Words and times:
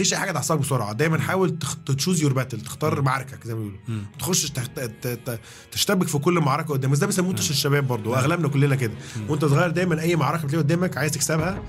تخش 0.00 0.12
أي 0.12 0.18
حاجة 0.18 0.32
تحصلك 0.32 0.58
بسرعة. 0.58 0.92
دايما 0.92 1.18
حاول 1.20 1.58
تشوز 1.86 2.22
يور 2.22 2.32
باتل 2.32 2.60
تختار 2.60 3.02
معركك 3.02 3.44
زي 3.46 3.54
ما 3.54 3.58
بيقولوا. 3.60 3.78
ما 3.88 4.02
تخش 4.18 4.50
تخت- 4.50 4.80
ت- 4.80 5.06
ت- 5.06 5.40
تشتبك 5.72 6.08
في 6.08 6.18
كل 6.18 6.34
معركة 6.40 6.68
قدامك 6.74 6.92
بس 6.92 6.98
ده 6.98 7.06
بيسموه 7.06 7.32
الشباب 7.34 7.86
برضه 7.88 8.10
واغلبنا 8.10 8.48
كلنا 8.48 8.76
كده. 8.76 8.92
وأنت 9.28 9.44
صغير 9.44 9.70
دايما 9.70 10.00
أي 10.00 10.16
معركة 10.16 10.42
بتلاقيها 10.44 10.62
قدامك 10.62 10.96
عايز 10.96 11.12
تكسبها 11.12 11.62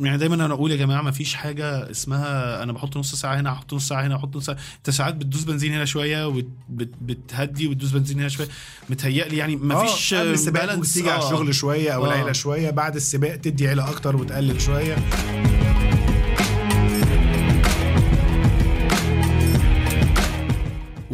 يعني 0.00 0.18
دايما 0.18 0.34
أنا 0.34 0.54
أقول 0.54 0.70
يا 0.70 0.76
جماعة 0.76 1.02
ما 1.02 1.10
فيش 1.10 1.34
حاجة 1.34 1.90
اسمها 1.90 2.62
أنا 2.62 2.72
بحط 2.72 2.96
نص 2.96 3.14
ساعة 3.14 3.40
هنا 3.40 3.52
أحط 3.52 3.74
نص 3.74 3.88
ساعة 3.88 4.06
هنا 4.06 4.16
أحط 4.16 4.36
نص 4.36 4.46
ساعة 4.46 4.56
أنت 4.76 4.90
ساعات 4.90 5.14
بتدوس 5.14 5.44
بنزين 5.44 5.72
هنا 5.72 5.84
شوية 5.84 6.26
وبتهدي 6.26 7.66
وتدوس 7.66 7.90
بنزين 7.90 8.18
هنا 8.20 8.28
شوية 8.28 8.48
متهيألي 8.90 9.36
يعني 9.36 9.56
ما 9.56 9.86
فيش 9.86 10.14
آه، 10.14 10.24
ممكن 10.24 10.52
balance. 10.52 10.92
تيجي 10.94 11.10
على 11.10 11.22
آه. 11.22 11.26
الشغل 11.26 11.54
شوية 11.54 11.90
أو 11.90 12.04
آه. 12.04 12.08
العيله 12.08 12.32
شوية 12.32 12.70
بعد 12.70 12.96
السباق 12.96 13.36
تدي 13.36 13.68
عيلة 13.68 13.90
أكتر 13.90 14.16
وتقلل 14.16 14.60
شوية 14.60 14.96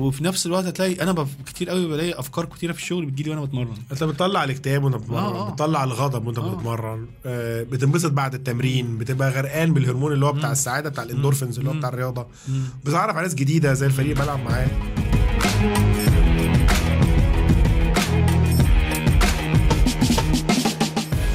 وفي 0.06 0.24
نفس 0.24 0.46
الوقت 0.46 0.65
هتلاقي 0.65 1.02
أنا 1.02 1.12
بف... 1.12 1.28
كتير 1.46 1.70
قوي 1.70 1.87
بلاقي 1.88 2.19
أفكار 2.19 2.45
كتيرة 2.45 2.73
في 2.73 2.78
الشغل 2.78 3.06
بتجيلي 3.06 3.30
وأنا 3.30 3.45
بتمرن 3.45 3.74
أنت 3.92 4.05
بتطلع 4.05 4.45
الاكتئاب 4.45 4.84
وأنت 4.84 4.96
بتتمرن 4.96 5.23
آه، 5.23 5.48
آه. 5.48 5.51
بتطلع 5.51 5.84
الغضب 5.84 6.27
وأنت 6.27 6.38
آه. 6.38 6.55
بتتمرن 6.55 7.06
آه، 7.27 7.62
بتنبسط 7.62 8.12
بعد 8.12 8.34
التمرين 8.34 8.98
بتبقى 8.98 9.30
غرقان 9.30 9.74
بالهرمون 9.74 10.12
اللي 10.12 10.27
هو 10.27 10.32
بتاع 10.32 10.52
السعادة 10.52 10.91
بتاع 10.91 11.05
الاندورفينز 11.05 11.59
اللي 11.59 11.70
هو. 11.70 11.74
بتاع 11.74 11.88
الرياضة. 11.88 12.27
بتعرف 12.84 13.16
على 13.16 13.23
ناس 13.27 13.34
جديدة 13.34 13.73
زي 13.74 13.87
الفريق 13.87 14.10
اللي 14.10 14.23
بلعب 14.24 14.38
معاه 14.45 14.66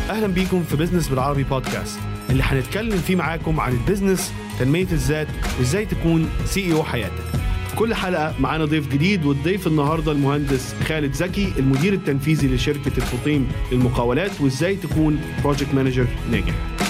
أهلا 0.10 0.28
بيكم 0.28 0.64
في 0.64 0.76
business 0.76 1.08
بالعربي 1.08 1.44
بودكاست 1.44 2.00
اللي 2.30 2.44
هنتكلم 2.44 2.98
فيه 2.98 3.16
معاكم 3.16 3.60
عن 3.60 3.72
ال 3.72 3.78
business 3.78 4.32
تنمية 4.60 4.88
الذات 4.92 5.28
وإزاي 5.60 5.86
تكون 5.86 6.30
CEO 6.46 6.84
حياتك 6.84 7.31
في 7.72 7.78
كل 7.78 7.94
حلقة 7.96 8.34
معانا 8.40 8.66
ضيف 8.66 8.88
جديد 8.88 9.26
والضيف 9.26 9.68
النهارده 9.68 10.12
المهندس 10.12 10.76
خالد 10.88 11.14
زكي 11.14 11.54
المدير 11.60 11.94
التنفيذي 11.94 12.48
لشركة 12.56 12.92
الفطيم 12.98 13.48
للمقاولات 13.72 14.42
وإزاي 14.42 14.76
تكون 14.76 15.20
project 15.44 15.74
manager 15.74 16.08
ناجح. 16.32 16.81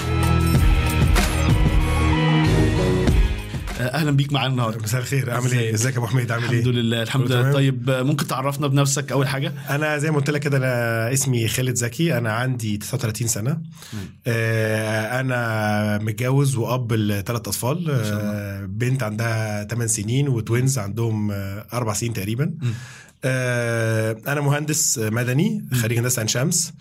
أهلا 4.02 4.10
بيك 4.10 4.32
معانا 4.32 4.52
النهارده. 4.52 4.78
مساء 4.82 5.00
الخير. 5.00 5.30
عامل 5.30 5.52
إيه؟ 5.52 5.74
إزيك؟ 5.74 5.92
يا 5.94 5.98
أبو 5.98 6.06
حميد؟ 6.06 6.32
عامل 6.32 6.44
الحمد 6.44 6.66
إيه؟ 6.66 6.72
لله 6.72 7.02
الحمد 7.02 7.32
لله؟ 7.32 7.52
طيب 7.52 7.90
آه، 7.90 8.02
ممكن 8.02 8.26
تعرفنا 8.26 8.66
بنفسك 8.66 9.12
أول 9.12 9.28
حاجة؟ 9.28 9.52
أنا 9.70 9.98
زي 9.98 10.10
ما 10.10 10.16
قلت 10.16 10.30
لك 10.30 10.40
كده 10.40 10.56
أنا 10.56 11.12
اسمي 11.12 11.48
خالد 11.48 11.74
زكي. 11.74 12.18
أنا 12.18 12.32
عندي 12.32 12.76
39 12.76 13.28
سنة. 13.28 13.58
آه، 14.26 15.20
أنا 15.20 15.98
متجوز 15.98 16.56
وأب 16.56 16.92
لثلاث 16.92 17.40
أطفال. 17.40 17.90
آه، 17.90 18.64
بنت 18.64 19.02
عندها 19.02 19.64
8 19.64 19.86
سنين 19.86 20.28
و 20.28 20.36
twins 20.36 20.78
عندهم 20.78 21.30
آه، 21.30 21.66
أربع 21.72 21.92
سنين 21.92 22.12
تقريبا. 22.12 22.44
آه، 22.62 22.66
أنا 23.24 24.40
مهندس 24.40 24.98
مدني 24.98 25.64
خريج 25.72 25.98
هندسة 25.98 26.20
عين 26.20 26.28
شمس 26.28 26.72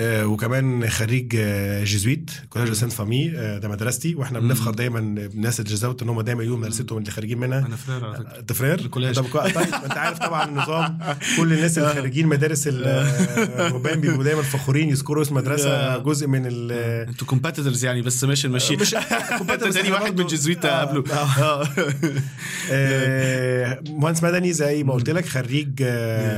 آه، 0.00 0.26
وكمان 0.26 0.88
خريج 0.90 1.36
آه، 1.38 1.84
Jesuit 1.84 2.30
college 2.50 2.72
Sainte 2.72 2.92
Famille 2.92 3.32
آه، 3.36 3.58
ده 3.58 3.68
مدرستي 3.68 4.14
وإحنا 4.14 4.40
بنفخر 4.40 4.70
دايما 4.70 5.00
بالناس 5.00 5.60
الجزويت 5.60 6.02
إن 6.02 6.08
هم 6.08 6.20
دايما 6.20 6.42
يقولوا 6.42 6.58
مدرستهم 6.58 6.98
اللي 6.98 7.10
خارجين 7.10 7.38
منها. 7.38 7.58
أنا 7.66 7.76
فرير 7.76 8.04
على 8.04 8.16
فكرة. 8.16 8.40
تفرير 8.40 8.74
ال 8.78 8.82
college. 8.82 9.14
طب 9.16 9.26
كو- 9.26 9.38
طيب 9.40 9.56
أنت 9.84 9.96
عارف 9.96 10.18
طبعا 10.18 10.48
النظام. 10.48 10.98
كل 11.36 11.52
الناس 11.52 11.78
اللي 11.78 11.94
خارجين 11.94 12.26
مدارس 12.26 12.68
الرهبان 12.68 14.00
بيبقوا 14.00 14.24
دايما 14.24 14.42
فخورين 14.42 14.88
يذكروا 14.88 15.22
اسم 15.22 15.34
مدرسة 15.34 15.98
جزء 15.98 16.26
من 16.26 16.42
ال 16.46 16.72
أنتوا 17.08 17.26
كومباتيتورز 17.26 17.84
يعني 17.84 18.02
بس 18.02 18.24
ماشي 18.24 18.48
نمشي 18.48 18.76
مش 18.76 18.94
انت 19.50 19.64
تاني 19.64 19.90
واحد 19.92 20.20
من 20.20 20.26
جزويت 20.26 20.64
آه، 20.64 20.80
قبله. 20.84 21.04
آه. 21.14 21.68
آه، 22.72 23.82
مهندس 23.88 24.22
مدني 24.24 24.52
زي 24.52 24.84
ما 24.84 24.92
قلت 24.92 25.10
لك 25.10 25.26
خريج 25.26 25.81
آه، 25.81 25.81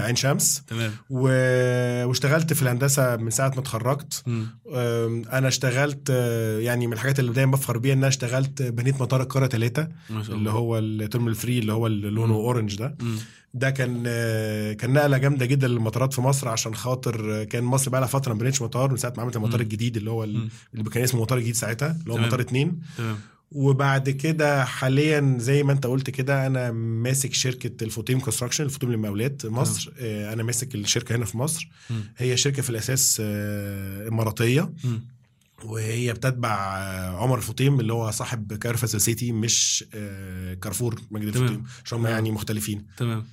عين 0.05 0.17
شمس. 0.17 0.63
تمام. 0.67 0.93
و- 1.11 2.05
واشتغلت 2.07 2.53
في 2.53 2.63
الهندسة 2.63 3.17
من 3.17 3.31
ساعة 3.31 3.49
ما 3.49 3.61
اتخرجت. 3.61 4.23
أنا 5.33 5.49
اشتغلت 5.49 6.09
آه، 6.11 6.59
يعني 6.59 6.87
من 6.87 6.93
الحاجات 6.93 7.19
اللي 7.21 7.33
دايما 7.33 7.53
بفخر 7.53 7.79
بيها 7.79 7.93
إن 7.93 7.99
أنا 7.99 8.09
اشتغلت 8.09 8.63
بنيت 8.63 9.01
مطار 9.03 9.23
القاره 9.23 9.47
ثلاثة 9.47 9.89
اللي 10.35 10.51
هو 10.51 10.79
ال 10.79 10.85
terminal 10.85 11.35
three 11.35 11.59
اللي 11.59 11.73
هو 11.73 11.87
اللي 11.87 12.11
لونه 12.11 12.35
orange 12.35 12.77
ده. 12.77 12.97
مم. 13.01 13.17
ده 13.55 13.71
كان 13.71 14.03
آه، 14.07 14.73
كان 14.73 14.93
نقلة 14.93 15.19
جامدة 15.19 15.47
جدا 15.47 15.69
للمطارات 15.69 16.15
في 16.15 16.21
مصر 16.21 16.49
عشان 16.49 16.75
خاطر 16.75 17.41
آه، 17.41 17.45
كان 17.45 17.65
مصر 17.65 17.91
بقى 17.91 18.01
لها 18.01 18.09
فترة 18.09 18.33
ما 18.35 18.39
بنتش 18.39 18.63
مطار 18.63 18.91
من 18.91 18.97
ساعة 18.97 19.13
ما 19.17 19.23
عملت 19.23 19.37
المطار. 19.37 19.61
الجديد 19.61 19.97
اللي 19.97 20.11
هو. 20.11 20.25
اللي 20.25 20.51
كان 20.93 21.03
اسمه 21.03 21.21
مطار 21.21 21.39
جديد 21.41 21.55
ساعتها 21.55 21.97
اللي 22.03 22.13
هو. 22.13 22.17
مطار 22.27 22.41
اتنين. 22.41 22.81
تمام. 22.99 23.17
وبعد 23.55 24.11
كده 24.11 24.65
حاليا 24.65 25.37
زي 25.39 25.63
ما 25.63 25.73
انت 25.73 25.87
قلت 25.87 26.11
كده 26.11 26.47
أنا 26.47 26.73
ماسك 26.73 27.35
شركة 27.35 27.85
الفطيم 27.85 28.21
construction 28.21 28.65
الفطيم 28.65 28.91
للمقاولات 28.93 29.47
مصر 29.47 29.93
آه، 29.99 30.33
أنا 30.33 30.43
ماسك 30.43 30.75
الشركة 30.75 31.17
هنا 31.17 31.25
في 31.25 31.39
مصر 31.39 31.69
مم. 31.91 32.01
هي 32.17 32.37
شركة 32.37 32.63
في 32.63 32.71
الأساس 32.71 33.23
آه، 33.25 34.09
إماراتية 34.09 34.73
مم. 34.85 35.03
وهي 35.65 36.13
بتتبع 36.13 36.77
آه، 36.79 37.23
عمر 37.23 37.39
الفطيم 37.39 37.81
اللي 37.81 37.93
هو 37.93 38.11
صاحب 38.11 38.55
Cairo 38.55 38.77
Festival 38.77 39.14
City 39.14 39.33
مش 39.33 39.85
آه، 39.95 40.55
كارفور 40.55 41.01
مجد. 41.11 41.27
الفطيم 41.37 41.65
عشان. 41.85 42.05
يعني 42.05 42.31
مختلفين 42.31 42.87
تمام 42.97 43.25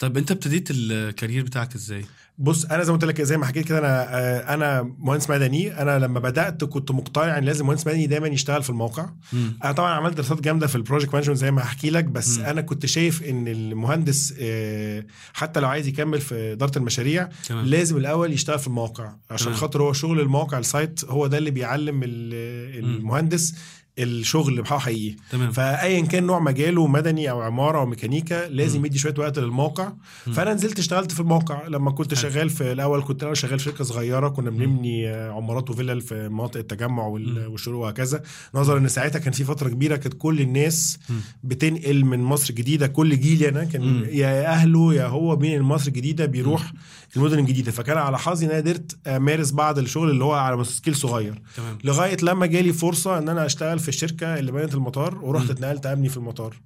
طيب 0.00 0.16
انت 0.18 0.30
ابتديت 0.30 0.68
ال 0.70 0.81
career 0.81 1.44
بتاعك 1.44 1.74
إزاي؟ 1.74 2.04
بص 2.38 2.64
أنا 2.64 2.82
زي 2.82 2.92
ما 2.92 2.98
قلت 2.98 3.04
لك 3.04 3.22
زي 3.22 3.36
ما 3.36 3.46
حكيت 3.46 3.66
كده 3.68 3.78
أنا 3.78 4.18
آه، 4.18 4.54
أنا 4.54 4.94
مهندس 4.98 5.30
مدني 5.30 5.82
أنا 5.82 5.98
لما 5.98 6.20
بدأت 6.20 6.64
كنت 6.64 6.90
مقتنع 6.90 7.38
إن 7.38 7.44
لازم 7.44 7.66
مهندس 7.66 7.86
مدني 7.86 8.06
دايما 8.06 8.28
يشتغل 8.28 8.62
في 8.62 8.70
الموقع 8.70 9.10
مم. 9.32 9.58
أنا 9.64 9.72
طبعا 9.72 9.90
عملت 9.94 10.14
دراسات 10.16 10.40
جامدة 10.40 10.66
في 10.66 10.76
ال 10.76 10.81
project 10.81 11.14
management 11.14 11.38
زي 11.38 11.50
ما 11.50 11.62
هحكي 11.62 11.90
لك 11.90 12.04
بس 12.04 12.38
مم. 12.38 12.42
م. 12.44 12.46
أنا 12.46 12.60
كنت 12.60 12.86
شايف 12.86 13.22
إن 13.22 13.48
المهندس 13.48 14.34
آه، 14.40 15.04
حتى 15.32 15.60
لو 15.60 15.68
عايز 15.68 15.86
يكمل 15.86 16.20
في 16.20 16.52
إدارة 16.52 16.78
المشاريع 16.78 17.28
تمام 17.48 17.66
لازم 17.66 17.96
الأول 17.96 18.32
يشتغل 18.32 18.58
في 18.58 18.66
المواقع 18.66 19.12
عشان. 19.30 19.54
خاطر 19.54 19.82
هو 19.82 19.92
شغل 19.92 20.20
المواقع 20.20 20.58
ال 20.58 20.67
site 20.67 21.04
هو 21.04 21.26
ده 21.26 21.38
اللي 21.38 21.50
بيعلم 21.50 22.00
ال- 22.02 22.78
المهندس 22.84 23.54
الشغل 23.98 24.62
بتاعه 24.62 24.78
حقيقي 24.78 25.16
تمام 25.30 25.50
فايا 25.52 26.00
كان 26.00 26.24
نوع 26.24 26.38
مجاله 26.38 26.86
مدني 26.86 27.30
أو 27.30 27.40
عمارة 27.40 27.78
أو 27.78 27.86
ميكانيكا 27.86 28.48
لازم. 28.48 28.84
يدي 28.86 28.98
شوية 28.98 29.14
وقت 29.18 29.38
للموقع 29.38 29.92
مم. 30.26 30.32
فأنا 30.32 30.54
نزلت 30.54 30.78
اشتغلت 30.78 31.12
في 31.12 31.20
الموقع 31.20 31.66
لما 31.66 31.90
كنت. 31.90 32.14
شغال 32.14 32.50
في 32.50 32.72
الأول 32.72 33.04
كنت 33.04 33.22
الأول 33.22 33.36
شغال 33.36 33.58
في 33.58 33.64
شركة 33.64 33.84
صغيرة 33.84 34.28
كنا 34.28 34.50
بنبني 34.50 35.08
عمارات 35.08 35.70
وفلل 35.70 36.00
في 36.00 36.28
مناطق 36.28 36.56
التجمع. 36.58 37.06
والشروق 37.06 37.82
وهكذا 37.84 38.22
نظرا 38.54 38.78
إن 38.78 38.88
ساعتها 38.88 39.18
كان 39.18 39.32
في 39.32 39.44
فترة 39.44 39.68
كبيرة 39.68 39.96
كانت 39.96 40.14
كل 40.18 40.40
الناس. 40.40 40.98
بتنقل 41.44 42.04
من 42.04 42.20
مصر 42.20 42.50
الجديدة 42.50 42.86
كل 42.86 43.20
جيل 43.20 43.44
أنا 43.44 43.64
كان 43.64 43.82
مم. 43.82 44.04
يا 44.10 44.46
أهله 44.46 44.94
يا 44.94 45.06
هو 45.06 45.36
بين 45.36 45.62
مصر 45.62 45.88
الجديدة 45.88 46.26
بيروح 46.26 46.72
المدن 47.16 47.38
الجديدة 47.38 47.72
فكان 47.72 47.98
على 47.98 48.18
حظي 48.18 48.46
إن 48.46 48.50
أنا 48.50 48.60
قدرت 48.60 48.98
أمارس 49.06 49.50
بعض 49.50 49.78
الشغل 49.78 50.10
اللي 50.10 50.24
هو 50.24 50.32
على 50.32 50.64
سكيل 50.64 50.96
صغير 50.96 51.42
تمام 51.56 51.78
لغاية 51.84 52.16
لما 52.22 52.46
جالي 52.46 52.72
فرصة 52.72 53.18
إن 53.18 53.28
أنا 53.28 53.46
أشتغل 53.46 53.78
في 53.78 53.88
الشركة 53.88 54.38
اللي 54.38 54.52
بنت 54.52 54.74
المطار 54.74 55.18
ورحت. 55.24 55.50
اتنقلت 55.50 55.86
امني 55.86 56.08
في 56.08 56.16
المطار. 56.16 56.56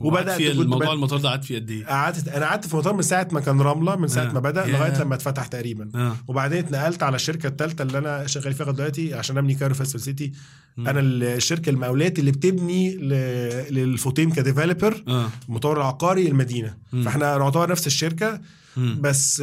وبدأت 0.00 0.22
وبدات 0.24 0.36
في 0.36 0.50
الموضوع 0.50 0.92
المطار 0.92 1.18
ده 1.18 1.28
قعد 1.28 1.42
فيه 1.42 1.58
قد 1.58 1.70
إيه؟ 1.70 1.86
قعدت 1.86 2.28
أنا 2.28 2.46
قعدت 2.46 2.66
في 2.66 2.74
المطار 2.74 2.94
من 2.94 3.02
ساعة 3.02 3.28
ما 3.32 3.40
كان 3.40 3.60
رملة 3.60 3.96
من 3.96 4.08
ساعة 4.08 4.24
آه. 4.30 4.32
ما 4.32 4.40
بدأ. 4.40 4.66
لغاية 4.66 5.02
لما 5.02 5.14
اتفتح 5.14 5.46
تقريبا 5.46 5.90
آه 5.94 6.16
وبعدين 6.28 6.58
اتنقلت 6.58 7.02
على 7.02 7.16
الشركة 7.16 7.46
الثالثه 7.46 7.82
اللي 7.82 7.98
أنا 7.98 8.26
شغال 8.26 8.52
فيها 8.54 8.72
دلوقتي 8.72 9.14
عشان 9.14 9.38
أبني 9.38 9.54
Cairo 9.54 9.74
Festival 9.74 10.00
City. 10.00 10.32
أنا 10.78 11.00
الشركة 11.00 11.70
المقاولات 11.70 12.18
اللي 12.18 12.30
بتبني 12.30 12.96
ل- 12.96 13.74
للفطيم 13.74 14.30
ك 14.32 14.39
developer 14.39 15.02
آه 15.08 15.28
المطور 15.48 15.76
العقاري 15.76 16.28
المدينة 16.28 16.74
مم. 16.92 17.02
فإحنا 17.02 17.38
نعتبر 17.38 17.70
نفس 17.70 17.86
الشركة 17.86 18.40
مم. 18.78 18.98
بس 19.00 19.40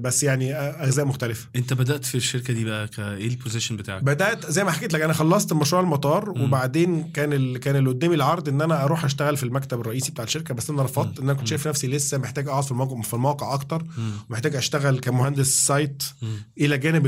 بس 0.00 0.22
يعني 0.22 0.54
أجزاء 0.54 1.04
مختلفة 1.04 1.48
انت 1.56 1.72
بدأت 1.72 2.04
في 2.04 2.14
الشركة 2.14 2.54
دي 2.54 2.64
بقى 2.64 2.88
إيه 2.98 3.28
ال 3.28 3.33
position 3.33 3.76
بتاعك؟ 3.76 4.02
بدأت 4.02 4.50
زي 4.50 4.64
ما 4.64 4.70
حكيت 4.70 4.92
لك 4.92 5.00
أنا 5.00 5.12
خلصت 5.12 5.52
مشروع 5.52 5.82
المطار 5.82 6.32
مم. 6.38 6.42
وبعدين 6.44 7.10
كان 7.12 7.32
ال... 7.32 7.58
كان 7.58 7.76
اللي 7.76 7.90
قدامي 7.90 8.14
العرض 8.14 8.48
إن 8.48 8.60
أنا 8.60 8.84
أروح 8.84 9.04
أشتغل 9.04 9.36
في 9.36 9.42
المكتب 9.42 9.80
الرئيسي 9.80 10.10
بتاع 10.12 10.24
الشركة 10.24 10.54
بس 10.54 10.70
أنا 10.70 10.82
رفضت 10.82 11.18
إن 11.18 11.24
أنا 11.30 11.38
كنت 11.38 11.46
شايف 11.46 11.68
نفسي 11.68 11.86
لسه 11.88 12.18
محتاج 12.18 12.48
أقعد 12.48 12.64
في 12.64 12.70
الموقع 12.70 13.00
في 13.02 13.14
الموقع 13.14 13.54
أكتر 13.54 13.82
مم. 13.98 14.10
ومحتاج 14.30 14.56
أشتغل 14.56 14.98
كمهندس 14.98 15.46
site 15.66 16.02
مم. 16.22 16.28
إلى 16.60 16.78
جانب 16.78 17.06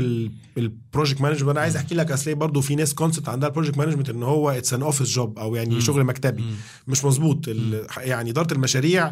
ال 0.57 0.65
project 0.65 1.21
management 1.21 1.49
أنا 1.49 1.61
عايز 1.61 1.75
أحكي 1.75 1.95
لك 1.95 2.11
أصل 2.11 2.35
برضه 2.35 2.61
في 2.61 2.75
ناس 2.75 2.93
concept 2.93 3.29
عندها 3.29 3.49
ال 3.49 3.52
project 3.52 3.77
management 3.77 4.09
إن 4.09 4.23
هو 4.23 4.49
it's 4.49 4.73
an 4.73 4.81
office 4.81 5.07
job 5.09 5.39
أو 5.39 5.55
يعني 5.55 5.73
مم. 5.75 5.79
شغل 5.81 6.03
مكتبي 6.03 6.41
مم. 6.41 6.51
مش 6.87 7.05
مظبوط 7.05 7.47
ال- 7.47 7.87
يعني 7.97 8.29
إدارة 8.29 8.53
المشاريع 8.53 9.11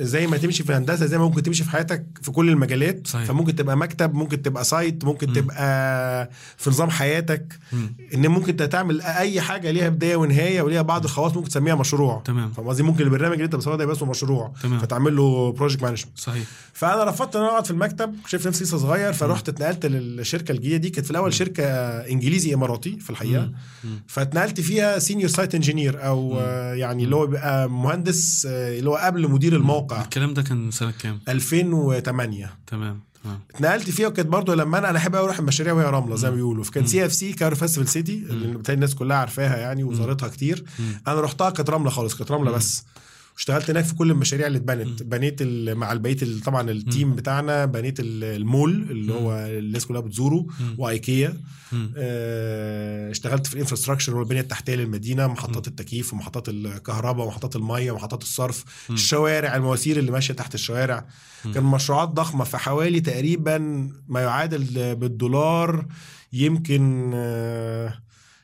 زي 0.00 0.26
ما 0.26 0.36
تمشي 0.36 0.62
في 0.62 0.70
الهندسه 0.70 1.06
زي 1.06 1.18
ما 1.18 1.24
ممكن 1.24 1.42
تمشي 1.42 1.64
في 1.64 1.70
حياتك 1.70 2.04
في 2.22 2.30
كل 2.30 2.48
المجالات. 2.48 3.06
صحيح. 3.06 3.24
فممكن 3.26 3.56
تبقى 3.56 3.76
مكتب 3.76 4.14
ممكن 4.14 4.42
تبقى 4.42 4.64
site 4.64 5.04
ممكن 5.04 5.28
مم. 5.28 5.34
تبقى 5.34 6.30
في 6.56 6.70
نظام 6.70 6.90
حياتك. 6.90 7.58
مم. 7.72 7.96
إن 8.14 8.26
ممكن 8.26 8.56
تعمل 8.56 9.00
أي 9.02 9.40
حاجة 9.40 9.70
ليها 9.70 9.88
بداية 9.88 10.16
ونهاية 10.16 10.62
وليها 10.62 10.82
بعض 10.82 11.04
الخواص 11.04 11.36
ممكن 11.36 11.48
تسميها 11.48 11.74
مشروع. 11.74 12.22
تمام. 12.24 12.50
فاهم 12.50 12.68
قصدي؟ 12.68 12.82
ممكن 12.82 13.04
البرنامج 13.04 13.32
اللي 13.32 13.44
أنت 13.44 13.56
بتصوره 13.56 13.76
ده 13.76 13.82
يبقى 13.82 13.96
اسمه 13.96 14.10
مشروع. 14.10 14.52
تمام. 14.62 14.78
فتعمل 14.78 15.16
له 15.16 15.52
project 15.52 15.82
management 15.82 16.18
صحيح. 16.18 16.44
فأنا 16.72 17.04
رفضت 17.04 17.36
إن 17.36 17.42
أنا 17.42 17.50
أقعد 17.50 17.64
في 17.64 17.70
المكتب. 17.70 18.14
شايف 18.26 18.46
نفسي 18.46 18.64
لسه 18.64 18.78
صغير. 18.78 19.12
فرحت 19.12 19.48
اتنقلت 19.48 19.86
للشركة 19.86 20.52
الجديدة 20.52 20.76
دي. 20.76 20.90
كانت 20.90 21.04
في 21.04 21.10
الأول 21.10 21.34
شركة 21.34 21.64
إنجليزي 22.10 22.54
إماراتي 22.54 22.98
في 23.00 23.10
الحقيقة. 23.10 23.50
فاتنقلت 24.06 24.60
فيها 24.60 24.98
senior 24.98 25.28
site 25.28 25.54
engineer 25.54 26.06
أو 26.06 26.36
يعني 26.74 27.04
اللي 27.04 27.16
هو 27.16 27.26
بيبقى 27.26 27.70
مهندس 27.70 28.46
آه، 28.50 28.78
اللي 28.78 28.90
هو 28.90 28.94
قبل 28.96 29.30
مدير 29.30 29.56
الموقع. 29.56 29.89
الكلام 29.92 30.34
ده 30.34 30.42
كان 30.42 30.70
سنة 30.70 30.90
كام؟ 30.90 31.20
2008 31.28 32.50
تمام 32.66 33.00
تمام. 33.24 33.40
اتنقلت 33.54 33.90
فيها 33.90 34.08
وكانت 34.08 34.28
برضه 34.28 34.54
لما 34.54 34.78
أنا 34.78 34.90
أنا 34.90 34.98
أحب 34.98 35.14
أروح 35.14 35.38
المشاريع 35.38 35.72
وهي 35.72 35.86
رملة 35.86 36.16
زي 36.16 36.30
ما 36.30 36.36
بيقولوا. 36.36 36.64
فكان 36.64 36.86
CFC 36.86 37.32
Cairo 37.32 37.56
Festival 37.56 37.88
City 37.88 38.14
اللي 38.14 38.62
الناس 38.68 38.94
كلها 38.94 39.16
عارفاها 39.16 39.56
يعني 39.56 39.84
وزارتها 39.84 40.28
كتير. 40.28 40.64
أنا 41.08 41.20
رحتها 41.20 41.50
كانت 41.50 41.70
رملة 41.70 41.90
خالص 41.90 42.14
كانت 42.14 42.30
رملة 42.30 42.50
بس. 42.50 42.84
اشتغلت 43.36 43.70
هناك 43.70 43.84
في 43.84 43.94
كل 43.94 44.10
المشاريع 44.10 44.46
اللي 44.46 44.58
اتبنت. 44.58 45.02
بنيت 45.02 45.42
مع 45.76 45.92
البقيه 45.92 46.16
ال- 46.22 46.40
طبعا 46.40 46.70
ال 46.70 46.79
team 46.79 47.14
بتاعنا 47.14 47.64
بنيت 47.64 48.00
ال- 48.00 48.24
المول 48.24 48.86
اللي 48.90 49.12
هو 49.12 49.32
الناس 49.32 49.86
كلها 49.86 50.00
بتزوره 50.00 50.46
وايكيا. 50.78 51.36
آه، 51.96 53.10
اشتغلت 53.10 53.46
في 53.46 53.54
ال 53.54 53.58
infrastructure 53.58 54.16
والبنية 54.16 54.40
التحتية 54.40 54.74
للمدينة 54.74 55.26
محطات 55.26 55.68
التكييف 55.68 56.12
ومحطات 56.12 56.48
الكهرباء 56.48 57.26
ومحطات 57.26 57.56
المية 57.56 57.90
ومحطات 57.92 58.22
الصرف 58.22 58.64
الشوارع 58.90 59.56
المواسير 59.56 59.98
اللي 59.98 60.10
ماشية 60.10 60.34
تحت 60.34 60.54
الشوارع. 60.54 61.06
كان 61.54 61.64
مشروعات 61.64 62.08
ضخمة 62.08 62.44
في 62.44 62.58
حوالي 62.58 63.00
تقريبا 63.00 63.58
ما 64.08 64.20
يعادل 64.20 64.94
بالدولار 64.96 65.86
يمكن 66.32 67.10
آه، 67.14 67.94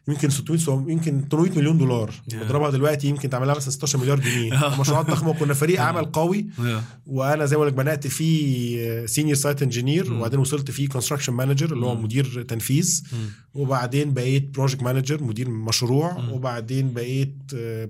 يمكن 0.08 0.30
600 0.30 0.58
سو- 0.60 0.88
يمكن 0.88 1.24
800 1.30 1.50
مليون 1.58 1.78
دولار 1.78 2.10
Yeah. 2.10 2.34
بضربها 2.34 2.70
دلوقتي 2.70 3.08
يمكن 3.08 3.30
تعملها 3.30 3.54
مثلا 3.54 3.70
16 3.70 3.98
مليار 3.98 4.20
جنيه. 4.20 4.80
مشروعات 4.80 5.06
ضخمة 5.10 5.28
وكنا 5.30 5.54
فريق 5.54 5.80
عمل 5.82 6.04
قوي 6.04 6.46
آه. 6.60 6.82
وأنا 7.06 7.46
زي 7.46 7.56
ما 7.56 7.62
بقول 7.62 7.68
لك 7.72 7.74
بدات 7.78 8.06
فيه 8.06 9.06
senior 9.06 9.34
site 9.36 9.62
engineer 9.62 10.12
وبعدين 10.12 10.38
وصلت 10.38 10.70
فيه 10.70 10.88
construction 10.88 11.32
manager 11.32 11.72
اللي 11.72 11.86
هو 11.86 11.94
مدير 11.94 12.42
تنفيذ 12.42 13.02
مم. 13.12 13.18
وبعدين 13.54 14.12
بقيت 14.14 14.54
project 14.54 14.82
manager 14.82 15.22
مدير 15.22 15.50
مشروع 15.50 16.30
وبعدين 16.30 16.92
بقيت 16.92 17.34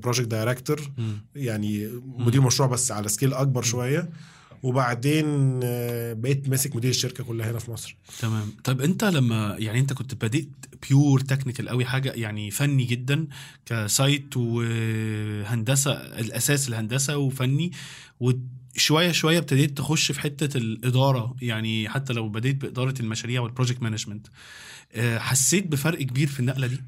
project 0.03 0.29
director 0.29 0.81
مم. 0.99 1.19
يعني 1.35 1.89
مدير 2.19 2.41
مشروع 2.41 2.69
بس 2.69 2.93
على 2.93 3.09
scale 3.09 3.35
أكبر 3.35 3.63
شوية. 3.63 4.09
وبعدين 4.67 5.61
آه، 5.65 6.13
بقيت 6.13 6.49
ماسك 6.49 6.77
مدير 6.77 6.91
الشركة 6.91 7.25
كلها 7.25 7.51
هنا 7.51 7.59
في 7.59 7.71
مصر. 7.71 7.97
تمام. 8.21 8.53
طب 8.65 8.81
انت 8.81 9.05
لما 9.05 9.57
يعني 9.59 9.79
انت 9.79 9.93
كنت 9.93 10.25
بديت 10.25 10.49
pure 10.89 11.21
technical 11.21 11.69
قوي 11.69 11.85
حاجة 11.85 12.13
يعني 12.13 12.51
فني 12.51 12.85
جدا 12.85 13.27
ك 13.67 13.81
site 13.81 14.37
وهندسة 14.37 15.93
الأساس 15.93 16.69
الهندسة 16.69 17.17
وفني 17.17 17.73
وشوية 18.21 19.13
شوية 19.13 19.39
ابتديت 19.39 19.79
تخش 19.79 20.13
في 20.13 20.21
حتة 20.21 20.59
الإدارة 20.59 21.37
يعني 21.43 21.89
حتى 21.89 22.13
لو 22.13 22.29
بديت 22.29 22.57
بإدارة 22.57 22.95
المشاريع 23.01 23.41
وال 23.41 23.50
project 23.50 23.83
management 23.83 24.27
حسيت 25.19 25.67
بفرق 25.67 26.03
كبير 26.03 26.27
في 26.27 26.41
النقلة 26.41 26.67
دي 26.67 26.81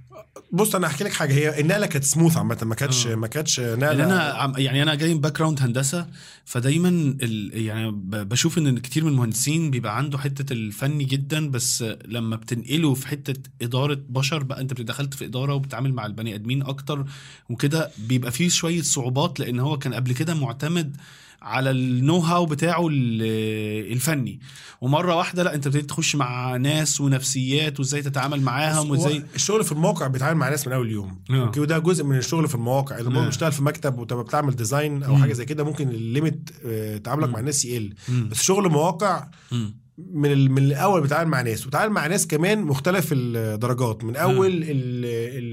بص 0.52 0.74
أنا 0.74 0.86
هحكي 0.86 1.04
لك 1.04 1.12
حاجة 1.12 1.32
هي 1.34 1.60
النقلة 1.60 1.86
كانت 1.86 2.04
سموث 2.04 2.36
عامة 2.36 2.58
ما 2.62 2.74
كانتش 2.74 3.06
آه. 3.06 3.14
ما 3.14 3.26
كانتش 3.26 3.60
نقلة 3.60 4.04
أنا 4.04 4.20
عم- 4.22 4.54
يعني 4.56 4.82
أنا 4.82 4.94
جاي 4.94 5.14
من 5.14 5.20
background 5.20 5.60
هندسة 5.62 6.06
فدايما 6.44 6.88
ال 7.22 7.50
يعني 7.66 7.90
بشوف 8.04 8.58
إن 8.58 8.78
كتير 8.78 9.04
من 9.04 9.10
المهندسين 9.12 9.70
بيبقى 9.70 9.96
عنده 9.96 10.18
حتة 10.18 10.52
الفني 10.52 11.04
جدا 11.04 11.50
بس 11.50 11.84
لما 12.04 12.36
بتنقله 12.36 12.94
في 12.94 13.08
حتة 13.08 13.50
إدارة 13.62 14.00
بشر 14.08 14.42
بقى 14.42 14.60
أنت 14.60 14.80
دخلت 14.80 15.14
في 15.14 15.24
إدارة 15.24 15.54
وبتتعامل 15.54 15.92
مع 15.92 16.06
البني 16.06 16.34
آدمين 16.34 16.62
أكتر 16.62 17.04
وكده 17.48 17.90
بيبقى 17.98 18.32
فيه 18.32 18.48
شوية 18.48 18.82
صعوبات 18.82 19.40
لأن 19.40 19.60
هو 19.60 19.78
كان 19.78 19.94
قبل 19.94 20.12
كده 20.12 20.34
معتمد 20.34 20.96
على 21.42 21.70
ال 21.70 22.18
know-how 22.18 22.46
بتاعه 22.46 22.88
ال- 22.88 23.92
الفني 23.92 24.40
ومرة 24.80 25.14
واحدة 25.14 25.42
لا 25.42 25.54
انت 25.54 25.66
ابتديت 25.66 25.88
تخش 25.88 26.16
مع 26.16 26.56
ناس 26.56 27.00
ونفسيات 27.00 27.78
وازاي 27.80 28.02
تتعامل 28.02 28.40
معاهم 28.40 28.90
وازاي 28.90 29.22
الشغل 29.34 29.64
في 29.64 29.72
الموقع 29.72 30.06
بيتعامل 30.06 30.38
مع 30.38 30.48
ناس 30.48 30.66
من 30.66 30.72
أول 30.72 30.90
يوم 30.90 31.20
آه. 31.30 31.34
okay 31.44 31.60
وده 31.60 31.78
جزء 31.78 32.04
من 32.04 32.16
الشغل 32.18 32.48
في 32.48 32.54
المواقع 32.54 32.98
لما 32.98 33.24
آه. 33.24 33.26
بتشتغل 33.26 33.52
في 33.52 33.62
مكتب 33.62 33.98
وتبقى 33.98 34.24
بتعمل 34.24 34.56
design 34.56 35.02
أو 35.02 35.14
مم. 35.14 35.22
حاجة 35.22 35.32
زي 35.32 35.44
كده 35.44 35.64
ممكن 35.64 35.88
ال 35.88 35.99
limit 35.99 36.50
آه، 36.66 36.96
تعاملك 36.96 37.28
مع 37.28 37.38
الناس 37.40 37.64
يقل. 37.64 37.94
بس 38.30 38.42
شغل 38.42 38.68
مواقع 38.70 39.28
مم. 39.52 39.74
من 40.12 40.50
من 40.50 40.58
الأول 40.58 41.00
بتعامل 41.02 41.30
مع 41.30 41.40
ناس 41.42 41.66
وتعامل 41.66 41.92
مع 41.92 42.06
ناس 42.06 42.26
كمان 42.26 42.62
مختلف 42.62 43.08
الدرجات 43.12 44.04
من 44.04 44.16
أول 44.16 44.46
ال- 44.46 44.68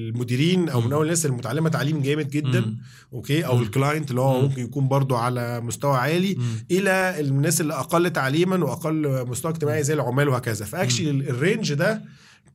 المديرين 0.10 0.70
أو 0.70 0.82
من 0.82 0.94
أول 0.94 1.04
الناس 1.06 1.26
المتعلمة 1.26 1.70
تعليم 1.70 2.02
جامد 2.02 2.30
جدا. 2.30 2.76
okay 3.14 3.46
أو. 3.46 3.60
ال 3.60 3.67
client 3.67 4.10
اللي 4.10 4.22
هو 4.22 4.38
مم. 4.42 4.44
ممكن 4.48 4.62
يكون 4.62 4.88
برضو 4.88 5.16
على 5.16 5.62
مستوى 5.62 5.98
عالي. 5.98 6.38
إلى 6.72 7.20
الناس 7.20 7.62
اللي 7.62 7.74
أقل 7.74 8.10
تعليما 8.10 8.66
وأقل 8.66 9.28
مستوى 9.28 9.52
اجتماعي 9.52 9.84
زي 9.84 9.94
العمال 9.94 10.30
وهكذا 10.30 10.66
ف 10.66 10.71
actually 10.71 11.10
ال 11.10 11.20
range 11.20 11.74
ده 11.74 12.02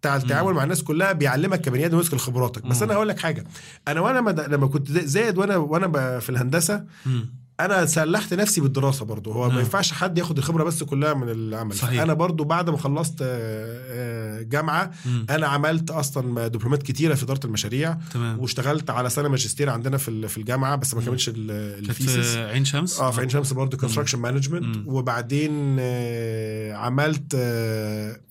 بتاع 0.00 0.16
التعامل 0.16 0.52
مع 0.54 0.64
الناس 0.64 0.82
كلها 0.82 1.12
بيعلمك 1.12 1.60
كبني 1.60 1.86
آدم 1.86 1.96
ويصقل 1.98 2.16
خبراتك 2.18 2.66
بس. 2.66 2.82
أنا 2.82 2.94
هقول 2.94 3.08
لك 3.08 3.18
حاجة 3.18 3.44
أنا 3.88 4.00
وأنا 4.00 4.20
مد... 4.20 4.40
لما 4.40 4.66
كنت 4.66 4.90
زائد 4.92 5.38
وأنا 5.38 5.56
وأنا 5.56 5.86
ب... 5.86 6.18
في 6.18 6.30
الهندسة 6.30 6.84
مم. 7.06 7.39
أنا 7.64 7.86
سلحت 7.86 8.34
نفسي 8.34 8.60
بالدراسة 8.60 9.04
برضو 9.04 9.32
هو 9.32 9.44
آه. 9.44 9.48
ما 9.48 9.58
ينفعش 9.60 9.92
حد 9.92 10.18
ياخد 10.18 10.38
الخبرة 10.38 10.64
بس 10.64 10.82
كلها 10.82 11.14
من 11.14 11.28
العمل 11.28 11.74
صحيح. 11.74 12.02
أنا 12.02 12.14
برضو 12.14 12.44
بعد 12.44 12.70
ما 12.70 12.76
خلصت 12.78 13.14
آه، 13.22 13.26
آه، 13.28 14.42
جامعة 14.42 14.90
مم. 15.06 15.26
أنا 15.30 15.46
عملت 15.46 15.90
أصلا 15.90 16.48
دبلومات 16.48 16.82
كتيرة 16.82 17.14
في 17.14 17.22
إدارة 17.24 17.40
المشاريع 17.46 17.96
تمام 18.14 18.38
واشتغلت 18.38 18.90
على 18.90 19.10
سنة 19.10 19.28
ماجستير 19.28 19.70
عندنا 19.70 19.96
في 19.96 20.28
في 20.28 20.38
الجامعة 20.38 20.76
بس 20.76 20.94
ما 20.94 21.00
كملتش 21.00 21.28
ال- 21.28 21.74
كانت 21.86 21.90
ال 21.90 21.95
thesis 21.95 22.26
في 22.26 22.38
عين 22.40 22.64
شمس 22.64 23.00
آه 23.00 23.10
في 23.10 23.20
عين 23.20 23.28
شمس 23.28 23.52
برضه 23.52 23.76
construction 23.76 24.18
management. 24.18 24.76
وبعدين 24.86 25.76
آه 25.80 26.72
عملت 26.74 27.34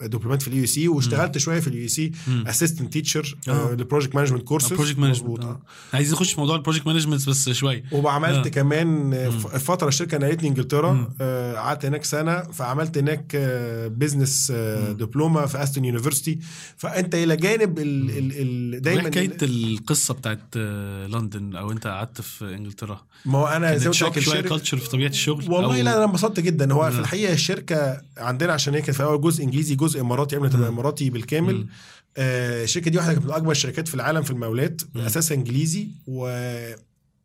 دبلومات 0.02 0.42
في 0.42 0.48
ال 0.48 0.66
AUC 0.66 0.88
واشتغلت 0.88 1.38
شوية 1.38 1.60
في 1.60 1.68
ال 1.68 1.88
AUC. 1.88 2.12
assistant 2.48 2.94
teacher 2.94 3.38
آه. 3.48 3.72
ل 3.74 3.79
project 3.79 4.16
management 4.16 4.44
courses 4.44 4.74
project 4.74 5.00
management 5.00 5.58
عايزين 5.94 6.14
نخش 6.14 6.34
في 6.34 6.40
موضوع 6.42 6.56
ال 6.56 6.60
project 6.60 6.88
management 6.88 7.30
بس 7.30 7.50
شوية 7.50 7.84
وعملت 7.92 8.46
آه. 8.46 8.50
كمان 8.50 9.14
آه، 9.26 9.30
ف- 9.30 9.56
فتره 9.72 9.88
الشركة 9.88 10.18
نقلتني 10.18 10.48
إنجلترا. 10.50 11.14
آه، 11.22 11.54
قعدت 11.56 11.86
هناك 11.86 12.04
سنة 12.04 12.42
فعملت 12.42 12.98
هناك 12.98 13.36
business 13.98 14.52
diploma 14.92 15.46
في 15.46 15.64
Aston 15.64 15.86
University 15.86 16.40
فأنت 16.78 17.16
إلى 17.16 17.36
جانب 17.36 17.80
ال 17.80 18.10
ال 18.18 18.32
ال 18.76 18.82
دايما 18.82 19.02
حكاية 19.04 19.38
القصة 19.42 20.14
بتاعت 20.14 20.40
آه، 20.58 21.08
لندن 21.08 21.56
أو 21.56 21.72
أنت 21.72 21.88
قعدت 21.88 22.22
في 22.22 22.46
إنجلترا 22.56 23.02
ما 23.26 23.40
هو 23.40 23.48
أنا 23.48 23.78
زي 23.78 23.90
ما 23.90 24.08
قلت 24.10 24.20
شوية 24.20 24.42
culture 24.42 24.78
في 24.78 24.90
طبيعة 24.90 25.10
الشغل 25.10 25.52
والله 25.52 25.82
لا 25.82 25.96
أنا 25.98 26.04
انبسطت 26.06 26.40
جدا 26.40 26.74
هو 26.74 26.88
آه. 26.88 26.90
في 26.90 27.00
الحقيقة 27.00 27.34
الشركة 27.34 28.02
عندنا 28.18 28.54
عشان 28.54 28.74
هي 28.74 28.82
كانت 28.82 28.96
في 28.98 29.00
الأول 29.04 29.22
جزء 29.22 29.44
إنجليزي 29.44 29.76
جزء 29.76 30.02
إماراتي 30.02 30.36
قبل 30.36 30.46
ما 30.46 30.52
تبقى 30.54 30.70
إماراتي 30.70 31.10
بالكامل. 31.10 31.68
آه، 32.18 32.64
الشركة 32.64 32.92
دي 32.92 32.98
واحدة 32.98 33.14
كانت 33.14 33.26
من 33.26 33.32
أكبر 33.32 33.52
الشركات 33.52 33.88
في 33.88 33.96
العالم 33.96 34.22
في 34.22 34.32
المقاولات 34.32 34.82
مم. 34.96 35.02
أساسها 35.02 35.38
إنجليزي 35.38 35.88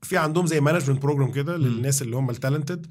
وفي 0.04 0.16
عندهم 0.16 0.46
زي 0.46 0.60
management 0.60 1.02
program 1.02 1.30
كده 1.32 1.56
للناس 1.56 2.02
اللي 2.02 2.16
هم 2.16 2.30
ال 2.30 2.36
talented. 2.36 2.86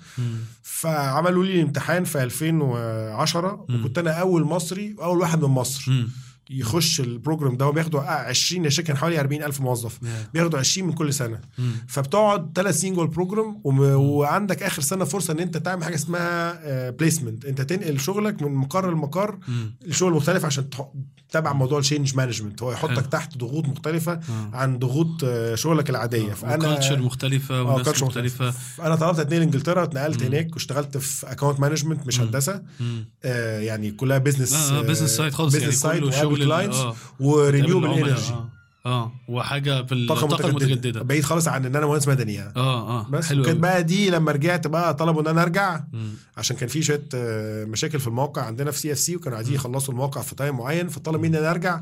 فعملوا 0.64 1.46
لي 1.46 1.62
امتحان 1.62 2.04
في 2.04 2.24
2010 2.24 3.66
مم. 3.70 3.80
وكنت 3.80 3.98
أنا 3.98 4.12
أول 4.12 4.44
مصري 4.44 4.96
وأول 4.98 5.20
واحد 5.20 5.44
من 5.44 5.50
مصر 5.50 5.92
مم. 5.92 6.10
يخش 6.54 7.00
ال 7.00 7.07
program 7.07 7.58
ده 7.58 7.68
وبياخدوا 7.68 8.02
20 8.02 8.66
الشركة 8.66 8.88
كان 8.88 8.98
حوالي 8.98 9.20
40 9.20 9.44
ألف 9.44 9.62
موظف 9.62 9.94
Yeah. 10.04 10.08
بياخدوا 10.34 10.60
20 10.60 10.88
من 10.88 10.94
كل 10.94 11.14
سنة 11.14 11.40
مم. 11.58 11.72
فبتقعد 11.88 12.52
ثلاث 12.56 12.80
سنين 12.80 12.94
جوه 12.94 13.04
ال 13.04 13.11
program 13.11 13.62
وم... 13.64 13.80
وعندك 13.80 14.64
آخر 14.64 14.82
سنة 14.82 15.06
فرصة 15.06 15.34
إن 15.34 15.40
أنت 15.40 15.58
تعمل 15.58 15.84
حاجة 15.84 15.96
اسمها 15.96 16.90
placement 16.90 17.46
أنت 17.46 17.62
تنقل 17.62 18.00
شغلك 18.00 18.42
من 18.42 18.52
مقر 18.56 18.92
لمقر 18.92 19.38
مم. 19.48 19.76
لشغل 19.86 20.14
مختلف 20.14 20.46
عشان. 20.46 20.66
تتابع 21.30 21.54
موضوع 21.54 21.80
ال 21.80 21.85
change 21.85 22.16
management 22.16 22.64
هو. 22.64 22.72
يحطك 22.72 23.06
تحت 23.08 23.38
ضغوط 23.38 23.66
مختلفة 23.66 24.12
آه. 24.14 24.50
عن 24.54 24.80
ضغوط 24.80 25.24
آه، 25.24 25.56
شغلك 25.56 25.90
العادية 25.90 26.34
فأنا 26.34 26.76
culture 26.76 27.00
مختلفة 27.02 27.56
آه، 27.56 27.64
وناس 27.76 28.04
مختلفة 28.04 28.54
أنا 28.82 28.96
طلبت 28.96 29.20
اتنقل 29.20 29.42
انجلترا 29.42 29.82
واتنقلت 29.82 30.22
مم. 30.22 30.28
هناك 30.28 30.54
واشتغلت 30.54 30.98
في 30.98 31.32
account 31.32 31.60
management 31.60 32.08
مش. 32.08 32.20
هندسة. 32.22 32.64
آه 33.24 33.60
يعني 33.60 33.92
كلها 33.92 34.18
business 34.18 34.72
business 34.72 35.10
side 35.10 35.34
خالص 35.34 35.56
يعني 35.56 36.00
كله 36.00 36.12
شغل 36.12 36.42
clients 36.44 36.78
آه 36.78 36.96
و 37.20 37.26
renewable 37.26 37.88
energy 37.94 38.34
آه. 38.86 39.12
وحاجة 39.28 39.84
في 39.84 40.08
طاقة 40.08 40.24
الطاقه 40.24 40.48
متجددة. 40.48 40.66
المتجددة. 40.66 41.02
بعيد 41.04 41.24
خالص 41.24 41.48
عن 41.48 41.66
إن 41.66 41.76
أنا 41.76 41.86
مهندس 41.86 42.08
مدني 42.08 42.34
يعني. 42.34 42.54
آه 42.56 43.00
آه. 43.00 43.10
بس 43.10 43.32
أوي. 43.32 43.54
بقى 43.54 43.84
دي 43.84 44.10
لما 44.10 44.32
رجعت 44.32 44.68
بقى 44.68 44.94
طلبوا 44.94 45.22
إن 45.22 45.28
أنا 45.28 45.42
أرجع 45.42 45.84
مم. 45.94 46.14
عشان 46.38 46.56
كان 46.58 46.70
في 46.70 46.84
شوية 46.84 47.06
آه، 47.16 47.66
مشاكل 47.66 48.00
في 48.00 48.08
الموقع 48.08 48.42
عندنا 48.42 48.72
في 48.72 48.80
CFC 48.80 49.16
وكانوا 49.16 49.38
عايزين 49.38 49.56
يخلصوا 49.56 49.94
الموقع 49.94 50.22
في 50.22 50.36
time 50.36 50.58
معين 50.58 50.88
فطلب 50.88 51.22
مني 51.22 51.28
إن 51.28 51.36
أنا 51.44 51.52
أرجع 51.52 51.82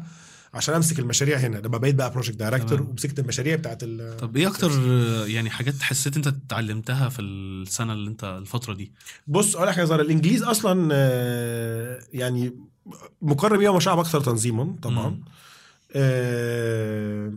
عشان 0.54 0.76
أمسك 0.76 1.00
المشاريع 1.00 1.38
هنا. 1.38 1.58
لما 1.58 1.78
بقيت 1.78 1.96
بقى 1.96 2.12
project 2.12 2.36
director. 2.38 2.82
ومسكت 2.82 3.20
المشاريع 3.20 3.56
بتاعت 3.56 3.80
ال 3.84 4.18
طب 4.18 4.38
إيه 4.38 4.48
أكتر 4.48 4.72
يعني 5.28 5.50
حاجات 5.50 5.82
حسيت 5.82 6.16
أنت 6.18 6.28
اتعلمتها 6.28 7.10
في 7.10 7.22
السنة 7.22 7.94
اللي 7.94 8.10
أنت 8.10 8.24
الفترة 8.24 8.74
دي؟ 8.74 8.92
بص 9.28 9.56
أقول 9.56 9.68
لك 9.68 9.74
حاجة 9.76 9.96
الإنجليز 9.96 10.44
أصلا 10.44 10.90
آه، 10.94 12.00
يعني 12.14 12.54
مقرب 13.22 13.60
بيها 13.60 13.80
شعب 13.80 14.00
أكثر 14.00 14.22
تنظيما 14.22 14.76
طبعا. 14.82 15.20
آه، 15.96 17.32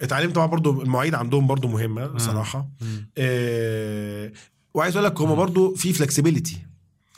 اتعلمت 0.00 0.34
طبعا 0.34 0.46
برضو 0.46 0.82
المواعيد 0.82 1.14
عندهم 1.14 1.46
برضو 1.46 1.68
مهمة 1.68 2.06
بصراحه. 2.06 2.68
آه، 3.18 4.32
وعايز 4.74 4.96
أقول 4.96 5.06
لك 5.06 5.20
هم. 5.20 5.34
برضو 5.34 5.74
في 5.74 5.92
فلكسبيليتي 5.92 6.58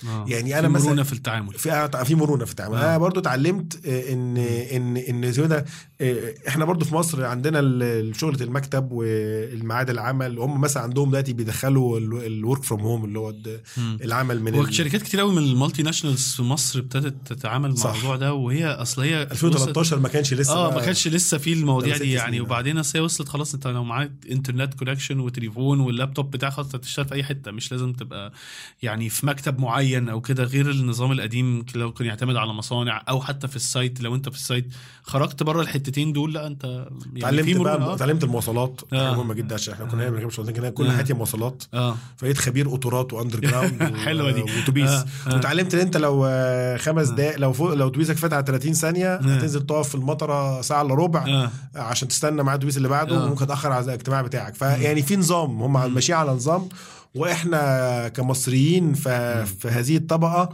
آه. 0.08 0.24
يعني 0.28 0.54
في 0.78 0.78
مثلاً- 0.78 1.02
في 1.02 1.12
التعامل 1.12 1.54
في 1.54 1.88
في 2.04 2.14
مرونة 2.14 2.44
في 2.44 2.50
التعامل 2.50 2.76
آه. 2.76 2.80
أنا 2.84 2.98
برضو 2.98 3.20
اتعلمت 3.20 3.86
آه، 3.86 4.12
إن 4.12 4.36
إن 4.36 4.96
إن 4.96 5.32
زي 5.32 5.42
ما 5.42 5.48
ده 5.48 5.56
آه، 5.56 5.95
إحنا 6.48 6.64
برضو 6.64 6.84
في 6.84 6.94
مصر 6.94 7.24
عندنا 7.24 7.60
شغله 8.12 8.44
المكتب 8.44 8.92
والميعاد 8.92 9.90
العمل 9.90 10.38
هم 10.38 10.60
مثلا 10.60 10.82
عندهم 10.82 11.08
دلوقتي 11.08 11.32
بيدخلوا 11.32 11.98
ال 12.26 12.34
work 12.34 12.62
from 12.62 12.80
home 12.80 13.04
اللي 13.04 13.18
هو. 13.18 13.34
العمل 13.78 14.42
من 14.42 14.54
ال- 14.60 14.74
شركات 14.74 15.02
كتير 15.02 15.20
قوي 15.20 15.32
من 15.34 15.42
ال 15.42 15.82
multinationals 15.82 16.32
في 16.36 16.42
مصر 16.42 16.78
ابتدت 16.78 17.32
تتعامل 17.32 17.74
مع. 17.84 17.90
الموضوع 17.90 18.16
ده 18.16 18.34
وهي 18.34 18.66
أصل 18.66 19.02
هي 19.02 19.22
2013 19.22 19.98
ما 19.98 20.08
كانش 20.08 20.34
لسه 20.34 20.52
آه 20.54 20.74
ما 20.74 20.80
كانش 20.80 21.08
لسه 21.08 21.38
في 21.38 21.52
المواضيع 21.52 21.96
دي 21.96 22.12
يعني. 22.12 22.40
وبعدين 22.40 22.78
أصل 22.78 22.98
هي 22.98 23.04
وصلت 23.04 23.28
خلاص 23.28 23.54
أنت 23.54 23.66
لو 23.66 23.84
معاك 23.84 24.12
internet 24.30 24.75
connection 24.75 25.20
وتليفون 25.20 25.80
واللابتوب 25.80 26.30
بتاعك 26.30 26.52
خلاص 26.52 26.68
تشتغل 26.68 27.04
في 27.08 27.14
أي 27.14 27.24
حتة 27.24 27.50
مش 27.50 27.72
لازم 27.72 27.92
تبقى 27.92 28.32
يعني 28.82 29.08
في 29.08 29.26
مكتب 29.26 29.58
معين 29.60 30.08
أو 30.08 30.20
كده 30.20 30.44
غير 30.44 30.70
النظام 30.70 31.12
القديم 31.12 31.64
لو 31.74 31.92
كان 31.92 32.06
يعتمد 32.06 32.36
على 32.36 32.52
مصانع 32.52 33.02
أو 33.08 33.20
حتى 33.20 33.48
في 33.48 33.56
ال 33.56 33.65
site 33.65 34.00
لو 34.00 34.14
أنت 34.14 34.28
في 34.28 34.36
ال 34.36 34.42
site 34.42 34.66
خرجت 35.02 35.42
بره 35.42 35.62
الحتتين 35.86 36.12
دول 36.12 36.34
لا 36.34 36.46
انت 36.46 36.64
يعني 36.64 37.18
اتعلمت 37.18 37.44
في 37.44 37.58
بقى. 37.58 37.94
اتعلمت 37.94 38.24
المواصلات 38.24 38.80
آه. 38.92 39.14
مهمة 39.14 39.34
جدا 39.34 39.54
عشان 39.54 39.74
إحنا 39.74 39.86
كنا 39.86 40.06
آه. 40.06 40.10
بنركب 40.10 40.30
شغلتين 40.30 40.54
كده 40.54 40.70
كل 40.70 40.86
آه. 40.86 40.90
حياتي 40.92 41.12
مواصلات 41.14 41.62
آه 41.74 41.96
فبقيت 42.16 42.38
خبير 42.38 42.68
قطارات 42.68 43.12
و 43.12 43.40
underground 43.40 43.82
حلوة 44.04 44.30
دي. 44.30 44.42
وأتوبيس 44.42 44.90
آه. 44.90 45.04
آه. 45.26 45.34
واتعلمت 45.34 45.74
إن 45.74 45.80
أنت 45.80 45.96
لو 45.96 46.24
آه، 46.28 46.76
خمس 46.76 47.08
آه. 47.10 47.14
دقائق 47.14 47.38
لو 47.38 47.52
فوق 47.52 47.74
لو 47.74 47.88
أتوبيسك 47.88 48.16
فات 48.16 48.32
على 48.32 48.44
30 48.46 48.72
ثانية 48.72 49.14
هتنزل 49.14 49.66
تقف 49.66 49.88
في 49.88 49.94
المطرة 49.94 50.60
ساعة 50.62 50.82
إلا 50.82 50.94
ربع 50.94 51.24
آه 51.26 51.50
عشان 51.76 52.08
تستنى 52.08 52.42
مع 52.42 52.52
الاتوبيس 52.52 52.76
اللي 52.76 52.88
بعده 52.88 53.16
آه. 53.16 53.24
وممكن 53.26 53.46
تأخر 53.46 53.72
على 53.72 53.84
الاجتماع 53.84 54.22
بتاعك 54.22 54.54
فيعني 54.54 55.02
في 55.02 55.16
نظام 55.16 55.62
هم. 55.62 55.94
ماشيين 55.94 56.18
على 56.18 56.30
نظام 56.32 56.68
وإحنا 57.14 58.08
كمصريين 58.08 58.94
في 58.94 59.68
هذه 59.68 59.96
الطبقة 59.96 60.48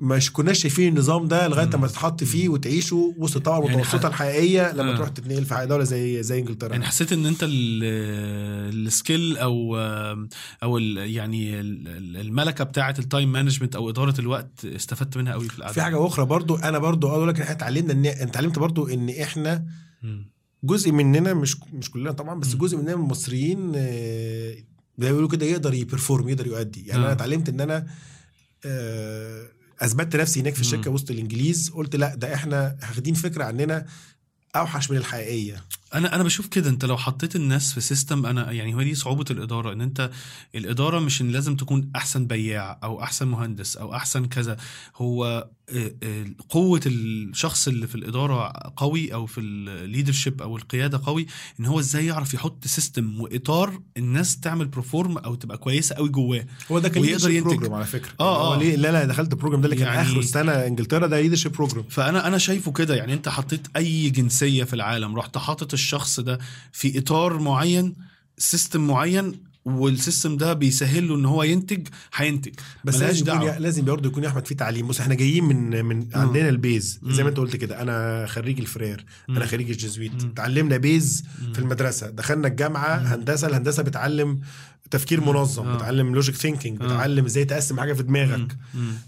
مش 0.00 0.32
كناش 0.32 0.58
شايفين 0.62 0.88
النظام 0.92 1.28
ده 1.28 1.48
لغاية. 1.48 1.66
لما 1.74 1.86
تتحط 1.86 2.24
فيه 2.24 2.48
وتعيشه 2.48 3.14
وسط 3.18 3.36
الطبقه 3.36 3.60
يعني 3.64 3.74
المتوسطه 3.74 4.00
ح- 4.02 4.06
الحقيقية 4.06 4.72
لما 4.72 4.92
آه. 4.92 4.96
تروح 4.96 5.08
تتنقل 5.08 5.44
في 5.44 5.66
دولة 5.68 5.84
زي 5.84 6.22
زي 6.22 6.38
إنجلترا 6.38 6.68
يعني 6.72 6.84
حسيت 6.84 7.12
إن 7.12 7.26
أنت 7.26 7.42
ال- 7.42 8.86
السكيل 8.86 9.36
أو 9.36 9.76
أو 10.62 10.78
ال- 10.78 11.10
يعني 11.10 11.60
ال- 11.60 12.16
الملكة 12.16 12.64
بتاعة 12.64 12.94
ال 12.98 13.05
time 13.05 13.32
management 13.32 13.76
أو 13.76 13.90
إدارة 13.90 14.20
الوقت 14.20 14.64
استفدت 14.64 15.16
منها 15.16 15.32
قوي 15.32 15.48
في 15.48 15.58
القعدة 15.58 15.72
في 15.74 15.82
حاجة 15.82 16.06
أخرى 16.06 16.26
برضو 16.26 16.56
أنا 16.56 16.78
برضو 16.78 17.08
أقول 17.08 17.28
لك 17.28 17.40
إحنا 17.40 17.52
اتعلمنا 17.52 17.92
ان 17.92 18.06
انت 18.06 18.30
اتعلمت 18.30 18.58
برضو 18.58 18.88
إن 18.88 19.10
إحنا. 19.10 19.64
جزء 20.64 20.92
مننا 20.92 21.34
مش 21.34 21.56
مش 21.72 21.90
كلنا 21.90 22.12
طبعا 22.12 22.40
بس. 22.40 22.54
جزء 22.54 22.76
مننا 22.78 22.96
من 22.96 23.02
المصريين 23.02 23.72
آه، 23.76 24.54
زي 24.98 25.06
ما 25.06 25.08
بيقولوا 25.08 25.28
كده 25.28 25.46
يقدر 25.46 25.74
ي 25.74 25.81
perform 25.81 26.28
يقدر 26.28 26.46
يؤدي 26.46 26.86
يعني 26.86 27.02
آه. 27.02 27.04
أنا 27.04 27.12
اتعلمت 27.12 27.48
إن 27.48 27.60
أنا 27.60 27.86
آه، 28.66 29.48
أثبتت 29.84 30.16
نفسي 30.16 30.40
هناك 30.40 30.54
في 30.54 30.60
الشركة. 30.60 30.90
وسط 30.90 31.10
الإنجليز 31.10 31.70
قلت 31.70 31.96
لا 31.96 32.14
ده 32.14 32.34
إحنا 32.34 32.76
واخدين 32.82 33.14
فكرة 33.14 33.44
عننا 33.44 33.86
أوحش 34.56 34.90
من 34.90 34.96
الحقيقية 34.96 35.64
أنا 35.94 36.14
أنا 36.14 36.22
بشوف 36.22 36.46
كده. 36.46 36.70
أنت 36.70 36.84
لو 36.84 36.96
حطيت 36.96 37.36
الناس 37.36 37.72
في 37.72 37.80
system 37.80 38.26
أنا 38.26 38.52
يعني 38.52 38.74
هو 38.74 38.82
دي 38.82 38.94
صعوبة 38.94 39.24
الإدارة 39.30 39.72
إن 39.72 39.80
أنت 39.80 40.10
الإدارة 40.54 40.98
مش 41.00 41.20
إن 41.20 41.30
لازم 41.30 41.56
تكون 41.56 41.90
أحسن 41.96 42.26
بياع 42.26 42.78
أو 42.84 43.02
أحسن 43.02 43.28
مهندس 43.28 43.76
أو 43.76 43.94
أحسن 43.94 44.26
كذا. 44.26 44.56
هو 44.96 45.48
آه، 45.70 45.92
آه، 46.02 46.24
قوة 46.48 46.80
الشخص 46.86 47.68
اللي 47.68 47.86
في 47.86 47.94
الإدارة 47.94 48.52
قوي 48.76 49.14
أو 49.14 49.26
في 49.26 49.40
ال 49.40 49.49
leadership 49.49 50.42
أو 50.42 50.56
القيادة 50.56 51.00
قوي 51.06 51.26
إن 51.60 51.66
هو 51.66 51.80
إزاي 51.80 52.06
يعرف 52.06 52.34
يحط 52.34 52.66
system 52.66 53.20
وإطار 53.20 53.80
الناس 53.96 54.40
تعمل 54.40 54.66
perform 54.66 55.18
أو 55.18 55.34
تبقى 55.34 55.58
كويسة 55.58 55.94
قوي 55.94 56.08
جواه. 56.08 56.46
هو 56.72 56.78
ده 56.78 56.88
كان 56.88 57.02
ويقدر 57.02 57.30
ينتج. 57.30 57.48
program 57.48 57.72
على 57.74 57.84
فكرة. 57.84 58.10
آه، 58.20 58.34
يعني 58.36 58.48
هو 58.48 58.54
آه. 58.54 58.58
ليه 58.58 58.76
لا 58.76 58.92
لا 58.92 59.04
دخلت 59.04 59.32
ال 59.32 59.36
program 59.36 59.60
ده 59.60 59.64
اللي 59.66 59.76
كان 59.76 59.86
يعني- 59.86 60.02
اخره 60.02 60.18
السنة. 60.18 60.52
إنجلترا 60.52 61.06
ده 61.06 61.20
leadership 61.20 61.52
program 61.52 61.84
فأنا 61.88 62.26
أنا 62.26 62.38
شايفه 62.38 62.72
كده. 62.72 62.94
يعني 62.96 63.12
أنت 63.14 63.28
حطيت 63.28 63.66
أي 63.76 64.10
جنسية 64.10 64.64
في 64.64 64.74
العالم 64.74 65.16
رحت 65.16 65.38
حاطط 65.38 65.74
الشخص 65.84 66.20
ده 66.20 66.38
في 66.72 66.98
إطار 66.98 67.38
معين 67.38 67.94
system 68.38 68.86
معين 68.86 69.32
وال 69.64 69.82
system 69.82 70.36
ده 70.36 70.52
بيسهل 70.52 71.08
له 71.08 71.14
إن 71.14 71.24
هو 71.24 71.42
ينتج 71.42 71.88
هينتج 72.14 72.52
بس 72.84 72.96
لازم 73.00 73.26
يكون 73.26 73.38
دعوة. 73.46 73.58
لازم 73.58 73.84
برضه 73.84 74.08
يكون 74.08 74.24
يا 74.24 74.28
احمد 74.28 74.46
في 74.46 74.54
تعليم 74.54 74.86
بص 74.88 75.00
إحنا 75.00 75.14
جايين 75.14 75.44
من 75.44 75.84
من 75.84 76.06
عندنا 76.14 76.48
ال 76.48 76.58
base 76.58 77.00
زي 77.02 77.16
مم. 77.16 77.22
ما 77.22 77.28
أنت 77.28 77.38
قلت 77.38 77.56
كده 77.56 77.82
أنا 77.82 78.26
خريج 78.26 78.58
الفرير 78.60 79.04
مم. 79.28 79.36
أنا 79.36 79.46
خريج 79.46 79.70
الجزويت 79.70 80.24
مم. 80.24 80.30
اتعلمنا 80.30 80.76
base 80.76 81.24
مم. 81.42 81.52
في 81.52 81.58
المدرسة 81.58 82.10
دخلنا 82.10 82.48
الجامعة 82.48 82.98
مم. 83.00 83.06
هندسة 83.06 83.46
الهندسة 83.48 83.82
بتعلم 83.82 84.40
تفكير 84.90 85.20
منظم 85.20 85.68
آه. 85.68 85.76
بتعلم 85.76 86.14
logic 86.14 86.34
thinking 86.34 86.82
آه. 86.82 86.86
بتعلم 86.86 87.24
إزاي 87.24 87.44
تقسم 87.44 87.80
حاجة 87.80 87.92
في 87.92 88.02
دماغك. 88.02 88.56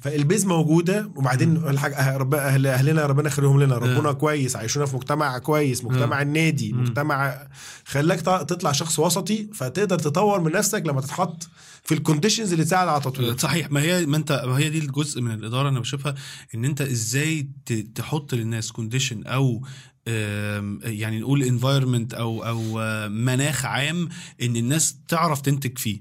فال 0.01 0.16
base 0.16 0.47
موجودة 0.47 1.11
وبعدين 1.17 1.57
الحاجة 1.57 1.95
أه 1.95 2.17
رب 2.17 2.35
أهل 2.35 2.67
أهلنا 2.67 3.07
ربنا 3.07 3.29
يخليهم 3.29 3.63
لنا 3.63 3.79
ربنا 3.79 4.13
كويس 4.13 4.57
عايشونا 4.57 4.87
في 4.87 4.97
مجتمع 4.97 5.39
كويس 5.39 5.85
مجتمع 5.85 6.23
النادي 6.23 6.73
مم. 6.73 6.81
مجتمع 6.83 7.47
خلاك 7.85 8.21
تطلع 8.21 8.73
شخص 8.73 8.99
وسطي 8.99 9.49
فتقدر 9.55 9.99
تطور 9.99 10.41
من 10.41 10.53
نفسك 10.53 10.83
لما 10.87 11.01
تتحط 11.01 11.49
في 11.85 11.95
ال 11.95 12.00
conditions 12.00 12.53
اللي 12.53 12.65
تساعد 12.65 12.89
على 12.89 12.99
التطوير 12.99 13.39
صحيح 13.39 13.71
ما 13.71 13.81
هي 13.83 14.07
ما 14.07 14.17
انت 14.17 14.43
ما 14.47 14.59
هي 14.59 14.69
دي 14.69 14.79
الجزء 14.79 15.21
من 15.21 15.31
الإدارة 15.31 15.69
أنا 15.69 15.81
بشوفها 15.81 16.15
إن 16.55 16.65
أنت 16.65 16.81
إزاي 16.81 17.49
تحط 17.95 18.35
للناس 18.35 18.73
condition 18.73 19.23
أو 19.27 19.63
يعني 20.07 21.21
نقول 21.21 21.43
environment 21.43 22.15
أو 22.15 22.45
أو 22.45 22.81
آه، 22.81 23.09
مناخ 23.09 23.67
عام 23.67 24.09
إن 24.43 24.57
الناس 24.57 24.97
تعرف 25.09 25.41
تنتج 25.41 25.79
فيه. 25.79 26.01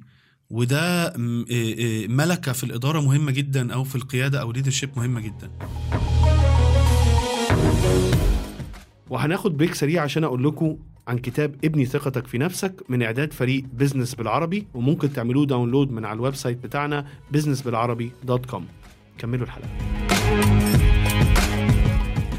وده 0.49 1.07
آه، 1.07 1.45
آه، 1.51 2.07
ملكة 2.07 2.51
في 2.51 2.63
الإدارة 2.63 3.01
مهمة 3.01 3.31
جدا 3.31 3.73
أو 3.73 3.83
في 3.83 3.95
القيادة 3.95 4.41
أو 4.41 4.51
leadership 4.51 4.89
مهمة 4.97 5.21
جدا. 5.21 5.51
وهناخد 9.09 9.57
break 9.57 9.73
سريع 9.73 10.03
عشان 10.03 10.23
أقول 10.23 10.43
لكم 10.43 10.77
عن 11.07 11.17
كتاب 11.17 11.55
ابني 11.63 11.85
ثقتك 11.85 12.27
في 12.27 12.37
نفسك 12.37 12.83
من 12.89 13.03
إعداد 13.03 13.33
فريق 13.33 13.63
بزنس 13.73 14.15
بالعربي 14.15 14.67
وممكن 14.73 15.13
تعملوه 15.13 15.45
download 15.45 15.91
من 15.91 16.05
على 16.05 16.15
ال 16.15 16.35
website 16.35 16.63
بتاعنا 16.63 17.05
com 18.45 18.65
كملوا 19.17 19.45
الحلقة. 19.45 19.69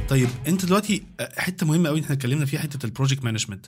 طيب 0.09 0.29
انت 0.49 0.65
دلوقتي 0.65 1.03
حتة 1.37 1.67
مهمه 1.67 1.89
قوي 1.89 2.01
إحنا 2.01 2.15
اتكلمنا 2.15 2.47
فيها 2.47 2.61
حتة 2.61 2.87
ال 2.87 2.91
project 2.92 3.25
management 3.25 3.67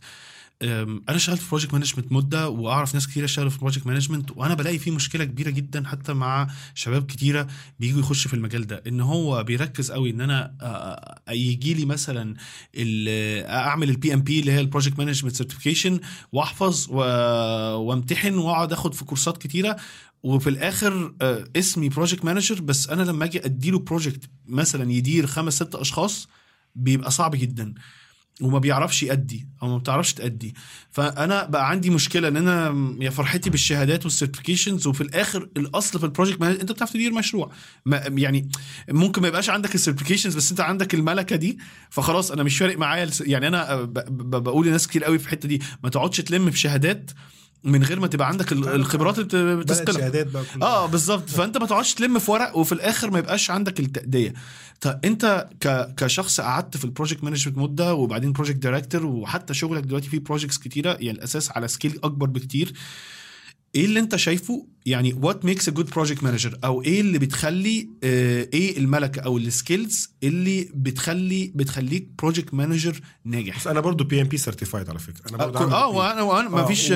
أنا 0.63 1.03
اشتغلت 1.09 1.41
في 1.41 1.49
project 1.49 1.73
management 1.73 2.13
مدة 2.13 2.49
وأعرف 2.49 2.95
ناس 2.95 3.07
كتير 3.07 3.25
اشتغلوا 3.25 3.51
في 3.51 3.59
project 3.59 3.87
management 3.87 4.31
وأنا 4.31 4.55
بلاقي 4.55 4.79
فيه 4.79 4.91
مشكلة 4.91 5.25
كبيرة 5.25 5.51
جدا 5.51 5.89
حتى 5.89 6.13
مع 6.13 6.49
شباب 6.75 7.07
كتيرة 7.07 7.47
بييجوا 7.81 8.01
يخشوا 8.01 8.29
في 8.29 8.37
المجال 8.37 8.67
ده. 8.67 8.83
إن 8.87 9.01
هو 9.01 9.45
بيركز 9.45 9.91
قوي 9.91 10.11
إن 10.11 10.21
أنا 10.21 10.55
يجي 11.29 11.75
لي 11.75 11.85
مثلا 11.85 12.35
أعمل 13.49 13.91
ال 13.91 14.15
PMP 14.15 14.41
اللي 14.41 14.53
هي 14.53 14.61
ال 14.61 14.66
project 14.66 14.99
management 14.99 15.37
certification 15.37 16.01
وأحفظ 16.33 16.91
وامتحن 16.91 18.35
وأقعد 18.35 18.73
آخد 18.73 18.95
في 18.95 19.05
كورسات 19.05 19.39
كتيرة. 19.39 19.77
وفي 20.23 20.51
الآخر 20.51 21.15
اسمي 21.57 21.89
project 21.89 22.25
manager 22.25 22.61
بس 22.61 22.89
أنا 22.89 23.03
لما 23.03 23.25
أجي 23.25 23.45
أديله 23.45 23.79
project 23.79 24.31
مثلا 24.47 24.93
يدير 24.93 25.27
خمس 25.27 25.55
ست 25.55 25.75
أشخاص 25.75 26.29
بيبقى 26.75 27.11
صعب 27.11 27.37
جدا. 27.37 27.75
وما 28.41 28.59
بيعرفش 28.59 29.03
يأدي 29.03 29.49
أو 29.63 29.69
ما 29.69 29.79
بتعرفش 29.79 30.15
تأدي. 30.15 30.55
فأنا 30.91 31.45
بقى 31.47 31.71
عندي 31.71 31.91
مشكلة 31.91 32.29
إن 32.29 32.37
أنا 32.37 32.75
يا 33.05 33.11
فرحتي 33.11 33.51
بالشهادات 33.51 34.05
وال 34.05 34.15
certifications 34.15 34.87
وفي 34.87 35.01
الآخر 35.01 35.49
الأصل 35.57 35.99
في 35.99 36.05
ال 36.07 36.11
project 36.11 36.43
أنت 36.43 36.73
بتعرف 36.73 36.93
تدير 36.93 37.13
مشروع. 37.13 37.51
ما 37.87 38.03
يعني 38.07 38.49
ممكن 38.89 39.23
ما 39.23 39.29
يبقاش 39.29 39.51
عندك 39.51 39.75
ال 39.75 39.79
certifications 39.79 40.37
بس 40.37 40.51
أنت 40.51 40.61
عندك 40.61 40.95
الملكة 40.95 41.37
دي 41.37 41.59
فخلاص 41.91 42.31
أنا 42.31 42.43
مش 42.43 42.59
فارق 42.59 42.79
معايا 42.79 43.11
يعني 43.21 43.49
أنا 43.49 43.75
بقول 44.11 44.67
لناس 44.67 44.87
كتير 44.87 45.05
قوي 45.05 45.19
في 45.19 45.25
الحتة 45.25 45.49
دي 45.49 45.63
ما 45.83 45.91
تقعدش 45.91 46.17
تلم 46.21 46.51
في 46.51 46.59
شهادات 46.59 47.11
من 47.65 47.83
غير 47.83 48.01
ما 48.01 48.07
تبقى 48.07 48.29
عندك 48.29 48.53
ال- 48.53 48.69
الخبرات 48.69 49.15
اللي 49.19 49.27
بت- 49.29 49.37
بدأت 49.37 49.59
بتثقلك 49.83 49.99
شهادات 50.01 50.27
بقى 50.27 50.45
كلها. 50.55 50.69
آه 50.69 50.87
بالظبط. 50.87 51.29
فأنت 51.31 51.59
ما 51.59 51.67
تقعدش 51.67 51.95
تلم 51.95 52.19
في 52.19 52.31
ورق 52.31 52.57
وفي 52.57 52.73
الآخر 52.73 53.11
ما 53.11 53.19
يبقاش 53.19 53.51
عندك 53.51 53.81
التأدية. 53.81 54.35
طب 54.81 55.01
أنت 55.05 55.49
ك... 55.61 55.95
كشخص 55.97 56.41
قعدت 56.41 56.77
في 56.77 56.85
ال 56.85 56.90
project 56.90 57.25
management 57.25 57.59
مدة 57.59 57.95
وبعدين 57.95 58.33
project 58.33 58.57
director 58.57 59.07
وحتى 59.07 59.55
شغلك 59.55 59.83
دلوقتي 59.83 60.09
فيه 60.09 60.19
projects 60.19 60.59
كتيرة 60.59 60.91
يعني 60.91 61.11
الأساس 61.11 61.51
على 61.51 61.69
scale 61.69 61.99
أكبر 62.05 62.27
بكتير. 62.27 62.73
إيه 63.75 63.85
اللي 63.85 64.01
أنت 64.01 64.17
شايفه 64.17 64.67
يعني 64.89 65.13
what 65.23 65.45
makes 65.45 65.69
a 65.69 65.73
good 65.73 65.91
project 65.91 66.23
manager 66.23 66.59
أو 66.65 66.83
إيه 66.83 67.01
اللي 67.01 67.19
بتخلي 67.19 67.89
آه، 68.05 68.49
إيه 68.55 68.79
الملكه 68.79 69.21
أو 69.21 69.39
ال 69.39 69.49
skills 69.49 70.11
اللي 70.23 70.69
بتخلي 70.75 71.53
بتخليك 71.55 72.09
project 72.19 72.55
manager 72.55 73.01
ناجح؟ 73.25 73.59
بس 73.59 73.67
أنا 73.67 73.81
برضو 73.81 74.05
PMP 74.05 74.37
certified 74.37 74.91
على 74.91 74.99
فكرة. 74.99 75.29
أنا 75.31 75.37
برضو 75.37 75.59
آه 75.59 75.85
آه، 75.85 75.89
وأنا 75.89 76.23
وأنا 76.23 76.49
ما 76.49 76.65
فيش 76.65 76.93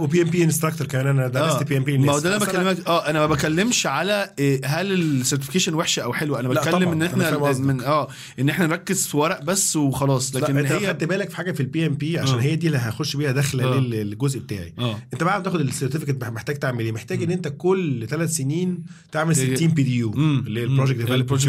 و 0.00 0.22
PMP 0.22 0.44
instructor 0.44 0.86
كمان 0.86 1.06
أنا 1.06 1.28
درست 1.28 1.62
PMP 1.62 1.98
ما 1.98 2.12
هو 2.12 2.18
ده 2.18 2.36
أنا 2.36 2.44
بكلمك 2.44 2.86
آه 2.86 3.10
أنا 3.10 3.18
ما 3.18 3.26
بكلمش 3.26 3.86
على 3.86 4.34
إيه، 4.38 4.60
هل 4.64 4.92
ال 4.92 4.98
certification 4.98 5.74
وحشة 5.74 6.02
أو 6.02 6.12
حلوة. 6.12 6.40
أنا 6.40 6.48
بتكلم 6.48 6.88
إن 6.88 7.02
إحنا. 7.02 7.52
من 7.58 7.80
آه 7.80 8.08
إن 8.38 8.48
إحنا 8.48 8.66
نركز 8.66 9.06
في 9.06 9.16
ورق 9.16 9.42
بس 9.42 9.76
وخلاص. 9.76 10.36
لكن 10.36 10.58
أنت 10.58 10.72
هي 10.72 10.88
خدت 10.88 11.04
بالك 11.04 11.30
في 11.30 11.36
حاجة 11.36 11.52
في 11.52 11.60
ال 11.60 11.86
PMP 11.86 12.18
عشان 12.18 12.38
آه. 12.38 12.42
هي 12.42 12.56
دي 12.56 12.66
اللي 12.66 12.78
هخش 12.78 13.16
بيها 13.16 13.32
داخله 13.32 13.64
آه. 13.64 13.80
للجزء 13.80 14.38
بتاعي. 14.38 14.74
أنت 15.12 15.24
بعد 15.24 15.38
ما 15.38 15.44
تاخد 15.44 15.60
ال 15.60 15.65
certificate 15.65 16.24
محتاج 16.24 16.58
تعمل 16.58 16.84
إيه؟ 16.84 16.92
محتاج 17.10 17.22
إن 17.22 17.30
أنت 17.30 17.54
كل 17.58 18.06
ثلاث 18.08 18.30
سنين 18.36 18.78
تعمل 19.12 19.34
تيجي- 19.36 19.56
60 19.56 19.68
PDU. 19.68 20.12
اللي 20.46 20.60
هي 20.60 20.64
ال 20.64 20.68
project. 20.68 20.98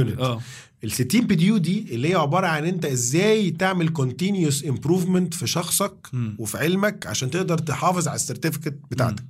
development 0.07 0.19
آه 0.19 0.41
ال 0.83 0.91
60 0.91 1.21
PDU 1.21 1.57
دي 1.57 1.86
اللي 1.91 2.09
هي 2.09 2.15
عبارة 2.15 2.48
عن 2.48 2.65
انت 2.65 2.86
إزاي 2.86 3.51
تعمل 3.51 3.89
continuous 3.89 4.65
improvement 4.65 5.33
في 5.33 5.48
شخصك 5.48 5.93
مم. 6.13 6.36
وفي 6.39 6.57
علمك 6.57 7.07
عشان 7.07 7.29
تقدر 7.31 7.57
تحافظ 7.57 8.07
على 8.07 8.15
ال 8.15 8.21
certificate 8.21 8.79
بتاعتك 8.91 9.24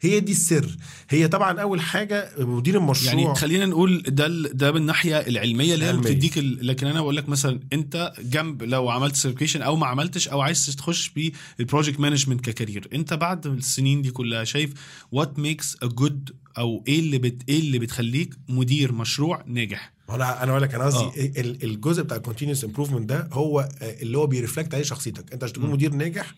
هي 0.00 0.20
دي 0.20 0.32
السر 0.32 0.76
هي 1.08 1.28
طبعا 1.28 1.60
أول 1.60 1.80
حاجة 1.80 2.30
مدير 2.38 2.76
المشروع 2.76 3.14
يعني 3.14 3.34
خلينا 3.34 3.66
نقول 3.66 4.02
ده 4.02 4.28
ده 4.52 4.70
بالناحيه 4.70 5.16
العلمية 5.16 5.74
اللي 5.74 5.84
هي. 5.84 5.92
بتديك 5.92 6.38
لكن 6.38 6.86
أنا 6.86 7.00
بقول 7.00 7.16
لك 7.16 7.28
مثلا 7.28 7.60
أنت 7.72 8.12
جنب 8.22 8.62
لو 8.62 8.88
عملت 8.88 9.16
certification 9.16 9.62
أو 9.62 9.76
ما 9.76 9.86
عملتش 9.86 10.28
أو 10.28 10.40
عايز 10.40 10.76
تخش 10.76 11.06
في 11.06 11.32
ال 11.60 11.65
project 11.65 12.00
management 12.00 12.40
ك 12.50 12.55
career 12.55 12.88
أنت 12.94 13.14
بعد 13.14 13.46
السنين 13.46 14.02
دي 14.02 14.10
كلها 14.10 14.44
شايف 14.44 14.70
what 15.12 15.38
makes 15.38 15.76
a 15.82 15.86
good 15.86 16.30
أو 16.58 16.84
إيه 16.88 16.98
اللي 17.00 17.18
بت 17.18 17.42
إيه 17.48 17.60
اللي 17.60 17.78
بتخليك 17.78 18.34
مدير 18.48 18.92
مشروع 18.92 19.44
ناجح 19.46 19.92
أنا 20.10 20.42
أنا 20.42 20.50
أقول 20.52 20.62
لك 20.62 20.74
أنا 20.74 20.84
قصدي 20.84 21.04
آه. 21.04 21.40
ال- 21.40 21.64
الجزء 21.64 22.02
بتاع 22.02 22.16
ال 22.16 22.20
continuous 22.20 22.64
improvement 22.64 23.08
ده 23.08 23.28
هو 23.32 23.60
آه، 23.60 24.02
اللي 24.02 24.18
هو 24.18 24.26
بي 24.26 24.37
reflect 24.37 24.74
عليه 24.74 24.84
شخصيتك 24.84 25.32
أنت 25.32 25.44
عشان 25.44 25.54
تكون. 25.56 25.70
مدير 25.70 25.92
ناجح 25.94 26.34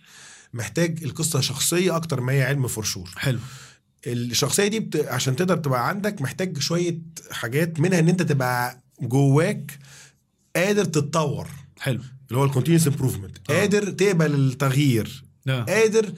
محتاج 0.54 1.04
القصة 1.04 1.40
شخصية 1.40 1.96
أكتر 1.96 2.20
ما 2.20 2.32
هي 2.32 2.42
علم 2.42 2.66
for 2.66 3.10
حلو 3.16 3.38
الشخصية 4.06 4.66
دي 4.66 4.80
بت... 4.80 4.96
عشان 4.96 5.36
تقدر 5.36 5.56
تبقى 5.56 5.88
عندك 5.88 6.22
محتاج 6.22 6.58
شوية 6.58 6.98
حاجات 7.30 7.80
منها 7.80 7.98
إن 7.98 8.08
أنت 8.08 8.22
تبقى 8.22 8.82
جواك 9.02 9.78
قادر 10.56 10.84
تتطور 10.84 11.48
حلو 11.80 12.00
اللي 12.28 12.40
هو 12.40 12.44
ال 12.44 12.48
continuous 12.48 12.86
improvement 12.86 13.38
آه. 13.50 13.54
قادر 13.60 13.90
تقبل 13.90 14.34
التغيير. 14.34 15.24
قادر 15.48 16.12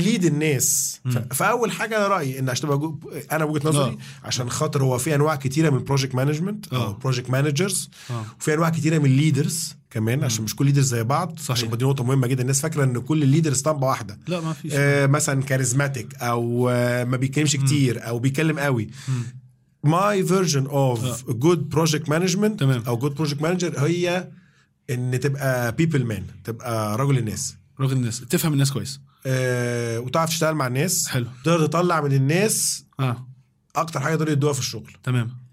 ت 0.00 0.05
lead 0.05 0.24
الناس. 0.24 1.00
مم. 1.04 1.12
فأول 1.12 1.72
حاجة 1.72 1.96
أنا 1.96 2.06
رأيي 2.08 2.38
إن 2.38 2.48
عشان 2.48 2.68
تبقى. 2.68 2.94
أنا 3.32 3.44
وجهة 3.44 3.68
نظري 3.68 3.90
آه. 3.90 4.26
عشان 4.26 4.50
خاطر 4.50 4.82
هو 4.82 4.98
في 4.98 5.14
أنواع 5.14 5.36
كتيرة 5.36 5.70
من 5.70 5.84
project 5.84 6.14
management 6.14 6.72
أو 6.72 6.80
آه. 6.82 6.98
project 7.02 7.30
managers 7.30 7.90
آه 8.10 8.24
وفي 8.40 8.54
أنواع 8.54 8.68
كتيرة 8.70 8.98
من 8.98 9.16
leaders 9.16 9.74
كمان 9.90 10.24
عشان 10.24 10.44
مش 10.44 10.56
كل 10.56 10.66
leaders 10.66 10.84
زي 10.86 11.02
بعض 11.04 11.38
صحيح. 11.38 11.50
عشان 11.50 11.78
دي 11.78 11.84
نقطة 11.84 12.04
مهمة 12.04 12.26
جدا 12.26 12.42
الناس 12.42 12.60
فاكرة 12.60 12.84
إن 12.84 13.00
كل 13.00 13.22
ال 13.22 13.26
leaders 13.26 13.54
اسطمبه 13.56 13.86
واحدة 13.86 14.18
لا 14.28 14.40
ما 14.40 14.52
فيش 14.52 14.72
آه 14.74 15.06
مثلا 15.06 15.42
charismatic 15.42 16.14
أو 16.14 16.68
آه 16.68 17.04
ما 17.04 17.16
بيتكلمش 17.16 17.56
كتير 17.56 18.08
أو 18.08 18.18
بيتكلم 18.18 18.58
قوي. 18.58 18.90
my 19.84 20.24
version 20.26 20.66
of 20.66 21.30
good 21.30 21.68
project 21.68 22.08
management. 22.08 22.62
أو 22.62 22.96
good 22.98 23.14
project 23.14 23.42
manager 23.42 23.78
هي 23.78 24.28
إن 24.90 25.20
تبقى 25.20 25.72
people 25.72 26.04
man 26.04 26.24
تبقى 26.44 26.96
رجل 26.98 27.18
الناس 27.18 27.56
راجل 27.80 27.92
الناس 27.96 28.20
تفهم 28.20 28.52
الناس 28.52 28.72
كويس 28.72 29.00
آه 29.26 30.00
وتعرف 30.00 30.30
تشتغل 30.30 30.54
مع 30.54 30.66
الناس. 30.66 31.08
حلو. 31.08 31.26
تقدر 31.44 31.66
تطلع 31.66 32.00
من 32.00 32.12
الناس. 32.12 32.84
آه. 33.00 33.28
أكتر 33.76 34.00
حاجة 34.00 34.12
يقدروا 34.12 34.32
يدوها 34.32 34.52
في 34.52 34.58
الشغل. 34.58 34.92
تمام. 35.02 35.44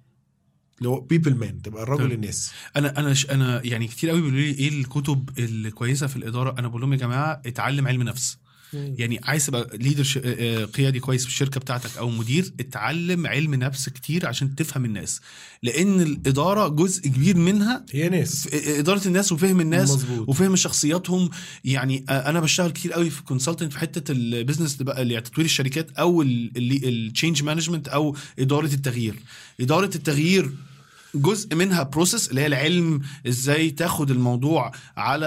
اللي 0.78 0.90
هو 0.90 1.00
people 1.00 1.36
man 1.36 1.62
تبقى 1.62 1.86
رجل 1.86 1.98
تمام. 1.98 2.12
الناس 2.12 2.52
أنا 2.76 3.00
أنا 3.00 3.14
ش... 3.14 3.26
أنا 3.30 3.66
يعني 3.66 3.88
كتير 3.88 4.10
قوي 4.10 4.22
بيقولوا 4.22 4.40
لي 4.40 4.52
إيه 4.52 4.70
الكتب 4.70 5.30
الكويسة 5.38 6.08
في 6.08 6.16
الإدارة؟ 6.16 6.60
أنا 6.60 6.68
بقول 6.68 6.82
لهم 6.82 6.94
يا 6.94 6.98
جماعة 6.98 7.42
اتعلم 7.46 7.88
علم 7.88 8.04
نفس. 8.04 8.38
يعني 8.74 9.20
عايز 9.24 9.46
تبقى 9.46 9.78
leader 9.78 10.04
ش... 10.04 10.20
آه، 10.24 10.66
قيادي 10.66 11.00
كويس 11.00 11.24
في 11.24 11.28
الشركة 11.30 11.60
بتاعتك 11.60 11.98
أو 11.98 12.10
مدير 12.10 12.52
اتعلم 12.60 13.28
علم 13.28 13.56
نفس 13.56 13.90
كتير 13.90 14.28
عشان 14.28 14.56
تفهم 14.56 14.86
الناس. 14.86 15.22
لأن 15.64 16.02
الإدارة 16.02 16.68
جزء 16.68 17.02
كبير 17.02 17.38
منها 17.38 17.86
هي 17.92 18.10
ناس. 18.10 18.48
في 18.48 18.80
إدارة 18.80 19.08
الناس 19.08 19.32
وفهم 19.32 19.62
الناس 19.62 19.92
مظبوط. 19.92 20.30
وفهم 20.30 20.56
شخصياتهم. 20.56 21.30
يعني 21.66 22.06
آه، 22.10 22.30
أنا 22.30 22.40
بشتغل 22.40 22.72
كتير 22.72 22.94
قوي 22.94 23.10
في 23.10 23.24
consultant 23.24 23.74
في 23.74 23.80
حتة 23.80 24.12
ال 24.12 24.19
business 24.19 24.74
اللي 24.74 24.86
بقى 24.86 25.02
اللي 25.02 25.22
تطوير 25.22 25.46
الشركات 25.46 25.92
أو 25.92 26.22
ال 26.22 26.39
change 26.39 27.44
management 27.44 27.88
أو 27.88 28.16
إدارة 28.40 28.74
التغيير. 28.74 29.16
إدارة 29.62 29.92
التغيير 29.96 30.52
جزء 31.16 31.56
منها 31.56 31.84
process 31.84 32.30
اللي 32.30 32.42
هي 32.42 32.48
العلم 32.48 33.02
إزاي 33.28 33.70
تاخد 33.72 34.12
الموضوع 34.12 34.72
على 34.98 35.26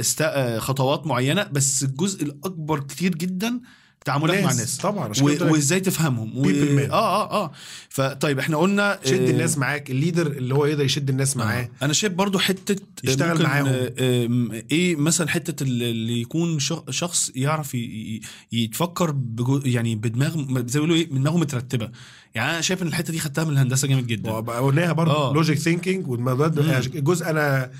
است... 0.00 0.22
آه، 0.22 0.58
خطوات 0.58 1.06
معينة 1.06 1.42
بس 1.52 1.82
الجزء 1.82 2.22
الأكبر 2.22 2.80
كتير 2.80 3.14
جدا 3.14 3.60
تعاملات 4.04 4.44
مع 4.44 4.50
الناس. 4.50 4.76
طبعا 4.76 5.08
عشان 5.08 5.24
و... 5.24 5.28
وإزاي 5.52 5.80
تفهمهم. 5.80 6.38
و... 6.38 6.44
آه 6.50 6.90
آه 6.92 7.44
آه. 7.44 7.52
فطيب 7.88 8.38
إحنا 8.38 8.56
قلنا 8.56 8.98
شد 9.04 9.20
آه، 9.20 9.30
الناس 9.30 9.58
معاك 9.58 9.90
ال 9.90 9.95
leader 9.95 10.26
اللي 10.26 10.54
هو 10.54 10.66
يقدر 10.66 10.84
يشد 10.84 11.08
الناس 11.10 11.36
معاه. 11.36 11.68
أنا 11.82 11.92
شايف 11.92 12.12
برضو 12.12 12.38
حتة 12.38 12.76
يشتغل 13.04 13.30
ممكن 13.30 13.42
معاهم. 13.42 13.66
آه، 13.66 13.92
آه، 13.98 14.62
إيه 14.72 14.96
مثلا 14.96 15.28
حتة 15.28 15.62
اللي 15.62 16.20
يكون 16.20 16.58
شخ- 16.58 16.90
شخص 16.90 17.30
يعرف 17.34 17.74
ي- 17.74 18.20
يتفكر 18.52 19.10
بجو 19.10 19.60
يعني 19.64 19.94
بدماغ 19.96 20.32
زي 20.34 20.40
ما 20.50 20.60
بيقولوا 20.62 20.96
إيه 20.96 21.08
دماغه 21.10 21.36
مترتبة. 21.38 21.90
يعني 22.34 22.50
أنا 22.50 22.60
شايف 22.60 22.82
إن 22.82 22.86
الحتة 22.86 23.12
دي 23.12 23.18
خدتها 23.18 23.44
من 23.44 23.50
الهندسة 23.50 23.88
جامد 23.88 24.06
جدا 24.06 24.32
قلناها 24.32 24.92
برضه 24.92 25.12
آه. 25.12 25.32
لوجيك 25.32 25.58
ثينكينج 25.58 26.08
والموضوع 26.08 26.46
ده 26.46 26.80
جزء 26.80 27.30
أنا 27.30 27.70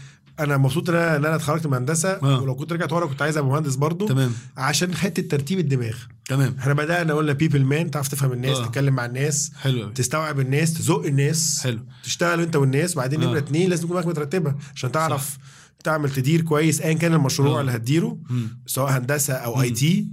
أنا 0.40 0.56
مبسوط 0.56 0.90
إن 0.90 0.96
أنا 0.96 1.16
إن 1.16 1.24
أنا 1.24 1.36
اتخرجت 1.36 1.66
من 1.66 1.74
هندسة 1.74 2.08
آه. 2.08 2.40
ولو 2.42 2.54
كنت 2.54 2.72
رجعت 2.72 2.92
ورا 2.92 3.06
كنت 3.06 3.22
عايز 3.22 3.36
أبقى 3.36 3.50
مهندس 3.50 3.76
برضه 3.76 4.06
تمام 4.08 4.32
عشان 4.56 4.94
حتة 4.94 5.22
ترتيب 5.22 5.58
الدماغ 5.58 5.96
تمام 6.24 6.56
إحنا 6.58 6.72
بدأنا 6.72 7.14
قلنا 7.14 7.32
people 7.32 7.64
man 7.64 7.90
تعرف 7.90 8.08
تفهم 8.08 8.32
الناس 8.32 8.56
آه. 8.56 8.66
تتكلم 8.66 8.94
مع 8.94 9.06
الناس 9.06 9.52
حلو 9.60 9.88
تستوعب 9.88 10.40
الناس 10.40 10.74
تزق 10.74 11.04
الناس 11.04 11.60
حلو 11.62 11.78
تشتغل 12.04 12.40
أنت 12.40 12.56
والناس 12.56 12.94
بعدين 12.94 13.22
آه. 13.22 13.26
نمره 13.26 13.38
اتنين 13.38 13.70
لازم 13.70 13.82
تكون 13.82 13.90
دماغك 13.90 14.06
مترتبة 14.06 14.54
عشان 14.74 14.92
تعرف 14.92 15.38
تعمل 15.84 16.10
تدير 16.10 16.40
كويس 16.40 16.80
ايا 16.80 16.92
كان 16.92 17.14
المشروع 17.14 17.58
آه. 17.58 17.60
اللي 17.60 17.72
هتديره 17.72 18.18
مم. 18.30 18.62
سواء 18.66 18.92
هندسة 18.98 19.34
أو. 19.34 19.62
IT. 19.62 20.06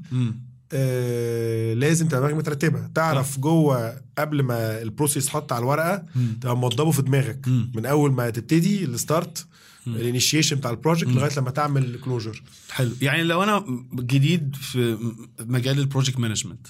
آه 0.74 1.74
لازم 1.74 2.08
تبقى 2.08 2.20
دماغك 2.22 2.36
مترتبة 2.36 2.88
تعرف 2.96 3.40
جوه 3.40 4.02
قبل 4.18 4.44
ما 4.44 4.82
ال 4.82 4.87
process 4.87 5.24
يتحط 5.26 5.54
على 5.54 5.62
الورقة. 5.62 6.04
تبقى 6.42 6.58
موضبه 6.58 6.92
في 6.92 7.02
دماغك 7.02 7.48
مم. 7.48 7.72
من 7.76 7.86
أول 7.86 8.12
ما 8.12 8.30
تبتدي 8.30 8.84
ال 8.86 8.94
start. 8.94 9.46
الانيشيشن 9.88 10.56
بتاع 10.56 10.72
ال 10.72 10.76
project. 10.76 11.10
لغاية 11.10 11.32
لما 11.38 11.52
تعمل 11.52 12.00
closure 12.04 12.44
حلو 12.72 12.92
يعني 13.02 13.24
لو 13.24 13.44
أنا 13.44 13.66
جديد 13.94 14.56
في 14.56 14.98
مجال 15.40 15.80
ال 15.80 15.85
project 15.85 16.20
management 16.20 16.68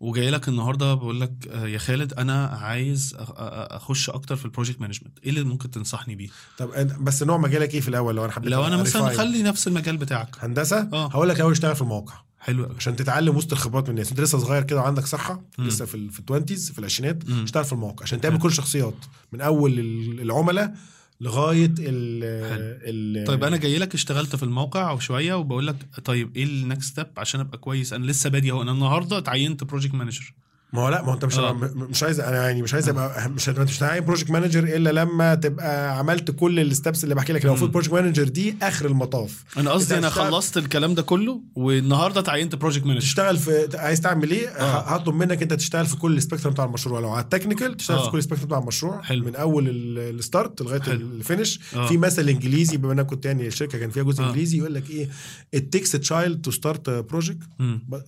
وجاي 0.00 0.30
لك 0.30 0.48
النهارده 0.48 0.94
بقول 0.94 1.20
لك 1.20 1.32
آه، 1.50 1.66
يا 1.66 1.78
خالد 1.78 2.12
أنا 2.12 2.46
عايز 2.46 3.16
أخش 3.18 4.10
أكتر 4.10 4.36
في 4.36 4.44
ال 4.44 4.49
project 4.49 4.80
management 4.80 5.18
إيه 5.24 5.30
اللي 5.30 5.42
ممكن 5.44 5.70
تنصحني 5.70 6.14
بيه 6.14 6.28
طب 6.58 6.70
بس 7.04 7.22
نوع 7.22 7.38
مجالك 7.38 7.74
إيه 7.74 7.80
في 7.80 7.88
الأول 7.88 8.16
لو 8.16 8.24
أنا 8.24 8.32
حبيت 8.32 8.50
لو 8.50 8.66
أنا 8.66 8.76
مثلا؟ 8.76 9.08
خلي 9.16 9.42
نفس 9.42 9.68
المجال 9.68 9.96
بتاعك 9.96 10.36
هندسة 10.40 10.88
آه. 10.92 11.06
هقول 11.08 11.28
لك 11.28 11.36
الأول 11.36 11.52
اشتغل 11.52 11.74
في 11.76 11.82
الموقع 11.82 12.14
حلو 12.40 12.64
قوي 12.64 12.76
عشان 12.76 12.96
تتعلم 12.96 13.36
وسط 13.36 13.52
الخبرات 13.52 13.84
من 13.84 13.90
الناس 13.90 14.10
انت 14.10 14.20
لسه 14.20 14.38
صغير 14.38 14.62
كده 14.62 14.80
وعندك 14.80 15.06
صحة 15.06 15.42
مم. 15.58 15.66
لسه 15.66 15.84
في 15.84 15.94
ال- 15.94 16.10
في 16.10 16.18
ال 16.20 16.26
twenties 16.26 16.70
في 16.70 16.78
العشرينات. 16.78 17.30
اشتغل 17.30 17.64
في 17.64 17.72
الموقع 17.72 18.02
عشان 18.02 18.18
حلو. 18.22 18.38
كل 18.38 18.48
الشخصيات 18.48 18.94
من 19.32 19.40
أول 19.40 19.78
ال- 19.78 20.20
العملاء 20.20 20.74
لغاية 21.20 21.74
ال 21.78 23.24
طيب 23.26 23.44
أنا 23.44 23.56
جاي 23.56 23.78
لك 23.78 23.94
اشتغلت 23.94 24.36
في 24.36 24.42
الموقع 24.42 24.90
أو 24.90 24.98
شوية 24.98 25.34
وبقول 25.34 25.66
لك 25.66 25.76
طيب 26.04 26.36
إيه 26.36 26.44
ال 26.44 26.53
next 26.53 26.88
step 26.92 27.06
عشان 27.16 27.40
أبقى 27.40 27.58
كويس 27.58 27.92
أنا 27.92 28.04
لسه 28.06 28.30
بادي 28.30 28.50
أهو 28.50 28.62
أنا 28.62 28.72
النهارده 28.72 29.18
اتعينت 29.18 29.64
project 29.64 29.94
manager 29.94 30.34
ما 30.72 30.82
هو 30.82 30.88
لا 30.88 31.02
ما 31.02 31.14
انت 31.14 31.24
مش 31.24 31.38
آه. 31.38 31.52
مش 31.74 32.02
عايز 32.02 32.20
أنا 32.20 32.46
يعني 32.46 32.62
مش 32.62 32.74
عايز 32.74 32.88
ابقى 32.88 33.28
مش 33.30 33.48
مش 33.48 33.78
هتعين 33.78 34.04
project 34.04 34.30
manager 34.30 34.64
إلا 34.64 34.90
لما 34.90 35.34
تبقى 35.34 35.98
عملت 35.98 36.30
كل 36.30 36.60
ال 36.60 36.67
steps 36.67 37.04
اللي 37.04 37.14
بحكي 37.14 37.32
لك 37.32 37.44
لو. 37.44 37.50
المفروض 37.50 37.70
project 37.72 37.92
manager 37.92 38.28
دي 38.28 38.56
آخر 38.62 38.86
المطاف 38.86 39.44
أنا 39.56 39.70
قصدي 39.70 39.98
أنا 39.98 40.10
خلصت 40.10 40.56
الكلام 40.56 40.94
ده 40.94 41.02
كله 41.02 41.40
والنهاردة 41.54 42.20
اتعينت 42.20 42.54
project 42.54 42.86
manager 42.86 43.00
تشتغل 43.00 43.36
في 43.36 43.68
عايز 43.74 44.00
تعمل 44.00 44.30
إيه 44.30 44.48
آه. 44.48 44.80
هطلب 44.94 45.14
منك 45.14 45.42
أنت 45.42 45.52
تشتغل 45.52 45.86
في 45.86 45.96
كل 45.96 46.16
ال 46.16 46.20
spectrum 46.20 46.52
بتاع 46.52 46.64
المشروع 46.64 47.00
لو 47.00 47.10
على 47.10 47.24
ال 47.24 47.29
technical 47.29 47.76
تشتغل 47.76 47.98
آه. 47.98 48.04
في 48.04 48.10
كل 48.10 48.18
ال 48.18 48.21
spectrum 48.21 48.46
بتاع 48.46 48.58
المشروع 48.58 49.02
حلو. 49.02 49.24
من 49.24 49.36
أول 49.36 49.68
ال- 49.68 49.98
ال 50.18 50.25
start 50.25 50.62
لغاية. 50.62 50.82
ال 50.92 51.02
finish 51.02 51.60
آه. 51.76 51.86
في 51.86 51.96
مثل 51.98 52.28
إنجليزي 52.28 52.76
بما 52.76 52.86
إن 52.92 52.98
أنا 52.98 53.02
كنت 53.08 53.26
يعني 53.26 53.46
الشركة 53.46 53.78
كان 53.78 53.90
فيها 53.90 54.02
جزء 54.02 54.22
آه. 54.22 54.26
إنجليزي 54.28 54.58
يقول 54.58 54.74
لك 54.74 54.90
إيه 54.90 55.08
it 55.56 55.60
takes 55.76 55.88
a 55.90 55.98
child 56.02 56.48
to 56.50 56.54
start 56.54 56.78
a 56.88 57.14
project 57.14 57.42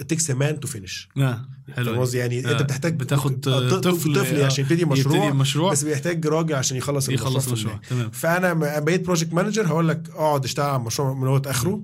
it 0.03 0.07
takes 0.14 0.27
a 0.31 0.35
man 0.35 0.66
to 0.66 0.70
finish 0.73 1.09
آه. 1.18 1.40
حلو؟ 1.77 2.05
يعني 2.14 2.46
آه. 2.46 2.50
أنت 2.53 2.63
بتحتاج 2.63 2.95
بتاخد 2.97 3.49
آه، 3.49 3.71
ط- 3.71 3.75
طفل 3.75 4.15
طفل 4.15 4.37
آه، 4.41 4.47
عشان 4.47 4.65
يبتدي 4.65 4.85
مشروع 4.85 5.17
يبتدي 5.17 5.39
مشروع 5.39 5.73
بس 5.73 5.85
بيحتاج 5.85 6.27
راجل 6.27 6.55
عشان 6.55 6.77
يخلص 6.77 7.09
المشروع 7.09 7.31
يخلص 7.31 7.47
المشروع. 7.47 7.81
تمام. 7.91 8.11
فأنا 8.11 8.53
بقيت 8.79 9.05
project 9.05 9.33
manager 9.35 9.66
هقول 9.67 9.89
لك 9.89 10.03
اقعد 10.15 10.45
اشتغل 10.45 10.67
على 10.67 10.77
المشروع 10.77 11.15
من 11.15 11.27
اول 11.27 11.43
اخره. 11.47 11.83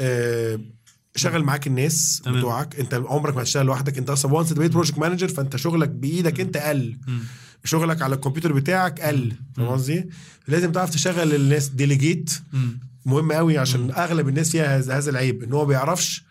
آه 0.00 0.60
شغل 1.16 1.42
معاك 1.42 1.66
الناس 1.66 2.22
تمام. 2.24 2.38
بتوعك. 2.38 2.80
انت 2.80 2.94
عمرك 2.94 3.36
ما 3.36 3.42
هتشتغل 3.42 3.66
لوحدك. 3.66 3.98
انت 3.98 4.10
أصلا 4.10 4.32
once 4.32 4.52
بقيت 4.52 4.72
project 4.72 4.98
manager 4.98 5.28
فانت 5.28 5.56
شغلك 5.56 5.88
بإيدك 5.88 6.40
انت 6.40 6.56
قل. 6.56 6.96
شغلك 7.64 8.02
على 8.02 8.14
الكمبيوتر 8.14 8.52
بتاعك 8.52 9.00
قل. 9.00 9.32
فاهم 9.56 9.68
قصدي؟ 9.68 10.08
لازم 10.48 10.72
تعرف 10.72 10.90
تشغل 10.90 11.34
الناس 11.34 11.68
delegate. 11.68 12.30
مهم 13.06 13.32
قوي 13.32 13.58
عشان 13.58 13.90
أغلب 13.90 14.28
الناس 14.28 14.50
فيها 14.50 14.78
هذا 14.78 15.10
العيب 15.10 15.42
إن 15.42 15.52
هو 15.52 15.62
ما 15.62 15.68
بيعرفش 15.68 16.18
آه، 16.20 16.24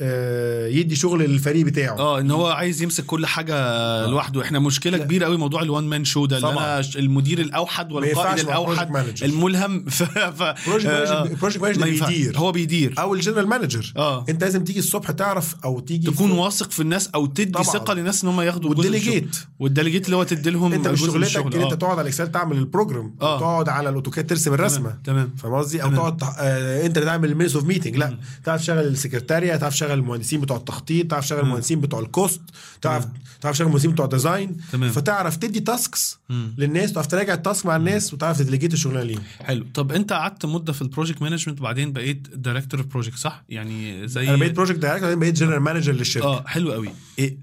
يدي 0.00 0.96
شغل 0.96 1.20
للفريق 1.20 1.64
بتاعه. 1.66 1.98
آه 1.98 2.20
إن 2.20 2.30
هو 2.30 2.46
عايز 2.46 2.82
يمسك 2.82 3.04
كل 3.06 3.26
حاجة 3.26 4.06
لوحده. 4.06 4.42
إحنا 4.42 4.58
مشكلة 4.58 4.98
كبيرة 4.98 5.24
قوي 5.26 5.36
موضوع 5.36 5.62
ال 5.62 5.67
one 5.67 5.84
man 5.84 6.04
show 6.04 6.26
ده 6.26 6.36
اللي. 6.36 6.48
أنا 6.50 6.82
المدير 6.96 7.38
الأوحد 7.40 7.92
والقائد 7.92 8.38
الأوحد. 8.38 8.88
الملهم. 9.22 9.84
ف 9.98 10.02
ف 10.02 10.68
project 10.68 10.86
آه، 10.86 11.58
manager 11.60 11.84
بيدير. 11.84 12.38
هو 12.38 12.52
بيدير. 12.52 12.94
أو 12.98 13.14
ال 13.14 13.18
general 13.18 13.46
manager 13.48 13.92
آه. 13.96 14.24
أنت 14.28 14.44
لازم 14.44 14.64
تيجي 14.64 14.78
الصبح 14.78 15.10
تعرف 15.10 15.54
أو 15.64 15.80
تيجي 15.80 16.10
تكون 16.10 16.28
في- 16.32 16.34
واثق 16.38 16.70
في 16.70 16.80
الناس 16.80 17.08
أو 17.14 17.26
تدي 17.26 17.44
طبعاً. 17.52 17.64
ثقة 17.64 17.94
للناس 17.94 18.22
إن 18.24 18.28
هم 18.30 18.40
ياخدوا. 18.40 18.70
وال 18.70 18.83
delegate 18.83 19.36
وال 19.58 19.67
delegate 19.67 20.04
اللي 20.06 20.16
هو 20.16 20.22
تدي 20.22 20.50
لهم 20.50 20.72
أنت 20.72 20.88
مش 20.88 21.00
شغلتك. 21.00 21.36
ان 21.36 21.46
أنت 21.62 21.72
آه. 21.72 21.74
تقعد 21.74 21.92
على 21.92 22.00
ال 22.02 22.07
Excel 22.07 22.32
تعمل 22.32 22.56
ال 22.58 22.65
program 22.65 23.14
آه. 23.22 23.38
تقعد 23.40 23.68
على 23.68 23.88
ال 23.88 23.93
AutoCAD 23.93 24.26
ترسم 24.26 24.54
الرسمة. 24.54 24.98
تمام. 25.04 25.30
فاهم 25.36 25.54
قصدي؟ 25.54 25.82
أو. 25.82 25.90
تقعد 25.90 26.22
آه 26.38 26.86
أنت 26.86 26.96
اللي 26.98 27.06
تعمل 27.10 27.30
ال 27.30 27.33
minutes 27.33 27.54
of 27.56 27.64
meeting 27.64 27.96
لا. 27.96 28.18
تعرف 28.44 28.60
تشغل 28.60 28.78
السكرتارية 28.86 29.56
تعرف 29.56 29.74
تشغل 29.88 29.98
المهندسين 29.98 30.40
بتوع 30.40 30.56
التخطيط 30.56 31.10
تعرف 31.10 31.24
تشغل 31.24 31.40
المهندسين 31.40 31.80
بتوع 31.80 32.00
ال 32.00 32.08
cost 32.08 32.40
تعرف 32.82 33.06
تعرف 33.40 33.56
تشغل 33.56 33.66
المهندسين 33.66 33.92
بتوع 33.92 34.04
ال 34.04 34.11
design. 34.11 34.56
فتعرف 34.92 35.36
تدي 35.36 35.60
tasks. 35.60 36.18
للناس 36.58 36.92
تعرف 36.92 37.06
تراجع 37.06 37.34
ال 37.34 37.40
task 37.40 37.66
مع 37.66 37.76
الناس 37.76 38.14
وتعرف 38.14 38.38
ت 38.38 38.42
delegate 38.42 38.72
الشغلانة 38.72 39.02
ليهم. 39.02 39.22
حلو. 39.40 39.66
طب 39.74 39.92
انت 39.92 40.12
قعدت 40.12 40.46
مدة 40.46 40.72
في 40.72 40.82
ال 40.82 40.87
project 40.87 41.22
management 41.22 41.60
وبعدين 41.60 41.92
بقيت 41.92 42.28
director 42.34 42.82
project 42.82 43.16
صح؟ 43.16 43.44
يعني 43.48 44.08
زي 44.08 44.28
أنا 44.28 44.36
بقيت 44.36 44.52
project 44.52 44.78
director 44.78 45.08
بعدين 45.08 45.20
بقيت 45.20 45.34
general 45.34 45.60
manager 45.60 45.92
للشركة. 45.92 46.26
آه 46.26 46.44
حلو 46.46 46.72
قوي. 46.72 46.88
إيه, 47.18 47.36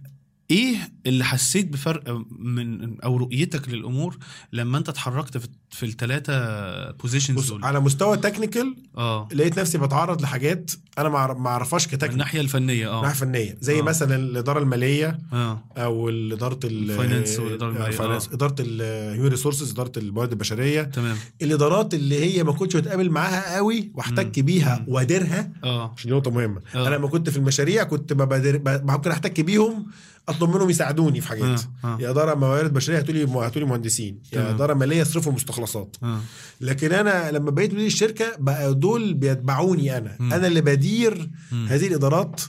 إيه 0.52 0.76
اللي 1.06 1.24
حسيت 1.24 1.68
بفرق 1.68 2.26
من 2.40 3.02
أو 3.02 3.18
رؤيتك 3.18 3.70
للأمور 3.70 4.18
لما 4.54 4.78
أنت 4.78 4.90
اتحركت 4.90 5.38
في, 5.38 5.48
في 5.70 5.86
الثلاثه 5.86 6.92
positions 6.92 7.50
دول؟ 7.50 7.66
على 7.66 7.80
مستوى 7.80 8.18
technical 8.18 8.76
آه. 8.98 9.28
لقيت 9.34 9.60
نفسي 9.60 9.78
بتعرض 9.78 10.22
لحاجات 10.22 10.72
أنا 10.98 11.10
ما 11.10 11.34
ما 11.34 11.50
أعرفهاش 11.50 11.86
من 11.86 11.92
كتكنيك 11.92 12.12
الناحية 12.14 12.42
الفنية 12.42 12.90
آه. 12.90 13.02
ناحيه 13.02 13.16
فنيه 13.20 13.58
زي 13.62 13.80
آه. 13.80 13.82
مثلا 13.82 14.16
الإدارة 14.16 14.60
المالية 14.60 15.20
آه. 15.34 15.64
أو 15.78 16.10
إدارة 16.10 16.60
ال 16.64 16.92
ال 16.92 16.98
finance 16.98 17.40
والإدارة 17.40 17.70
المالية، 17.70 17.88
ال 17.88 17.92
finance، 17.92 18.28
آه. 18.30 18.34
إدارة 18.34 18.56
ال 18.60 18.71
human 18.71 19.28
resources 19.30 19.72
إدارة 19.72 19.92
الموارد 19.98 20.32
البشرية. 20.32 20.82
تمام. 20.84 21.18
الإدارات 21.42 21.94
اللي 21.94 22.20
هي 22.38 22.44
ما 22.44 22.52
كنتش 22.52 22.76
بتقابل 22.76 23.10
معاها 23.10 23.56
قوي 23.56 23.92
واحتك 23.96 24.40
بيها 24.40 24.86
واديرها 24.88 25.52
آه. 25.64 25.94
عشان 25.98 26.10
دي 26.12 26.16
نقطة 26.18 26.32
مهمة. 26.32 26.62
آه. 26.76 26.88
أنا 26.88 26.96
لما 26.96 27.08
كنت 27.08 27.30
في 27.30 27.38
المشاريع 27.38 27.84
كنت 27.84 28.14
ب- 28.14 28.92
ممكن 28.92 29.12
أحتك 29.12 29.42
بيهم 29.42 29.86
أطلب 30.30 30.50
منهم 30.56 30.70
يساعدوني 30.70 31.22
في 31.22 31.28
حاجات 31.28 31.62
آه، 31.84 31.88
آه. 31.88 31.98
يا 32.02 32.10
اداره 32.10 32.34
موارد 32.34 32.74
بشرية 32.74 32.98
هاتوا 32.98 33.14
لي 33.14 33.24
هاتوا 33.26 33.62
لي 33.62 33.68
مهندسين 33.68 34.20
يا. 34.34 34.50
اداره 34.50 34.74
مالية 34.74 35.02
يصرفوا 35.02 35.32
مستخلصات 35.32 35.96
آه 36.04 36.20
لكن 36.62 36.92
أنا 36.94 37.32
لما 37.32 37.52
بقيت 37.52 37.74
مدير 37.74 37.86
الشركة 37.86 38.26
بقى 38.40 38.74
دول 38.74 39.14
بيتبعوني 39.14 39.98
أنا. 39.98 40.18
أنا 40.20 40.48
اللي 40.48 40.62
بدير. 40.62 41.30
هذه 41.68 41.88
الإدارات 41.88 42.42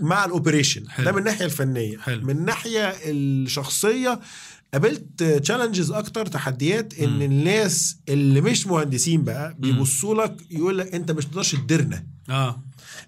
مع 0.00 0.24
ال 0.24 0.30
operation. 0.30 0.84
ده 0.98 1.12
من 1.12 1.18
الناحية 1.18 1.44
الفنية 1.44 1.98
حلو. 1.98 2.26
من 2.26 2.30
الناحية 2.38 2.94
الشخصية 3.04 4.20
قابلت 4.74 5.22
challenges 5.22 5.90
أكتر 5.92 6.26
تحديات 6.26 6.98
إن 6.98 7.10
مم. 7.10 7.22
الناس 7.22 7.96
اللي 8.08 8.40
مش 8.40 8.66
مهندسين 8.66 9.22
بقى 9.24 9.56
بيبصوا 9.58 10.24
لك 10.24 10.36
يقول 10.50 10.78
لك 10.78 10.94
أنت 10.94 11.10
مش 11.10 11.26
تقدرش 11.26 11.54
تديرنا. 11.54 12.06
آه. 12.30 12.60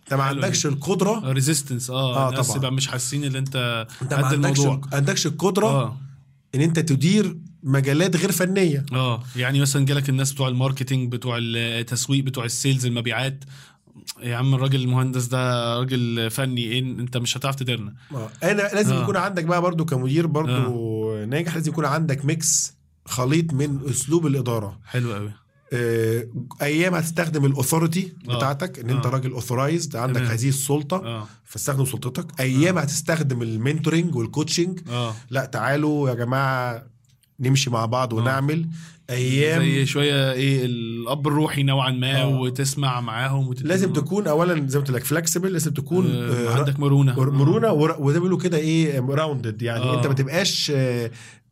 أنت 0.04 0.14
ما 0.14 0.22
عندكش 0.22 0.66
القدرة. 0.66 1.32
resistance 1.32 1.90
آه 1.90 2.16
آه، 2.16 2.28
الناس 2.30 2.50
طبعاً. 2.50 2.70
مش 2.70 2.88
حاسين 2.88 3.24
إن 3.24 3.36
أنت 3.36 3.86
أنت 4.02 4.14
ما 4.14 4.26
عندكش 4.26 4.60
الموضوع. 4.60 4.80
عندكش 4.92 5.26
القدرة 5.26 5.66
آه. 5.66 5.96
إن 6.54 6.60
أنت 6.60 6.78
تدير 6.78 7.36
مجالات 7.62 8.16
غير 8.16 8.32
فنية. 8.32 8.86
آه 8.92 9.22
يعني 9.36 9.60
مثلا 9.60 9.84
جالك 9.86 10.08
الناس 10.08 10.32
بتوع 10.32 10.48
ال 10.48 10.55
marketing 10.55 11.12
بتوع 11.12 11.38
التسويق 11.40 12.24
بتوع 12.24 12.44
ال 12.44 12.51
sales 12.51 12.86
المبيعات. 12.86 13.44
يا 14.22 14.36
عم 14.36 14.54
الراجل 14.54 14.80
المهندس 14.80 15.24
ده 15.24 15.74
راجل 15.78 16.30
فني 16.30 16.60
إيه 16.62 16.78
أنت 16.80 17.16
مش 17.16 17.36
هتعرف 17.36 17.54
تديرنا. 17.54 17.94
آه. 18.14 18.30
أنا 18.42 18.62
لازم 18.62 18.94
آه. 18.94 19.02
يكون 19.02 19.16
عندك 19.16 19.44
بقى 19.44 19.62
برضو 19.62 19.84
كمدير 19.84 20.26
برضو 20.26 20.50
ناجح 21.28 21.54
لازم 21.54 21.72
يكون 21.72 21.84
عندك 21.84 22.24
mix 22.24 22.74
خليط 23.04 23.52
من 23.52 23.80
أسلوب 23.90 24.26
الإدارة. 24.26 24.80
حلو 24.84 25.12
قوي. 25.12 25.32
آه، 25.72 26.26
أيام 26.62 26.94
هتستخدم 26.94 27.44
ال 27.44 27.51
authority 27.51 28.12
آه. 28.28 28.36
بتاعتك 28.36 28.78
إن 28.78 28.90
أنت 28.90 29.06
آه. 29.06 29.10
راجل 29.10 29.30
authorized 29.30 29.96
عندك 29.96 30.20
تمام. 30.20 30.30
هذه 30.32 30.48
السلطة 30.48 30.96
آه. 30.96 31.26
فاستخدم 31.44 31.84
سلطتك. 31.84 32.40
أيام 32.40 32.78
هتستخدم 32.78 33.42
ال 33.42 33.50
mentoring 33.50 34.16
وال 34.16 34.29
coaching 34.29 34.80
آه. 34.88 35.14
لا 35.30 35.44
تعالوا 35.44 36.08
يا 36.10 36.14
جماعة 36.14 36.86
نمشي 37.40 37.70
مع 37.70 37.86
بعض 37.86 38.12
ونعمل. 38.12 38.68
أيام 39.10 39.62
زي 39.62 39.86
شوية 39.86 40.32
إيه 40.32 40.64
الأب 40.66 41.26
الروحي 41.28 41.62
نوعا 41.62 41.90
ما 41.90 42.22
آه. 42.22 42.40
وتسمع 42.40 43.00
معاهم 43.00 43.48
وتديهم- 43.48 43.68
لازم 43.68 43.92
تكون 43.92 44.26
اولا 44.26 44.66
زي 44.68 44.78
ما 44.78 44.84
قلت 44.84 44.90
لك 44.94 45.04
flexible 45.04 45.52
لازم 45.52 45.70
تكون 45.70 46.06
آه 46.10 46.48
آه، 46.48 46.58
عندك 46.58 46.80
مرونة 46.80 47.20
مرونة 47.20 47.72
ور- 47.72 47.96
وده 48.00 48.18
بيقولوا 48.18 48.38
كده 48.38 48.58
إيه 48.58 49.00
rounded 49.00 49.62
يعني 49.62 49.82
آه. 49.84 49.96
أنت 49.98 50.06
ما 50.06 50.14
تبقاش 50.14 50.72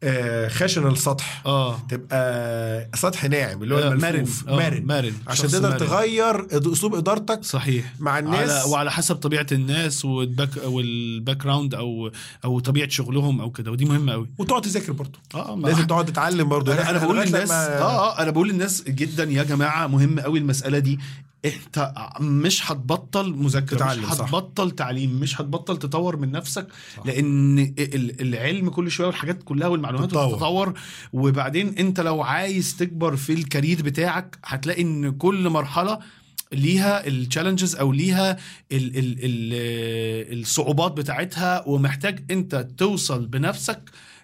آه، 0.04 0.48
خشن 0.48 0.86
السطح. 0.86 1.42
آه. 1.46 1.78
تبقى 1.88 2.88
سطح 2.94 3.24
ناعم 3.24 3.62
اللي 3.62 3.74
هو 3.74 3.78
آه، 3.78 3.92
الملفوف. 3.92 4.48
آه، 4.48 4.56
مرن. 4.56 4.86
مرن. 4.86 5.12
عشان 5.26 5.48
تقدر 5.48 5.68
مرن. 5.68 5.78
تغير 5.78 6.46
أسلوب 6.72 6.94
إدارتك 6.94 7.44
صحيح. 7.44 7.94
مع 7.98 8.18
الناس. 8.18 8.50
على 8.50 8.70
وعلى 8.70 8.90
حسب 8.92 9.16
طبيعة 9.16 9.46
الناس 9.52 10.04
وال 10.04 10.16
back 10.16 10.39
وال 10.39 10.50
background 10.64 11.74
أو 11.74 12.10
أو 12.44 12.60
طبيعة 12.60 12.88
شغلهم 12.88 13.40
أو 13.40 13.50
كده 13.50 13.70
ودي 13.70 13.84
مهمة 13.84 14.12
قوي 14.12 14.28
وتقعد 14.38 14.62
تذاكر 14.62 14.92
برضه. 14.92 15.18
آه 15.34 15.56
لازم 15.64 15.86
تقعد 15.86 16.04
تتعلم 16.06 16.48
برضه. 16.48 16.72
أنا 16.72 16.90
أنا 16.90 16.98
بقول 16.98 17.16
للناس 17.20 17.50
آه 17.50 17.82
آه 17.82 18.22
أنا 18.22 18.30
بقول 18.30 18.48
للناس 18.48 18.82
جدا 18.82 19.24
يا 19.24 19.42
جماعة 19.42 19.86
مهم 19.86 20.20
قوي 20.20 20.38
المسألة 20.38 20.78
دي. 20.78 20.98
انت 21.44 21.92
مش 22.20 22.70
هتبطل 22.72 23.32
مذاكرة 23.34 23.94
مش 23.94 24.04
صح. 24.06 24.24
هتبطل 24.24 24.70
تعليم 24.70 25.10
مش 25.20 25.40
هتبطل 25.40 25.76
تطور 25.78 26.16
من 26.16 26.30
نفسك 26.32 26.66
لأن 27.04 27.58
ال- 27.58 28.20
العلم 28.20 28.68
كل 28.70 28.90
شوية 28.90 29.06
والحاجات 29.06 29.42
كلها 29.42 29.68
والمعلومات 29.68 30.08
بتتطور. 30.08 30.74
وبعدين 31.12 31.78
انت 31.78 32.00
لو 32.00 32.22
عايز 32.22 32.76
تكبر 32.76 33.16
في 33.16 33.32
ال 33.32 33.39
career 33.39 33.82
بتاعك 33.82 34.38
هتلاقي 34.44 34.82
ان 34.82 35.10
كل 35.12 35.48
مرحلة 35.48 35.98
ليها 36.52 37.06
ال 37.06 37.13
challenges 37.13 37.76
أو 37.76 37.92
ليها 37.92 38.32
ال 38.72 38.98
ال 38.98 39.16
ال 39.20 40.40
الصعوبات 40.40 40.92
بتاعتها 40.92 41.68
ومحتاج 41.68 42.24
انت 42.30 42.66
توصل 42.78 43.26
بنفسك 43.26 43.80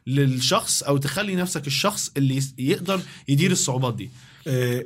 للشخص 0.07 0.83
أو 0.83 0.97
تخلي 0.97 1.37
نفسك 1.37 1.67
الشخص 1.67 2.11
اللي 2.17 2.41
يقدر 2.59 3.01
يدير 3.29 3.51
الصعوبات 3.51 3.95
دي 3.97 4.11
آه، 4.47 4.85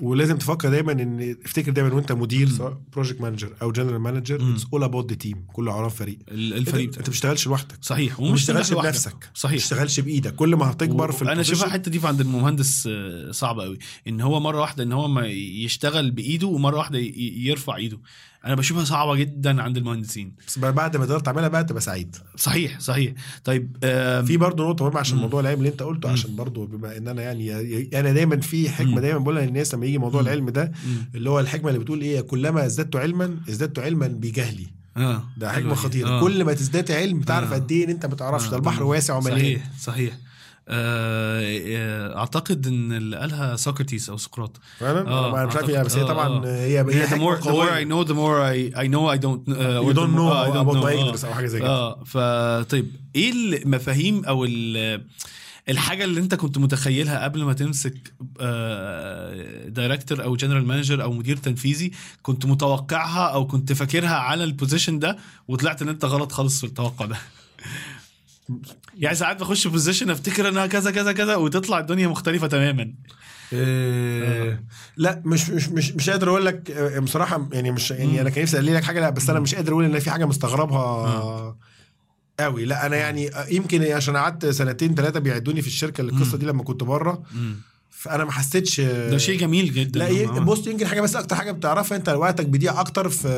ولازم 0.00 0.36
تفكر 0.38 0.68
دايما 0.70 0.92
إن 0.92 1.36
افتكر 1.44 1.72
دايما 1.72 1.94
وأنت 1.94 2.12
مدير 2.12 2.48
سواء 2.48 2.80
project 2.92 3.20
manager 3.20 3.52
أو 3.62 3.72
general 3.72 3.98
manager. 3.98 4.52
It's 4.52 4.66
all 4.72 4.82
about 4.82 5.10
the 5.10 5.16
team 5.16 5.44
كله 5.52 5.72
عرف 5.72 5.94
فريق. 5.94 6.18
الفريق. 6.28 6.84
انت 6.86 6.98
ما 6.98 7.02
بتشتغلش 7.02 7.46
لوحدك. 7.46 7.78
صحيح. 7.82 8.20
وما 8.20 8.30
ومش 8.30 8.40
تشتغلش 8.40 8.60
تشتغل 8.60 8.76
لوحدك. 8.76 8.92
بنفسك. 8.92 9.14
ما 9.14 9.30
صحيح. 9.34 9.58
تشتغلش 9.58 10.00
بإيدك. 10.00 10.34
كل 10.34 10.56
ما 10.56 10.70
هتكبر 10.70 11.12
في 11.12 11.32
أنا 11.32 11.42
شايفها 11.42 11.66
الحتة 11.66 11.90
دي 11.90 12.00
عند 12.04 12.20
المهندس 12.20 12.88
آه، 12.92 13.30
صعبة 13.30 13.62
قوي 13.64 13.78
إن 14.08 14.20
هو 14.20 14.40
مرة 14.40 14.60
واحدة 14.60 14.82
إن 14.84 14.92
هو 14.92 15.08
ما 15.08 15.26
يشتغل 15.26 16.10
بإيده 16.10 16.46
ومرة 16.46 16.76
واحدة 16.76 16.98
يرفع 17.18 17.76
إيده. 17.76 17.98
أنا 18.46 18.54
بشوفها 18.54 18.84
صعبة 18.84 19.14
جدا 19.16 19.62
عند 19.62 19.76
المهندسين 19.76 20.32
بس 20.46 20.58
بعد 20.58 20.96
ما 20.96 21.06
تقدر 21.06 21.20
تعملها 21.20 21.48
بقى 21.48 21.64
تبقى 21.64 21.80
سعيد 21.80 22.16
صحيح 22.36 22.80
صحيح 22.80 23.12
طيب 23.44 23.76
في 24.26 24.36
برضه 24.36 24.64
نقطة 24.68 24.84
مهمة 24.84 25.00
عشان. 25.00 25.18
موضوع 25.18 25.40
العلم 25.40 25.58
اللي 25.58 25.68
أنت 25.68 25.82
قلته. 25.82 26.10
عشان 26.10 26.36
برضه 26.36 26.66
بما 26.66 26.96
إن 26.96 27.08
أنا 27.08 27.22
يعني 27.22 27.88
أنا 28.00 28.12
دايما 28.12 28.40
في. 28.40 28.70
حكمة 28.70 29.00
دايما 29.00 29.18
بقولها 29.18 29.46
للناس 29.46 29.74
لما 29.74 29.86
يجي 29.86 29.98
موضوع. 29.98 30.20
العلم 30.20 30.50
ده. 30.50 30.72
اللي 31.14 31.30
هو 31.30 31.40
الحكمة 31.40 31.68
اللي 31.68 31.78
بتقول 31.80 32.00
إيه 32.00 32.20
كلما 32.20 32.66
ازددت 32.66 32.96
علما 32.96 33.36
ازددت 33.48 33.78
علما 33.78 34.06
بجهلي 34.08 34.66
آه 34.96 35.22
ده 35.36 35.52
حكمة. 35.52 35.74
خطيرة 35.74 36.08
آه. 36.08 36.20
كل 36.20 36.44
ما 36.44 36.52
تزداد 36.52 36.90
علم 36.90 37.20
تعرف 37.20 37.52
آه. 37.52 37.54
قد 37.54 37.72
إيه 37.72 37.84
إن 37.84 37.90
أنت 37.90 38.06
ما 38.06 38.14
تعرفش 38.14 38.46
ده 38.48 38.52
آه. 38.54 38.56
البحر 38.56 38.82
واسع 38.82 39.16
ومليان 39.16 39.38
صحيح 39.38 39.70
صحيح 39.80 40.12
آه، 40.12 40.16
آه، 40.16 40.33
أعتقد 42.16 42.66
إن 42.66 42.92
اللي 42.92 43.16
قالها 43.16 43.56
Socrates 43.56 44.10
أو 44.10 44.16
سقراط 44.16 44.60
فعلا 44.78 45.08
آه، 45.08 45.36
أنا 45.38 45.46
مش 45.46 45.56
عارف 45.56 45.68
إيه 45.70 45.82
بس 45.82 45.96
هي 45.96 46.02
آه، 46.02 46.06
طبعا 46.06 46.28
آه. 46.46 46.56
هي 46.66 46.78
هي 46.80 47.06
the 47.06 47.10
more, 47.10 47.40
the 47.42 47.48
more 47.48 47.70
I 47.70 47.84
know 47.90 48.08
the 48.08 48.14
more 48.14 48.40
I, 48.40 48.78
I 48.80 48.86
know 48.88 49.08
I 49.14 49.18
don't 49.24 49.48
uh, 49.48 49.82
you 49.88 49.94
don't 49.96 50.14
know 50.16 50.20
آه, 50.20 50.50
I 50.50 50.54
don't 50.54 50.66
about 50.66 50.76
know. 50.76 50.84
my 50.84 51.24
آه. 51.24 51.28
أو 51.28 51.34
حاجة 51.34 51.46
زي 51.46 51.58
كده 51.58 51.68
آه 51.68 52.04
فطيب 52.04 52.90
إيه 53.16 53.32
المفاهيم 53.32 54.24
أو 54.24 54.44
ال- 54.44 55.04
الحاجة 55.68 56.04
اللي 56.04 56.20
أنت 56.20 56.34
كنت 56.34 56.58
متخيلها 56.58 57.24
قبل 57.24 57.42
ما 57.44 57.52
تمسك 57.52 58.12
director 59.68 60.24
أو 60.24 60.36
general 60.36 60.66
manager 60.66 61.02
أو 61.02 61.12
مدير 61.12 61.36
تنفيذي 61.36 61.92
كنت 62.22 62.46
متوقعها 62.46 63.26
أو 63.28 63.46
كنت 63.46 63.72
فاكرها 63.72 64.14
على 64.16 64.44
ال 64.44 64.50
position 64.50 64.98
ده 64.98 65.18
وطلعت 65.48 65.82
إن 65.82 65.88
أنت 65.88 66.04
غلط 66.04 66.32
خالص 66.32 66.60
في 66.60 66.66
التوقع 66.66 67.06
ده 67.06 67.16
يعني 68.98 69.16
ساعات 69.16 69.40
بخش 69.40 69.66
بوزيشن 69.66 70.10
افتكر 70.10 70.48
انها 70.48 70.66
كذا 70.66 70.90
كذا 70.90 71.12
كذا 71.12 71.36
وتطلع 71.36 71.78
الدنيا 71.78 72.08
مختلفة 72.08 72.46
تماما. 72.46 72.94
آه. 73.52 74.60
لا 74.96 75.22
مش 75.24 75.50
مش 75.50 75.68
مش 75.68 75.92
مش 75.92 76.10
قادر 76.10 76.28
أقول 76.30 76.46
لك 76.46 76.70
آه، 76.70 76.98
بصراحة 76.98 77.48
يعني 77.52 77.70
مش 77.70 77.90
يعني 77.90 78.20
أنا 78.20 78.30
كان 78.30 78.42
نفسي 78.42 78.56
أقول 78.56 78.74
لك 78.74 78.84
حاجة 78.84 79.00
لا 79.00 79.10
بس 79.10 79.30
أنا 79.30 79.40
مش 79.40 79.54
قادر 79.54 79.72
أقول 79.72 79.84
إن 79.84 79.98
في 79.98 80.10
حاجة 80.10 80.24
مستغربها 80.24 81.56
قوي. 82.40 82.64
لا 82.64 82.86
أنا 82.86 82.96
يعني 82.96 83.30
يمكن 83.50 83.82
عشان 83.92 84.16
قعدت 84.16 84.46
سنتين 84.46 84.94
ثلاثة 84.94 85.20
بيعدوني 85.20 85.62
في 85.62 85.68
الشركة 85.68 86.00
القصة 86.00 86.38
دي 86.38 86.46
لما 86.46 86.62
كنت 86.62 86.84
بره. 86.84 87.22
فأنا 88.04 88.24
ما 88.24 88.32
حسيتش 88.32 88.80
ده 88.80 89.18
شيء 89.18 89.38
جميل 89.38 89.72
جدا. 89.74 89.98
لا 89.98 90.24
آه. 90.36 90.38
بص 90.38 90.66
يمكن 90.66 90.86
حاجة 90.86 91.00
بس 91.00 91.16
أكتر 91.16 91.36
حاجة 91.36 91.52
بتعرفها 91.52 91.96
أنت 91.98 92.08
وقتك 92.08 92.46
بيضيع 92.46 92.80
أكتر 92.80 93.08
في 93.08 93.28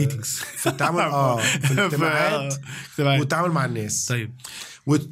Meetings. 0.00 0.44
في 0.58 0.66
التعامل 0.68 1.00
آه 1.00 1.36
في 1.66 1.70
الاجتماعات 1.70 2.54
اجتماعات. 2.90 3.20
والتعامل 3.20 3.50
مع 3.50 3.64
الناس. 3.64 4.06
طيب. 4.08 4.32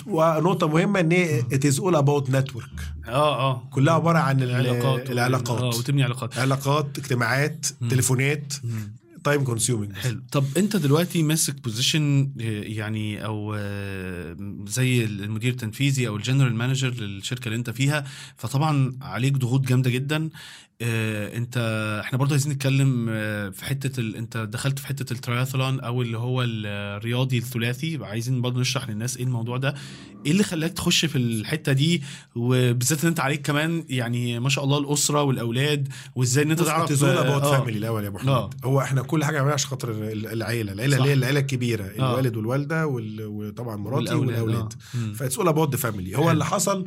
ونقطة 0.06 0.68
مهمة 0.68 1.00
إن 1.00 1.12
it 1.52 1.66
is 1.66 1.78
all 1.80 1.96
about 1.96 2.30
network 2.30 2.70
آه 3.08 3.38
آه. 3.50 3.68
كلها 3.70 3.94
عبارة 3.94 4.18
عن 4.18 4.42
ال- 4.42 4.50
العلاقات. 4.50 5.10
العلاقات 5.10 5.60
آه 5.62 5.66
وتبني 5.78 6.02
علاقات. 6.02 6.38
علاقات 6.38 6.98
اجتماعات 6.98 7.66
تليفونات. 7.90 8.54
time 9.24 9.44
consuming 9.44 9.92
حلو. 9.92 10.22
طب 10.32 10.44
انت 10.56 10.76
دلوقتي 10.76 11.22
ماسك 11.22 11.62
position 11.64 12.32
يعني 12.76 13.24
أو 13.24 13.54
آه، 13.58 14.36
زي 14.66 15.04
المدير 15.04 15.52
التنفيذي 15.52 16.08
أو 16.08 16.16
ال 16.16 16.21
general 16.21 16.54
manager 16.54 16.90
للشركة 16.90 17.44
اللي 17.44 17.56
انت 17.56 17.70
فيها 17.70 18.04
فطبعا 18.36 18.92
عليك 19.02 19.32
ضغوط 19.32 19.60
جامدة 19.66 19.90
جدا. 19.90 20.30
آه، 20.82 21.36
انت 21.36 21.56
إحنا 22.04 22.18
برضه 22.18 22.32
عايزين 22.32 22.52
نتكلم 22.52 23.06
آه، 23.10 23.48
في 23.48 23.64
حتة 23.64 24.00
ال... 24.00 24.16
انت 24.16 24.36
دخلت 24.36 24.78
في 24.78 24.86
حتة 24.86 25.12
الترايثلون 25.12 25.80
أو 25.80 26.02
اللي 26.02 26.18
هو 26.18 26.42
الرياضي 26.42 27.38
الثلاثي 27.38 27.98
عايزين 28.02 28.40
برضه 28.40 28.60
نشرح 28.60 28.88
للناس 28.88 29.16
إيه 29.16 29.24
الموضوع 29.24 29.56
ده 29.56 29.74
إيه 30.26 30.32
اللي 30.32 30.42
خلاك 30.42 30.72
تخش 30.72 31.04
في 31.04 31.18
الحتة 31.18 31.72
دي 31.72 32.02
وبالذات 32.34 33.02
ان 33.02 33.08
انت 33.08 33.20
عليك 33.20 33.46
كمان 33.46 33.84
يعني 33.88 34.40
ما 34.40 34.48
شاء 34.48 34.64
الله 34.64 34.78
الأسرة 34.78 35.22
والأولاد 35.22 35.88
وازاي 36.14 36.44
ان 36.44 36.50
انت 36.50 36.62
تعرف 36.62 37.04
all 37.04 37.16
about 37.16 37.42
آه. 37.42 37.58
family 37.58 37.78
الأول 37.78 38.02
يا 38.04 38.08
أبو 38.08 38.18
آه. 38.18 38.40
حميد 38.50 38.54
هو 38.64 38.80
إحنا 38.80 39.02
كل 39.02 39.24
حاجة 39.24 39.42
عشان 39.52 39.68
خاطر 39.70 39.90
ال- 39.90 40.26
العيلة 40.26 40.72
العيلة. 40.72 40.96
اللي 40.96 41.08
هي 41.08 41.12
العيلة 41.14 41.40
الكبيرة 41.40 41.84
آه. 41.84 42.10
الوالد 42.10 42.36
والوالدة 42.36 42.86
وال- 42.86 43.26
وطبعا 43.26 43.76
مراتي 43.76 44.14
والأولاد، 44.14 44.40
والأولاد 44.42 44.72
آه. 44.94 44.98
مم. 44.98 45.12
ف 45.14 45.19
it's 45.19 45.38
all 45.38 45.48
about 45.48 45.70
the 45.72 45.76
family 45.76 46.18
هو. 46.18 46.30
اللي 46.30 46.44
حصل 46.44 46.86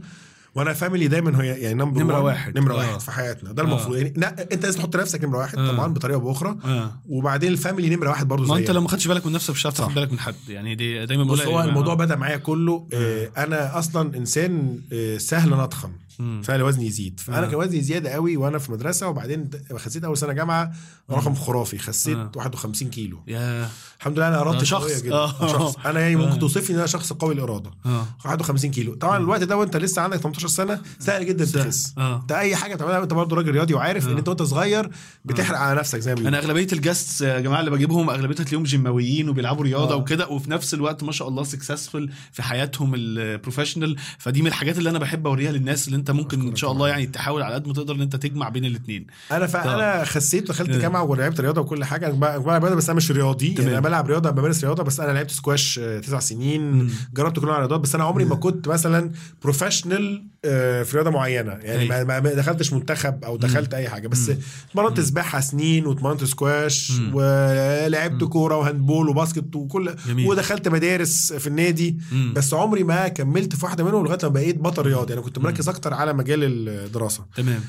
وأنا 0.55 0.73
family 0.73 1.07
دايما 1.07 1.43
هي 1.43 1.47
يعني 1.47 1.73
number 1.73 2.01
نمرة 2.03 2.21
واحد. 2.21 2.57
نمرة 2.59 2.73
آه. 2.73 2.77
واحد 2.77 2.99
في 2.99 3.11
حياتنا 3.11 3.51
ده 3.51 3.63
آه. 3.63 3.65
المفروض 3.65 3.97
يعني 3.97 4.13
لا 4.17 4.47
انت 4.53 4.65
لازم 4.65 4.79
تحط 4.79 4.95
نفسك 4.95 5.23
نمرة 5.23 5.37
واحد 5.37 5.57
آه. 5.59 5.71
طبعا 5.71 5.93
بطريقة 5.93 6.15
أو 6.17 6.21
بأخرى 6.25 6.57
وبعدين 7.09 7.51
ال 7.51 7.58
family 7.58 7.95
نمرة 7.95 8.09
واحد 8.09 8.27
برضه 8.27 8.41
ما 8.41 8.47
زينا. 8.47 8.59
انت 8.59 8.71
لو 8.71 8.81
ما 8.81 8.87
خدتش 8.87 9.07
بالك 9.07 9.25
من 9.25 9.31
نفسك 9.33 9.49
مش 9.49 9.61
هتعرف 9.61 9.77
تاخد. 9.77 9.93
بالك 9.95 10.11
من 10.11 10.19
حد 10.19 10.35
يعني 10.49 10.75
دي 10.75 11.05
دايما 11.05 11.23
بقول 11.23 11.41
هو 11.41 11.61
الموضوع 11.61 11.93
بدأ 11.93 12.15
معايا 12.15 12.37
كله 12.37 12.87
آه، 12.93 13.29
أنا 13.37 13.79
أصلا 13.79 14.17
إنسان 14.17 14.79
آه، 14.93 15.17
سهل 15.17 15.49
نضخم 15.49 15.89
مم. 15.89 15.95
سهل 16.41 16.63
وزني 16.63 16.85
يزيد. 16.85 17.19
فأنا 17.19 17.45
آه. 17.47 17.49
كان 17.49 17.55
وزني 17.55 17.81
زيادة 17.81 18.09
قوي 18.09 18.37
وأنا 18.37 18.57
في 18.57 18.71
مدرسة 18.71 19.07
وبعدين 19.07 19.49
خسيت 19.75 20.03
أول 20.03 20.17
سنة 20.17 20.33
جامعة 20.33 20.71
رقم 21.11 21.35
خرافي. 21.35 21.77
خسيت 21.77 22.17
آه. 22.17 22.31
51 22.35 22.89
كيلو. 22.89 23.19
يا 23.27 23.69
الحمد 23.99 24.17
لله 24.17 24.27
أنا 24.27 24.41
ارادتي 24.41 24.65
شخص. 24.65 25.01
جدا. 25.01 25.13
آه. 25.15 25.47
شخص. 25.47 25.75
أنا 25.85 25.99
يعني 25.99 26.15
ممكن 26.15 26.31
آه. 26.31 26.35
توصفني 26.39 26.69
إن 26.69 26.79
أنا 26.79 26.87
شخص 26.87 27.13
قوي 27.13 27.33
الاراده 27.33 27.71
آه. 27.85 28.05
51 28.25 28.71
كيلو. 28.71 28.95
طبعا 28.95 29.17
الوقت 29.17 29.43
ده 29.43 29.57
وأنت 29.57 29.77
لسه 29.77 30.01
عندك 30.01 30.17
18 30.17 30.47
سنة 30.47 30.81
سهل 30.99 31.25
جدا. 31.25 31.45
تخس. 31.45 31.93
أنت 31.97 32.31
أي 32.31 32.55
حاجة 32.55 32.75
بتعملها 32.75 33.03
انت 33.03 33.13
برضه 33.13 33.35
راجل 33.35 33.51
رياضي 33.51 33.73
وعارف 33.73 34.07
إن 34.07 34.17
أنت 34.17 34.27
وأنت 34.27 34.41
صغير 34.41 34.89
بتحرق 35.25 35.57
على 35.59 35.79
نفسك 35.79 35.99
زي 35.99 36.15
ما 36.15 36.29
أنا 36.29 36.37
أغلبية 36.39 36.67
ال 36.73 36.81
guest 36.81 37.21
يا 37.21 37.39
جماعة 37.39 37.59
اللي 37.59 37.71
بجيبهم 37.71 38.09
أغلبيتها 38.09 38.43
تلاقيهم 38.43 38.63
جيماوية 38.63 39.29
وبيلعبوا 39.29 39.63
رياضة 39.63 39.93
آه. 39.93 39.97
وكده 39.97 40.27
وفي 40.27 40.51
نفس 40.51 40.73
الوقت 40.73 41.03
ما 41.03 41.11
شاء 41.11 41.27
الله 41.27 41.43
سكسسفul 41.43 42.09
في 42.31 42.41
حياتهم 42.43 42.91
البروفيشنال 42.95 43.95
فدي 44.19 44.41
من 44.41 44.47
الحاجات 44.47 44.77
اللي 44.77 44.89
أنا 44.89 44.99
بحب 44.99 45.27
أوريها 45.27 45.51
للناس 45.51 45.87
اللي 45.87 45.97
انت 46.03 46.11
ممكن 46.11 46.47
إن 46.47 46.55
شاء 46.55 46.71
الله. 46.71 46.87
يعني 46.87 47.05
تحاول 47.05 47.41
على 47.41 47.55
قد 47.55 47.67
ما 47.67 47.73
تقدر 47.73 47.95
إن 47.95 48.01
انت 48.01 48.15
تجمع 48.15 48.49
بين 48.49 48.65
الاثنين 48.65 49.07
أنا 49.31 49.47
فانا 49.47 50.03
خسيت 50.03 50.49
ودخلت 50.49 50.69
آه. 50.69 50.79
جامعة 50.79 51.03
ولعبت 51.03 51.39
رياضة 51.39 51.61
وكل 51.61 51.83
حاجة. 51.83 52.05
أنا 52.07 52.37
بلعب 52.37 52.63
رياضه 52.63 52.75
بس 52.75 52.89
أنا 52.89 52.97
مش 52.97 53.11
رياضي. 53.11 53.45
يعني 53.45 53.57
تمام. 53.57 53.69
أنا 53.71 53.79
بلعب 53.79 54.07
رياضة 54.07 54.29
بمارس 54.29 54.63
رياضة 54.63 54.83
بس 54.83 54.99
أنا 54.99 55.11
لعبت 55.11 55.31
سكواش 55.31 55.79
آه، 55.79 55.99
تسع 55.99 56.19
سنين. 56.19 56.91
جربت 57.13 57.39
كل 57.39 57.49
الرياضات 57.49 57.79
بس 57.79 57.95
أنا 57.95 58.03
عمري 58.03 58.25
ما 58.25 58.35
كنت 58.35 58.67
مثلا 58.67 59.11
professional 59.43 60.27
في 60.43 60.89
رياضة 60.93 61.09
معينة. 61.09 61.51
يعني 61.51 61.95
أي. 61.95 62.05
ما, 62.05 62.19
دخلتش 62.19 62.73
منتخب 62.73 63.23
أو 63.23 63.37
دخلت 63.37 63.73
أي 63.73 63.89
حاجة. 63.89 64.07
بس 64.07 64.31
اتمرنت 64.69 64.99
سباحة 64.99 65.39
سنين 65.39 65.85
واتمرنت 65.85 66.23
سكواش. 66.23 66.93
ولعبت 67.13 68.23
كورة 68.23 68.57
و 68.57 68.63
handball 68.63 69.09
و 69.09 69.16
basket 69.16 69.55
وكل 69.55 69.95
جميل. 70.07 70.27
ودخلت 70.27 70.67
مدارس 70.67 71.33
في 71.33 71.47
النادي. 71.47 71.97
بس 72.33 72.53
عمري 72.53 72.83
ما 72.83 73.07
كملت 73.07 73.55
في 73.55 73.65
واحدة 73.65 73.83
منهم 73.83 74.05
لغاية 74.05 74.19
لما 74.23 74.33
بقيت 74.33 74.57
بطل 74.57 74.81
رياضي. 74.81 75.13
أنا 75.13 75.21
كنت 75.21 75.39
مركز 75.39 75.69
أكتر 75.69 75.93
على 75.93 76.13
مجال 76.13 76.69
الدراسة. 76.69 77.25
تمام. 77.35 77.61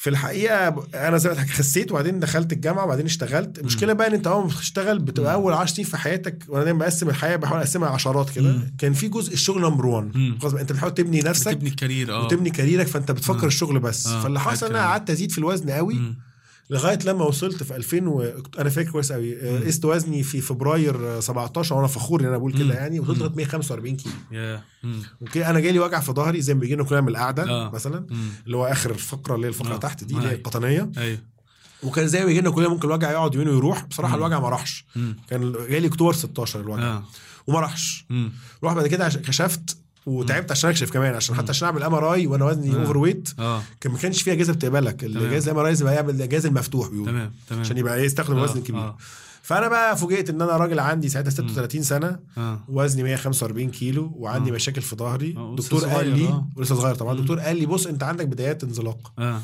في 0.00 0.10
الحقيقة 0.10 0.86
أنا 0.94 1.16
زي 1.18 1.28
ما 1.30 1.34
خسيت 1.46 1.90
وبعدين 1.92 2.20
دخلت 2.20 2.52
الجامعة 2.52 2.84
وبعدين 2.84 3.06
اشتغلت 3.06 3.58
المشكلة 3.58 3.92
بقى 3.92 4.06
إن 4.06 4.12
أنت 4.12 4.26
أول 4.26 4.42
ما 4.42 4.48
بتشتغل 4.48 4.98
بتبقى 4.98 5.34
أول 5.34 5.52
10 5.52 5.74
سنين 5.74 5.88
في 5.88 5.96
حياتك 5.96 6.44
وأنا 6.48 6.64
دايما 6.64 6.78
بقسم 6.78 7.08
الحياة 7.08 7.36
بحاول 7.36 7.58
أقسمها 7.60 7.88
عشرات 7.88 8.30
كده. 8.30 8.60
كان 8.78 8.92
في 8.92 9.08
جزء 9.08 9.32
الشغل 9.32 9.62
نمبر 9.62 9.86
1 9.86 10.16
مم. 10.16 10.38
خلاص 10.40 10.52
بقى 10.52 10.62
أنت 10.62 10.72
بتحاول 10.72 10.94
تبني 10.94 11.20
نفسك 11.20 11.50
تبني 11.52 11.68
ال 11.68 11.74
career 11.74 12.12
آه 12.14 12.24
وتبني 12.24 12.50
career 12.50 12.81
ك 12.81 12.86
فأنت 12.86 13.10
بتفكر. 13.10 13.46
الشغل 13.46 13.78
بس 13.78 14.06
آه. 14.06 14.20
فاللي 14.22 14.40
حصل 14.40 14.66
إن 14.66 14.74
أنا. 14.76 14.84
قعدت 14.84 15.10
أزيد 15.10 15.32
في 15.32 15.38
الوزن 15.38 15.70
قوي 15.70 15.94
مم. 15.94 16.18
لغاية 16.70 16.98
لما 17.04 17.24
وصلت 17.24 17.62
في 17.62 17.76
2000 17.76 18.08
و... 18.08 18.22
أنا 18.58 18.70
فاكر 18.70 18.90
كويس 18.90 19.12
قوي 19.12 19.40
آه، 19.40 19.60
قست 19.66 19.84
وزني 19.84 20.22
في 20.22 20.40
فبراير 20.40 21.16
آه، 21.16 21.20
17 21.20 21.74
وأنا 21.74 21.86
فخور 21.86 22.20
ان 22.20 22.26
أنا 22.26 22.38
بقول. 22.38 22.52
كده 22.52 22.74
يعني 22.74 23.00
وصلت. 23.00 23.18
لغاية 23.18 23.32
145 23.36 23.96
كيلو. 23.96 24.14
okay 25.22 25.46
أنا 25.46 25.60
جالي 25.60 25.78
وجع 25.78 26.00
في 26.00 26.12
ظهري 26.12 26.40
زي 26.40 26.54
ما 26.54 26.60
بيجي 26.60 26.74
لنا 26.74 26.84
كلنا 26.84 27.00
من 27.00 27.08
القعدة 27.08 27.42
آه. 27.50 27.70
مثلا. 27.70 28.06
اللي 28.46 28.56
هو 28.56 28.66
آخر 28.66 28.90
الفقره 28.90 29.34
اللي 29.34 29.46
هي 29.46 29.48
الفقرة 29.48 29.74
آه. 29.74 29.78
تحت 29.78 30.04
دي 30.04 30.14
اللي 30.14 30.28
هي 30.28 30.32
آه. 30.32 30.34
القطنية 30.34 30.90
أيوه 30.98 31.18
وكان 31.82 32.08
زي 32.08 32.20
ما 32.20 32.24
بيجي 32.26 32.40
لنا 32.40 32.50
كلنا 32.50 32.68
ممكن 32.68 32.88
الوجع 32.88 33.10
يقعد 33.10 33.34
يومين 33.34 33.48
ويروح 33.48 33.84
بصراحة 33.84 34.16
مم. 34.16 34.22
الوجع 34.22 34.40
ما 34.40 34.48
راحش. 34.48 34.86
كان 35.28 35.52
جالي 35.52 35.86
اكتوبر 35.86 36.12
16 36.12 36.60
الوجع 36.60 36.82
آه 36.82 37.04
وما 37.46 37.60
راحش. 37.60 38.06
رحت 38.64 38.76
بعد 38.76 38.86
كده 38.86 39.08
كشفت 39.08 39.76
وتعبت 40.06 40.50
عشان 40.50 40.70
اكشف 40.70 40.90
كمان 40.90 41.14
عشان 41.14 41.34
حتى 41.34 41.48
عشان 41.50 41.68
اعمل 41.68 41.82
MRI 41.82 42.26
وأنا 42.26 42.44
وزني 42.44 42.76
آه. 42.76 42.80
overweight 42.80 43.28
آه 43.38 43.62
كان 43.80 43.92
ما 43.92 43.98
كانش 43.98 44.22
في 44.22 44.32
اجهزه 44.32 44.52
بتقبلك. 44.52 45.04
الجهاز 45.04 45.44
ال 45.48 45.58
MRI 45.58 45.70
لازم 45.70 45.86
يعمل 45.88 46.22
الجهاز 46.22 46.46
المفتوح 46.46 46.88
بيقولوا 46.88 47.12
تمام 47.12 47.32
تمام 47.48 47.60
عشان 47.60 47.78
يبقى 47.78 47.96
إيه 47.96 48.04
يستخدم 48.04 48.34
آه. 48.36 48.38
الوزن 48.38 48.58
الكبير 48.58 48.80
آه 48.80 48.96
فأنا 49.42 49.68
بقى 49.68 49.96
فوجئت 49.96 50.30
إن 50.30 50.42
أنا 50.42 50.56
راجل 50.56 50.78
عندي 50.78 51.08
ساعتها 51.08 51.30
36 51.30 51.82
سنة 51.82 52.18
وزني 52.68 53.02
145 53.02 53.70
كيلو 53.70 54.12
وعندي 54.16 54.50
آه. 54.50 54.54
مشاكل 54.54 54.80
في 54.82 54.96
ظهري 54.96 55.34
آه، 55.36 55.42
ولسه 55.50 55.62
دكتور 55.76 55.88
قال 55.88 56.06
لي 56.18 56.28
آه. 56.28 56.48
ولسه 56.56 56.74
صغير 56.74 56.94
طبعا 56.94 57.14
مم. 57.14 57.20
دكتور 57.20 57.38
قال 57.40 57.56
لي 57.56 57.66
بص 57.66 57.86
أنت 57.86 58.02
عندك 58.02 58.26
بدايات 58.26 58.64
انزلاق 58.64 59.12
آه 59.18 59.40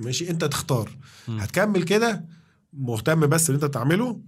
ماشي 0.00 0.30
أنت 0.30 0.44
تختار. 0.44 0.90
هتكمل 1.28 1.82
كده 1.82 2.24
مهتم 2.72 3.26
بس 3.26 3.50
اللي 3.50 3.56
أنت 3.56 3.64
بتعمله. 3.64 4.20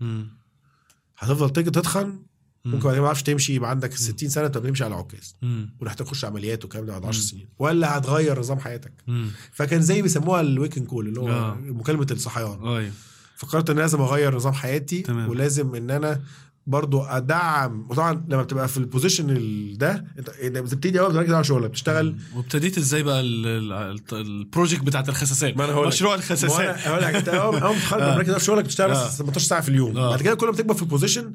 هتفضل 1.18 1.50
تيجي 1.50 1.70
تتخن. 1.70 2.18
ممكن 2.64 2.78
بعد 2.84 2.92
كده 2.92 3.00
ما 3.00 3.06
تعرفش 3.06 3.22
تمشي 3.22 3.54
يبقى 3.54 3.70
عندك 3.70 3.94
60 3.94 4.28
سنة 4.28 4.46
انت 4.46 4.58
بتمشي 4.58 4.84
على 4.84 4.94
عكاز. 4.94 5.36
ونحتاج 5.80 6.06
تخش 6.06 6.24
عمليات 6.24 6.64
والكلام 6.64 6.86
ده 6.86 6.92
بعد 6.92 7.04
10 7.06 7.20
مم. 7.20 7.26
سنين 7.26 7.48
ولا 7.58 7.98
هتغير 7.98 8.38
نظام 8.38 8.58
حياتك 8.58 8.92
مم. 9.06 9.30
فكان 9.52 9.82
زي 9.82 10.02
بيسموها 10.02 10.40
الويكن 10.40 10.84
كول 10.84 11.08
اللي 11.08 11.20
هو 11.20 11.28
آه. 11.28 11.58
مكالمة 11.60 12.06
الصحيان 12.10 12.66
أيوه 12.66 12.92
فقررت 13.36 13.70
إن 13.70 13.76
لازم 13.76 14.00
أغير 14.00 14.34
نظام 14.36 14.52
حياتي 14.52 15.02
تمام. 15.02 15.28
ولازم 15.28 15.74
إن 15.74 15.90
أنا 15.90 16.20
برضو 16.66 17.02
أدعم. 17.02 17.86
وطبعا 17.90 18.24
لما 18.28 18.42
بتبقى 18.42 18.68
في 18.68 18.76
ال 18.76 18.82
position 18.82 19.30
ال- 19.30 19.78
ده 19.78 20.04
أنت 20.18 20.28
انت 20.28 20.58
بتبتدي 20.58 21.00
أول 21.00 21.14
ما 21.28 21.34
على 21.36 21.44
شغلك 21.44 21.70
بتشتغل. 21.70 22.16
وابتديت 22.36 22.78
إزاي 22.78 23.02
بقى 23.02 23.20
ال- 23.20 23.46
ال- 23.46 23.72
ال- 23.72 24.00
ال 24.20 24.28
project 24.28 24.82
بتاعت 24.82 25.08
الخساسات؟ 25.08 25.56
ما 25.56 25.64
هقول. 25.64 25.88
مشروع 25.88 26.14
الخساسات. 26.14 26.78
هقول 26.78 27.02
لك. 27.02 27.14
أنت 27.14 27.28
اول 27.28 27.60
ما 27.60 27.72
تتخرج 27.74 28.02
آه. 28.02 28.16
مركز 28.16 28.34
في 28.34 28.44
شغلك 28.44 28.64
بتشتغل 28.64 28.90
آه. 28.90 29.06
بس 29.06 29.18
18 29.18 29.46
ساعة 29.46 29.60
في 29.60 29.68
اليوم. 29.68 29.96
آه. 29.98 30.10
بعد 30.10 30.22
كده 30.22 30.34
كل 30.34 30.46
ما 30.46 30.52
تكبر 30.52 30.74
في 30.74 30.82
ال 30.82 30.88
position 30.88 31.34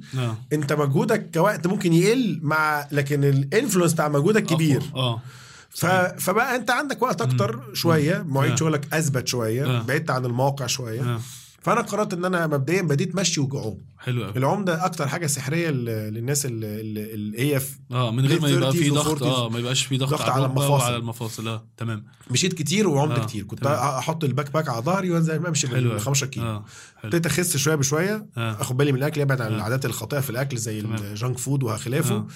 أنت 0.53 0.73
مجهودك 0.73 1.29
كوقت 1.33 1.67
ممكن 1.67 1.93
يقل 1.93 2.39
مع 2.43 2.87
لكن 2.91 3.23
ال 3.23 3.30
influence 3.30 3.93
بتاع 3.93 4.09
مجهودك 4.09 4.43
كبير. 4.45 4.81
آه. 4.95 5.21
ف... 5.69 5.85
فبقى 5.85 6.55
أنت 6.55 6.71
عندك 6.71 7.01
وقت 7.01 7.21
أكتر 7.21 7.63
شوية 7.73 8.23
مواعيد 8.27 8.51
آه. 8.51 8.55
شغلك 8.55 8.93
أثبت 8.93 9.27
شوية 9.27 9.65
آه. 9.65 9.81
بعدت 9.81 10.09
عن 10.09 10.25
المواقع 10.25 10.67
شوية. 10.67 11.19
فأنا 11.65 11.81
قررت 11.81 12.13
إن 12.13 12.25
أنا 12.25 12.47
مبدئيا 12.47 12.81
بديت 12.81 13.15
مشي 13.15 13.41
وعوم 13.41 13.81
حلو 13.99 14.23
قوي 14.23 14.33
العوم 14.37 14.65
ده 14.65 14.85
أكتر 14.85 15.07
حاجة 15.07 15.27
سحرية 15.27 15.69
للناس 15.69 16.45
اللي, 16.45 17.39
هي 17.41 17.59
في 17.59 17.75
آه 17.91 18.11
من 18.11 18.25
غير 18.25 18.41
ما 18.41 18.49
يبقى 18.49 18.71
30s 18.71 18.75
في 18.75 18.89
ضغط 18.89 19.19
40s. 19.19 19.23
آه 19.23 19.49
ما 19.49 19.59
يبقاش 19.59 19.85
في 19.85 19.97
ضغط, 19.97 20.09
ضغط 20.09 20.29
على 20.29 20.45
المفاصل. 20.45 20.71
وعلى 20.83 20.95
المفاصل 20.95 21.47
آه 21.47 21.65
تمام 21.77 22.05
مشيت 22.31 22.53
كتير 22.53 22.87
وعمت 22.87 23.19
آه. 23.19 23.25
كتير 23.25 23.43
كنت 23.43 23.59
تمام. 23.63 23.73
أحط 23.73 24.23
ال 24.23 24.51
backpack 24.51 24.69
على 24.69 24.81
ظهري 24.81 25.11
وأنزل 25.11 25.45
أمشي 25.45 25.67
حلو 25.67 25.75
بال 25.81 25.89
قوي. 25.89 25.99
15 25.99 26.25
كيلو 26.27 26.45
حلو 26.45 26.63
ابتديت 27.03 27.25
أخس 27.25 27.57
شوية 27.57 27.75
بشوية 27.75 28.25
آه 28.37 28.61
آخد 28.61 28.77
بالي 28.77 28.91
من 28.91 28.97
الأكل 28.97 29.21
ابعد 29.21 29.41
عن 29.41 29.51
آه. 29.51 29.55
العادات 29.55 29.85
الخاطئة 29.85 30.19
في 30.19 30.29
الأكل 30.29 30.57
زي 30.57 30.81
تمام. 30.81 30.95
ال 31.03 31.10
junk 31.10 31.37
food 31.37 31.63
وخلافه 31.63 32.15
آه. 32.15 32.27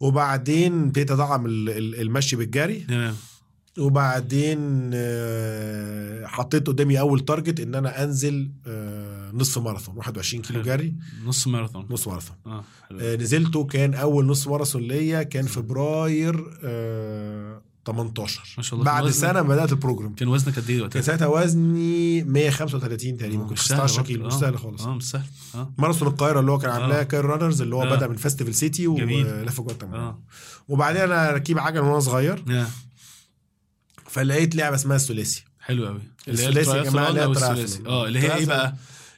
وبعدين 0.00 0.82
ابتديت 0.84 1.10
أدعم 1.10 1.46
ال- 1.46 1.70
ال- 1.70 2.00
المشي 2.00 2.36
بالجري 2.36 2.80
تمام 2.80 3.14
وبعدين 3.78 4.90
آه، 4.94 6.26
حطيت 6.26 6.66
قدامي 6.66 7.00
أول 7.00 7.20
target 7.20 7.60
إن 7.60 7.74
أنا 7.74 8.04
أنزل 8.04 8.50
آه، 8.66 9.30
نصف 9.32 9.58
ماراثون 9.58 9.96
21 9.96 10.42
كيلو. 10.42 10.62
جري 10.62 10.94
نص 11.26 11.46
ماراثون 11.46 11.86
نص 11.90 12.08
ماراثون 12.08 12.36
حلو 12.88 13.00
آه، 13.00 13.16
نزلته 13.16 13.64
كان 13.64 13.94
أول 13.94 14.26
نص 14.26 14.48
ماراثون 14.48 14.82
ليا 14.82 15.22
كان 15.22 15.46
فبراير 15.46 16.58
آه، 16.64 17.60
18 17.86 18.54
ما 18.56 18.62
شاء 18.62 18.74
الله. 18.80 18.84
بعد 18.92 19.10
سنة 19.10 19.42
بدأت 19.42 19.72
ال 19.72 19.77
program 19.77 20.14
كان 20.14 20.28
وزنك 20.28 20.56
قد 20.58 20.70
إيه 20.70 20.80
وقتها؟ 20.80 20.92
كان 20.92 21.02
ساعتها 21.02 21.26
وزني 21.26 22.22
135 22.22 23.16
تقريبا 23.16 23.42
آه، 23.42 23.46
كنت 23.46 23.52
مش 23.52 23.66
سهل 23.66 23.76
16 23.78 23.96
برضه. 23.96 24.08
كيلو 24.08 24.26
مش 24.26 24.32
آه. 24.34 24.38
سهل 24.38 24.58
خالص 24.58 24.82
آه 24.86 24.94
مش 24.94 25.10
سهل 25.10 25.22
آه 25.54 25.72
ماراثون 25.78 26.08
القاهرة 26.08 26.40
اللي 26.40 26.50
هو 26.52 26.58
كان 26.58 26.70
عاملاه 26.70 27.00
آه. 27.00 27.02
Cairo 27.02 27.28
Runners 27.28 27.62
اللي 27.62 27.74
هو 27.76 27.82
آه. 27.82 27.96
بدأ 27.96 28.06
من 28.08 28.16
Festival 28.16 28.54
City. 28.54 28.86
ولف 28.86 29.60
جواتيمالا 29.60 29.98
آه 30.02 30.18
وبعدين 30.68 31.02
أنا 31.02 31.30
ركيب 31.30 31.58
عجل 31.58 31.80
وأنا 31.80 32.00
صغير 32.00 32.44
آه. 32.50 32.66
فلقيت 34.14 34.56
لعبة 34.56 34.74
اسمها 34.76 34.96
الثلاثي. 34.96 35.44
حلو 35.60 35.86
قوي 35.86 36.00
اللي 36.28 36.42
هي 36.42 36.48
الثلاثي 36.48 36.70
يا 36.70 36.82
الترايثلون 36.82 37.06
اللي 37.06 37.20
هي 37.20 37.86
آه 37.86 38.06
اللي 38.06 38.20
هي 38.20 38.34
إيه. 38.34 38.46
بقى؟ 38.46 38.74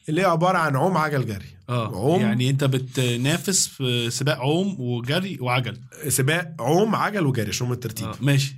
اللي 0.08 0.20
هي 0.20 0.24
عبارة 0.24 0.58
عن 0.58 0.76
عوم 0.76 0.96
عجل 0.96 1.26
جري. 1.26 1.46
آه 1.68 1.86
عوم. 1.86 2.20
يعني 2.20 2.50
أنت 2.50 2.64
بتنافس 2.64 3.66
في 3.66 4.10
سباق 4.10 4.38
عوم 4.38 4.80
وجري 4.80 5.38
وعجل. 5.40 5.76
سباق 6.08 6.54
عوم 6.60 6.94
عجل 6.94 7.26
وجري 7.26 7.48
عشان 7.48 7.66
هم 7.66 7.72
الترتيب. 7.72 8.06
آه 8.08 8.14
ماشي. 8.20 8.56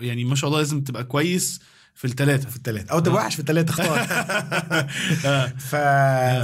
يعني 0.00 0.24
ما 0.24 0.34
شاء 0.34 0.48
الله 0.48 0.58
لازم 0.60 0.80
تبقى 0.80 1.04
كويس 1.04 1.60
في 1.94 2.04
الثلاثه 2.04 2.48
في 2.48 2.56
الثلاثه 2.56 2.92
أو 2.92 2.98
تبقى 2.98 3.16
وحش 3.16 3.34
في 3.34 3.40
الثلاثه 3.40 3.70
اختار. 3.70 3.98
ف... 5.70 5.76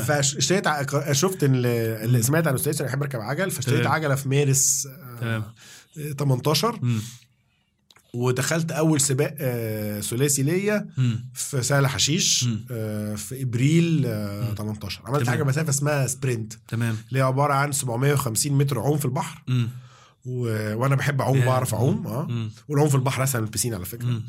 فاشتريت 0.07 0.66
ع- 0.66 1.12
شفت 1.12 1.38
اللي 1.44 2.22
سمعت 2.22 2.46
عن 2.46 2.55
الثلاثي 2.55 2.81
أنا 2.83 2.88
بحب 2.88 3.02
أركب 3.02 3.20
عجل 3.20 3.50
فاشتريت. 3.50 3.87
عجلة 3.87 4.14
في 4.14 4.28
مارس 4.28 4.87
آه، 4.87 5.20
تمام. 5.20 5.42
18 6.18 6.78
مم. 6.83 7.00
ودخلت 8.14 8.72
أول 8.72 9.01
سباق 9.01 9.35
آه، 9.40 10.01
ثلاثي 10.01 10.42
ليا. 10.42 10.87
في 11.35 11.62
سهل 11.62 11.87
حشيش. 11.87 12.48
آه، 12.70 13.14
في 13.14 13.42
إبريل 13.42 14.03
آه، 14.07 14.55
18 14.55 15.01
عملت 15.05 15.22
تمام. 15.22 15.31
حاجة 15.31 15.42
مسافه 15.44 15.70
اسمها 15.70 16.07
سبرنت 16.07 16.53
تمام 16.68 16.96
اللي 17.09 17.18
هي 17.18 17.22
عبارة 17.22 17.55
عن 17.55 17.72
750 17.72 18.53
متر 18.53 18.79
عوم 18.79 18.98
في 18.98 19.05
البحر 19.05 19.42
مم. 19.48 19.68
و... 20.25 20.40
وأنا 20.77 20.94
بحب 20.96 21.20
أعوم. 21.20 21.40
بعرف 21.40 21.75
أعوم 21.75 22.07
آه. 22.07 22.48
والعوم 22.68 22.88
في 22.88 22.94
البحر 22.94 23.22
أسهل 23.22 23.40
من 23.42 23.46
البسين 23.48 23.75
على 23.75 23.85
فكرة 23.85 24.07
مم. 24.07 24.22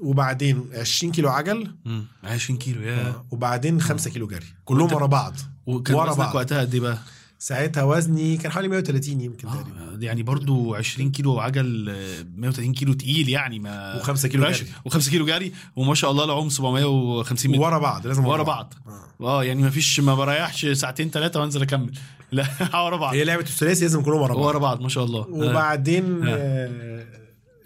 وبعدين 0.00 0.64
20 0.74 1.12
كيلو 1.12 1.28
عجل 1.28 1.74
مم. 1.84 2.04
20 2.24 2.58
كيلو 2.58 2.82
يا 2.82 3.08
آه، 3.08 3.26
وبعدين 3.30 3.80
5 3.80 4.10
كيلو 4.10 4.26
جري 4.26 4.46
كلهم 4.64 4.92
ورا 4.92 5.06
بعض 5.06 5.34
ورا 5.66 6.14
بعض. 6.14 6.34
وقتها 6.34 6.60
قد 6.60 6.74
إيه 6.74 6.80
بقى؟ 6.80 6.98
ساعتها 7.42 7.82
وزني 7.82 8.36
كان 8.36 8.52
حوالي 8.52 8.68
130 8.68 9.20
يمكن 9.20 9.48
تقريبا 9.48 9.70
آه، 9.70 9.98
يعني 10.00 10.22
برضو 10.22 10.74
20 10.74 11.10
كيلو 11.10 11.40
عجل 11.40 11.88
آه، 11.88 12.24
130 12.36 12.72
كيلو 12.72 12.92
تقيل 12.92 13.28
يعني 13.28 13.58
ما 13.58 14.02
و5 14.02 14.26
كيلو. 14.26 14.44
جري. 14.50 14.66
و5 14.88 15.10
كيلو 15.10 15.26
جري 15.26 15.52
وما 15.76 15.94
شاء 15.94 16.10
الله 16.10 16.24
العوم 16.24 16.48
750 16.48 17.50
متر 17.50 17.60
ورا 17.60 17.78
بعض 17.78 18.06
لازم 18.06 18.26
ورا 18.26 18.42
بعض 18.42 18.74
آه. 19.20 19.24
آه 19.24 19.44
يعني 19.44 19.62
ما 19.62 19.70
فيش 19.70 20.00
ما 20.00 20.14
بريحش 20.14 20.66
ساعتين 20.66 21.10
ثلاثة 21.10 21.40
وانزل 21.40 21.62
أكمل 21.62 21.92
لا 22.32 22.46
ورا 22.74 22.96
بعض 22.96 23.14
هي 23.14 23.24
لعبة 23.24 23.42
الثلاثي 23.42 23.84
لازم 23.84 24.02
كلهم 24.02 24.20
ورا 24.20 24.34
بعض 24.34 24.44
ورا 24.44 24.58
بعض 24.58 24.80
ما 24.80 24.88
شاء 24.88 25.04
الله 25.04 25.20
آه. 25.20 25.28
وبعدين 25.28 26.20
آه، 26.28 27.04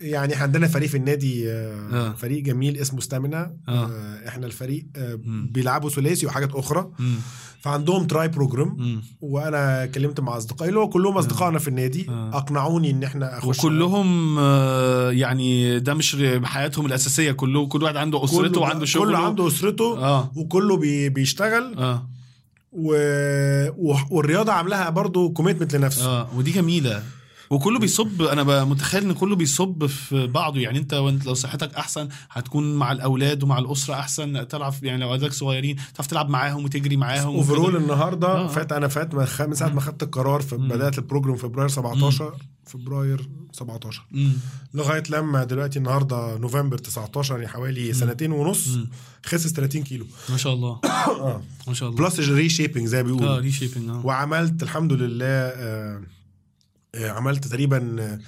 يعني 0.01 0.35
إحنا 0.35 0.45
عندنا 0.45 0.67
فريق 0.69 0.89
في 0.89 0.97
النادي 0.97 1.51
آه، 1.51 1.89
آه. 1.93 2.13
فريق 2.13 2.43
جميل 2.43 2.77
اسمه 2.77 3.01
ستامينا. 3.01 3.57
آه. 3.69 3.73
آه، 3.73 4.29
إحنا 4.29 4.47
الفريق 4.47 4.87
آه،. 4.97 5.19
بيلعبوا 5.51 5.91
ثلاثي 5.91 6.27
وحاجات 6.27 6.55
أخرى. 6.55 6.91
مم. 6.99 7.17
فعندهم 7.61 8.07
tri 8.07 8.29
program. 8.29 9.03
وأنا 9.21 9.87
كلمت 9.87 10.21
مع 10.21 10.37
أصدقائي 10.37 10.69
اللي 10.69 10.81
هو 10.81 10.89
كلهم 10.89 11.19
أصدقائنا 11.19 11.59
في 11.59 11.69
النادي 11.69 12.07
آه. 12.09 12.37
أقنعوني 12.37 12.91
إن 12.91 13.05
إحنا 13.05 13.39
أخش. 13.39 13.59
وكلهم 13.59 14.39
آه، 14.39 15.11
يعني 15.11 15.81
ده 15.81 15.95
مش 15.95 16.17
حياتهم 16.45 16.87
الأساسية. 16.87 17.33
كله 17.33 17.67
كل 17.67 17.83
واحد 17.83 17.97
عنده 17.97 18.25
أسرته 18.25 18.61
وعنده 18.61 18.87
شغله. 18.87 19.07
كله 19.07 19.19
عنده 19.19 19.47
أسرته 19.47 19.99
آه. 19.99 20.33
وكله 20.37 20.77
بي 20.77 21.09
بيشتغل. 21.09 21.75
آه. 21.79 22.09
و... 22.73 22.95
و... 23.77 23.97
والرياضة 24.11 24.53
عاملاها 24.53 24.91
برضو 24.91 25.31
commitment 25.31 25.77
لنفسه. 25.77 26.07
آه. 26.07 26.29
ودي 26.37 26.51
جميلة. 26.51 27.03
وكله 27.51 27.79
بيصب 27.79 28.23
أنا 28.23 28.65
متخيل 28.65 29.03
إن 29.05 29.13
كله 29.13 29.37
بيصب 29.37 29.87
في 29.87 30.27
بعضه. 30.27 30.61
يعني 30.61 30.79
أنت 30.79 30.95
وأنت 30.95 31.27
لو 31.27 31.35
صحتك 31.35 31.75
أحسن 31.75 32.09
هتكون 32.31 32.75
مع 32.75 32.93
الأولاد 32.93 33.43
ومع 33.43 33.59
الأسرة 33.59 33.95
أحسن 33.95 34.49
تلعب 34.49 34.75
يعني 34.83 35.01
لو 35.01 35.09
اولادك 35.09 35.33
صغيرين 35.33 35.77
تعرف 35.95 36.07
تلعب 36.07 36.29
معاهم 36.29 36.65
وتجري 36.65 36.97
معاهم 36.97 37.35
overall. 37.37 37.77
النهارده 37.77 38.29
آه. 38.29 38.47
فات 38.47 38.73
أنا 38.73 38.89
فات 38.89 39.15
من 39.15 39.55
ساعة 39.55 39.69
ما 39.69 39.81
خدت 39.81 40.03
القرار 40.03 40.41
في. 40.43 40.57
بدأت 40.57 40.99
ال 40.99 41.03
program 41.03 41.37
فبراير 41.37 41.69
17 41.69 42.35
فبراير 42.67 43.29
17 43.53 44.07
مم. 44.11 44.33
لغاية 44.75 45.03
لما 45.11 45.45
دلوقتي 45.45 45.79
النهارده 45.79 46.39
نوفمبر 46.39 46.79
19 46.79 47.35
يعني 47.35 47.49
حوالي 47.49 47.93
سنتين 47.93 48.33
ونص. 48.33 48.79
خاسس 49.27 49.53
30 49.53 49.83
كيلو. 49.83 50.07
ما 50.31 50.37
شاء 50.37 50.53
الله. 50.55 50.81
آه. 50.85 51.43
ما 51.69 51.75
شاء 51.75 51.89
الله. 51.89 52.05
plus 52.05 52.21
reshaping 52.21 52.87
زي 52.87 53.03
ما 53.03 53.09
آه 53.11 53.13
بيقولوا. 53.13 53.39
reshaping 53.39 53.89
آه. 53.91 54.07
وعملت 54.07 54.63
الحمد 54.63 54.93
لله 54.93 55.27
آه، 55.27 56.01
عملت 56.99 57.47
تقريبا 57.47 58.19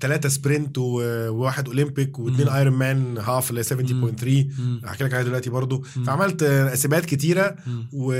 ثلاثة 0.00 0.28
sprint 0.28 0.78
وواحد 0.78 1.66
أولمبيك 1.68 2.18
واثنين. 2.18 2.48
Ironman 2.48 3.18
half 3.18 3.50
اللي 3.50 3.60
هي 3.60 3.64
70.3 3.64 4.60
مم. 4.60 4.80
هحكي 4.84 5.04
لك 5.04 5.14
عليها 5.14 5.24
دلوقتي 5.26 5.50
برضو 5.50 5.84
مم. 5.96 6.04
فعملت 6.04 6.42
آه، 6.42 6.74
سباقات 6.74 7.04
كتيرة 7.04 7.56
مم. 7.66 7.86
و 7.92 8.12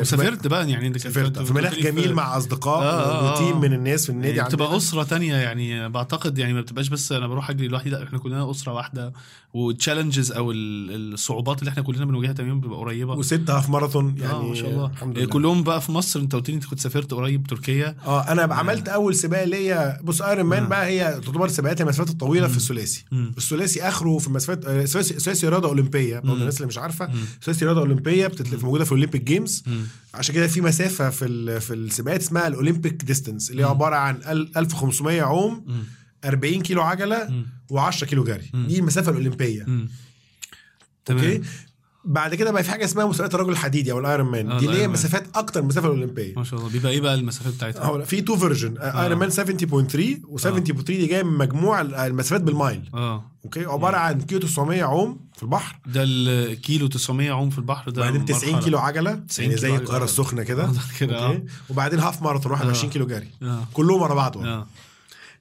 وسافرت 0.00 0.46
بقى 0.46 0.70
يعني 0.70 0.86
انت 0.86 0.98
سافرت 0.98 1.38
في 1.38 1.52
مناخ 1.54 1.74
جميل 1.78 2.14
مع 2.14 2.36
أصدقاء 2.36 2.82
آه، 2.82 2.84
آه، 3.28 3.32
و 3.32 3.37
team 3.37 3.56
آه. 3.56 3.58
من 3.60 3.72
الناس 3.72 4.04
في 4.06 4.12
النادي 4.12 4.36
يعني 4.36 4.48
بتبقى. 4.48 4.76
أسرة 4.76 5.02
تانية 5.02 5.34
يعني 5.36 5.88
بعتقد 5.88 6.38
يعني 6.38 6.52
ما 6.52 6.60
بتبقاش 6.60 6.88
بس 6.88 7.12
أنا 7.12 7.26
بروح 7.26 7.50
أجري 7.50 7.68
لوحدي 7.68 7.90
لا 7.90 8.02
إحنا 8.04 8.18
كلنا 8.18 8.50
أسرة 8.50 8.72
واحدة 8.72 9.12
وال 9.54 9.67
challenges 9.67 10.32
أو 10.32 10.52
ال- 10.52 11.12
الصعوبات 11.14 11.58
اللي 11.58 11.70
إحنا 11.70 11.82
كلنا 11.82 12.04
بنواجهها 12.04 12.32
تمام 12.32 12.60
بتبقى 12.60 12.78
قريبة 12.78 13.12
وست 13.14 13.50
هاف 13.50 13.70
ماراثون 13.70 14.14
يعني 14.18 14.32
يعني 14.32 14.48
ما 14.48 14.54
شاء 14.54 14.70
الله 14.70 14.86
الحمد 14.86 15.18
لله 15.18 15.26
كلهم 15.26 15.62
بقى 15.62 15.80
في 15.80 15.92
مصر 15.92 16.20
أنت 16.20 16.34
قلت 16.34 16.48
لي 16.50 16.54
أنت 16.54 16.64
كنت 16.64 16.80
سافرت 16.80 17.14
قريب 17.14 17.46
تركيا 17.46 17.96
آه 18.06 18.20
أنا 18.32 18.42
عملت 18.54 18.88
أول 18.88 19.14
سباق 19.14 19.44
ليا 19.44 20.00
بص 20.02 20.22
Ironman 20.22 20.62
آه. 20.62 20.68
بقى 20.68 20.86
هي 20.86 21.11
تعتبر 21.20 21.48
سباقات 21.48 21.80
المسافات 21.80 22.10
الطويلة 22.10 22.48
في 22.48 22.56
الثلاثي. 22.56 23.04
الثلاثي 23.12 23.82
آخره 23.82 24.18
في 24.18 24.26
المسافات 24.26 24.64
آه، 24.64 24.84
ثلاثي 24.84 25.48
رياضة 25.48 25.68
أولمبية 25.68 26.18
برضه. 26.18 26.32
الناس 26.34 26.56
اللي 26.56 26.66
مش 26.66 26.78
عارفة. 26.78 27.10
ثلاثي 27.42 27.64
رياضة 27.64 27.80
أولمبية 27.80 28.26
بتتلف 28.26 28.64
موجودة 28.64 28.84
في 28.84 28.92
ال 28.92 28.96
Olympic 28.96 29.22
Games 29.22 29.62
مم. 29.66 29.82
عشان 30.14 30.34
كده 30.34 30.46
في 30.46 30.60
مسافة 30.60 31.10
في 31.10 31.60
في 31.60 31.74
السباقات 31.74 32.20
اسمها 32.20 32.46
ال 32.48 32.55
Olympic 32.55 33.04
distance 33.04 33.50
اللي 33.50 33.62
هي. 33.62 33.66
عبارة 33.68 33.96
عن 33.96 34.16
ال- 34.16 34.58
1500 34.58 35.22
عوم 35.22 35.64
مم. 35.66 35.84
40 36.24 36.62
كيلو 36.62 36.82
عجلة 36.82 37.28
مم. 37.30 37.46
و10 37.72 38.04
كيلو 38.04 38.24
جري 38.24 38.50
مم. 38.54 38.66
دي 38.66 38.78
المسافة 38.78 39.10
الأولمبية 39.10 39.64
مم. 39.66 39.88
okay 41.10 41.38
تمام 41.38 41.42
بعد 42.04 42.34
كده 42.34 42.50
بقى 42.50 42.62
في 42.64 42.70
حاجة 42.70 42.84
اسمها 42.84 43.06
مسابقات 43.06 43.34
الرجل 43.34 43.50
الحديدي 43.52 43.92
أو 43.92 43.98
ال 43.98 44.26
Ironman 44.30 44.50
آه، 44.50 44.58
دي 44.58 44.66
اللي 44.66 44.76
هي 44.78 44.86
man. 44.86 44.90
مسافات 44.92 45.24
أكتر 45.34 45.60
من 45.60 45.64
المسافة 45.64 45.88
الأولمبية. 45.88 46.34
ما 46.36 46.44
شاء 46.44 46.60
الله. 46.60 46.70
بيبقى 46.70 46.92
إيه 46.92 47.00
بقى 47.00 47.14
المسافات 47.14 47.54
بتاعتها؟ 47.54 47.84
هو 47.84 48.02
في 48.04 48.20
two 48.20 48.36
version 48.36 48.78
Ironman 48.78 49.30
70.3 49.30 50.22
و70.3 50.28 50.82
دي 50.82 51.06
جاية 51.06 51.22
من 51.22 51.38
مجموع 51.38 51.80
المسافات 51.80 52.40
بالمايل. 52.40 52.90
آه. 52.94 53.24
okay؟ 53.44 53.64
عبارة 53.64 53.96
عن 53.96 54.20
كيلو 54.20 54.40
900 54.40 54.82
عوم 54.82 55.20
في 55.36 55.42
البحر. 55.42 55.78
ده 55.86 56.02
الكيلو 56.06 56.86
900 56.86 57.30
عوم 57.30 57.50
في 57.50 57.58
البحر 57.58 57.90
ده 57.90 58.02
وبعدين 58.02 58.24
90 58.24 58.52
مرحلة. 58.52 58.64
كيلو 58.64 58.78
عجلة 58.78 59.14
90 59.14 59.48
يعني 59.48 59.60
زي 59.60 59.76
القاهرة. 59.76 60.04
السخنة 60.04 60.42
كده. 60.42 60.64
آه، 60.64 60.72
كده 61.00 61.18
آه. 61.18 61.26
أوكي؟ 61.26 61.42
وبعدين 61.70 61.98
half 61.98 62.22
marathon 62.22 62.52
21 62.52 62.88
آه. 62.88 62.92
كيلو 62.92 63.06
جري. 63.06 63.28
آه. 63.42 63.64
كلهم 63.72 64.02
ورا 64.02 64.14
بعض. 64.14 64.36
آه. 64.38 64.66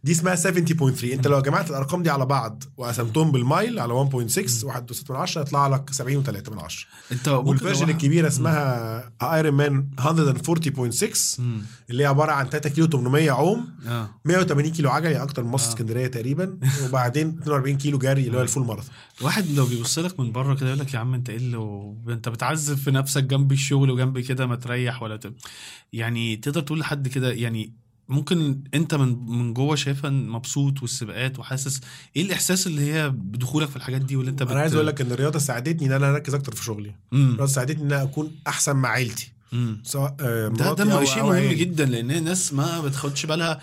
دي 0.04 0.12
اسمها 0.12 0.36
70.3 0.36 1.04
انت 1.04 1.28
لو 1.28 1.42
جمعت 1.42 1.70
الارقام 1.70 2.04
دي 2.04 2.10
على 2.10 2.26
بعض 2.26 2.64
وقسمتهم 2.78 3.32
بالمايل 3.32 3.80
على 3.80 3.94
1.6 3.94 4.64
1 4.64 4.92
6 4.94 5.14
من 5.14 5.20
10 5.20 5.42
يطلع 5.42 5.68
لك 5.68 5.94
70 5.94 6.24
و3 6.24 6.50
من 6.52 6.60
10 6.60 6.88
انت 7.12 7.28
وال 7.28 7.41
version 7.41 7.90
الكبيرة 7.90 8.28
اسمها 8.28 9.12
Ironman 9.22 9.88
140.6 10.00 11.40
مم. 11.40 11.62
اللي 11.90 12.04
هي 12.04 12.08
عبارة 12.08 12.32
عن 12.32 12.50
3 12.50 12.70
كيلو 12.70 12.88
800 12.88 13.32
عوم 13.32 13.70
آه. 13.88 14.10
180 14.26 14.72
كيلو 14.72 14.90
عجل 14.90 15.12
يعني 15.12 15.24
أكتر 15.24 15.44
من 15.44 15.50
مصر 15.52 15.66
آه. 15.68 15.70
اسكندرية 15.74 16.08
تقريبا 16.08 16.58
وبعدين 16.86 17.28
42 17.42 17.78
كيلو 17.78 17.98
جري 17.98 18.28
اللي 18.28 18.38
هو 18.38 18.42
الفول 18.42 18.66
ماراثون. 18.66 18.94
واحد 19.22 19.46
لو 19.56 19.66
بيبص 19.66 20.00
لك 20.00 20.20
من 20.20 20.32
بره 20.32 20.56
كده 20.56 20.68
يقول 20.68 20.80
لك 20.80 20.94
يا 20.94 21.00
عم 21.00 21.14
انت 21.14 21.30
إيه 21.30 21.38
اللي 21.38 21.58
و... 21.58 21.98
انت 22.10 22.30
بتعذب 22.30 22.78
في 22.78 22.92
نفسك 22.92 23.24
جنب 23.24 23.52
الشغل 23.52 23.92
وجنب 23.92 24.20
كده 24.20 24.46
ما 24.48 24.56
تريح 24.56 25.04
ولا 25.04 25.18
ت... 25.18 25.34
يعني 25.94 26.36
تقدر 26.36 26.62
تقول 26.62 26.80
لحد 26.80 27.08
كده 27.08 27.32
يعني 27.32 27.74
ممكن 28.12 28.64
انت 28.74 28.96
من 28.96 29.26
من 29.26 29.54
جوه 29.54 29.76
شايفها 29.76 30.10
مبسوط 30.10 30.82
والسباقات 30.82 31.40
وحاسس 31.40 31.82
إيه 32.16 32.22
الاحساس 32.22 32.68
اللي 32.68 32.94
هي 32.94 33.10
بدخولك 33.10 33.70
في 33.70 33.76
الحاجات 33.76 34.02
دي 34.02 34.16
واللي 34.16 34.32
انت 34.32 34.42
أنا 34.42 34.60
عايز 34.60 34.74
أقول 34.74 34.88
لك 34.88 35.02
إن 35.02 35.12
الرياضة 35.12 35.40
ساعدتني 35.40 35.88
إن 35.88 35.92
أنا 35.92 36.10
أركز 36.10 36.34
أكتر 36.34 36.56
في 36.56 36.64
شغلي. 36.64 36.96
الرياضة 37.14 37.46
ساعدتني 37.46 37.82
إن 37.84 37.92
أنا 37.92 38.04
أكون 38.04 38.32
أحسن 38.48 38.76
مع 38.76 38.90
عيلتي. 38.90 39.32
سواء 39.84 40.16
آه، 40.22 40.48
ده 40.48 40.74
ده 40.74 41.00
أو- 41.00 41.04
شيء 41.04 41.22
أو 41.24 41.30
مهم. 41.30 41.52
جدا 41.54 41.86
لأن 41.86 42.12
الناس 42.12 42.54
ما 42.54 42.82
بتاخدش 42.82 43.26
بالها 43.26 43.60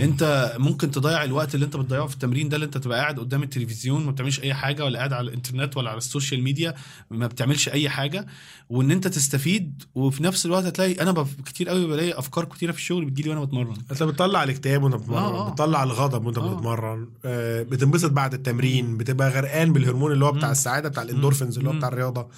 أنت 0.00 0.52
ممكن 0.58 0.90
تضيع 0.90 1.24
الوقت 1.24 1.54
اللي 1.54 1.66
أنت 1.66 1.76
بتضيعه 1.76 2.06
في 2.06 2.14
التمرين 2.14 2.48
ده 2.48 2.54
اللي 2.56 2.64
أنت 2.66 2.78
تبقى 2.78 2.98
قاعد 2.98 3.18
قدام 3.18 3.42
التلفزيون 3.42 4.04
ما 4.04 4.10
بتعملش 4.10 4.40
أي 4.40 4.54
حاجة 4.54 4.84
ولا 4.84 4.98
قاعد 4.98 5.12
على 5.12 5.28
الإنترنت 5.28 5.76
ولا 5.76 5.90
على 5.90 5.98
السوشيال 5.98 6.42
ميديا 6.42 6.74
ما 7.10 7.26
بتعملش 7.26 7.68
أي 7.68 7.88
حاجة 7.88 8.26
وإن 8.68 8.90
أنت 8.90 9.08
تستفيد 9.08 9.82
وفي 9.94 10.22
نفس 10.22 10.46
الوقت 10.46 10.64
هتلاقي 10.64 10.92
أنا 10.92 11.12
بف... 11.12 11.34
كتير 11.46 11.68
قوي 11.68 11.86
بلاقي 11.86 12.18
أفكار 12.18 12.44
كتيرة 12.44 12.72
في 12.72 12.78
الشغل 12.78 13.04
بتجيلي 13.04 13.30
وأنا 13.30 13.44
بتمرن 13.44 13.76
أنت 13.90 14.02
بتطلع 14.02 14.42
الاكتئاب 14.44 14.82
وأنت 14.82 14.94
بتتمرن 14.94 15.18
آه، 15.22 15.46
آه. 15.46 15.50
بتطلع 15.50 15.82
الغضب 15.82 16.26
وأنت 16.26 16.38
آه. 16.38 16.54
بتتمرن 16.54 17.08
آه، 17.24 17.62
بتنبسط 17.62 18.10
بعد 18.10 18.34
التمرين 18.34 18.96
بتبقى 18.96 19.30
غرقان 19.30 19.72
بالهرمون 19.72 20.12
اللي 20.12 20.24
هو 20.24 20.32
بتاع. 20.32 20.50
السعادة 20.50 20.88
بتاع 20.88 21.02
الإندورفينز 21.02 21.58
اللي 21.58 21.70
هو. 21.70 21.72
بتاع 21.72 21.88
الرياضة. 21.88 22.28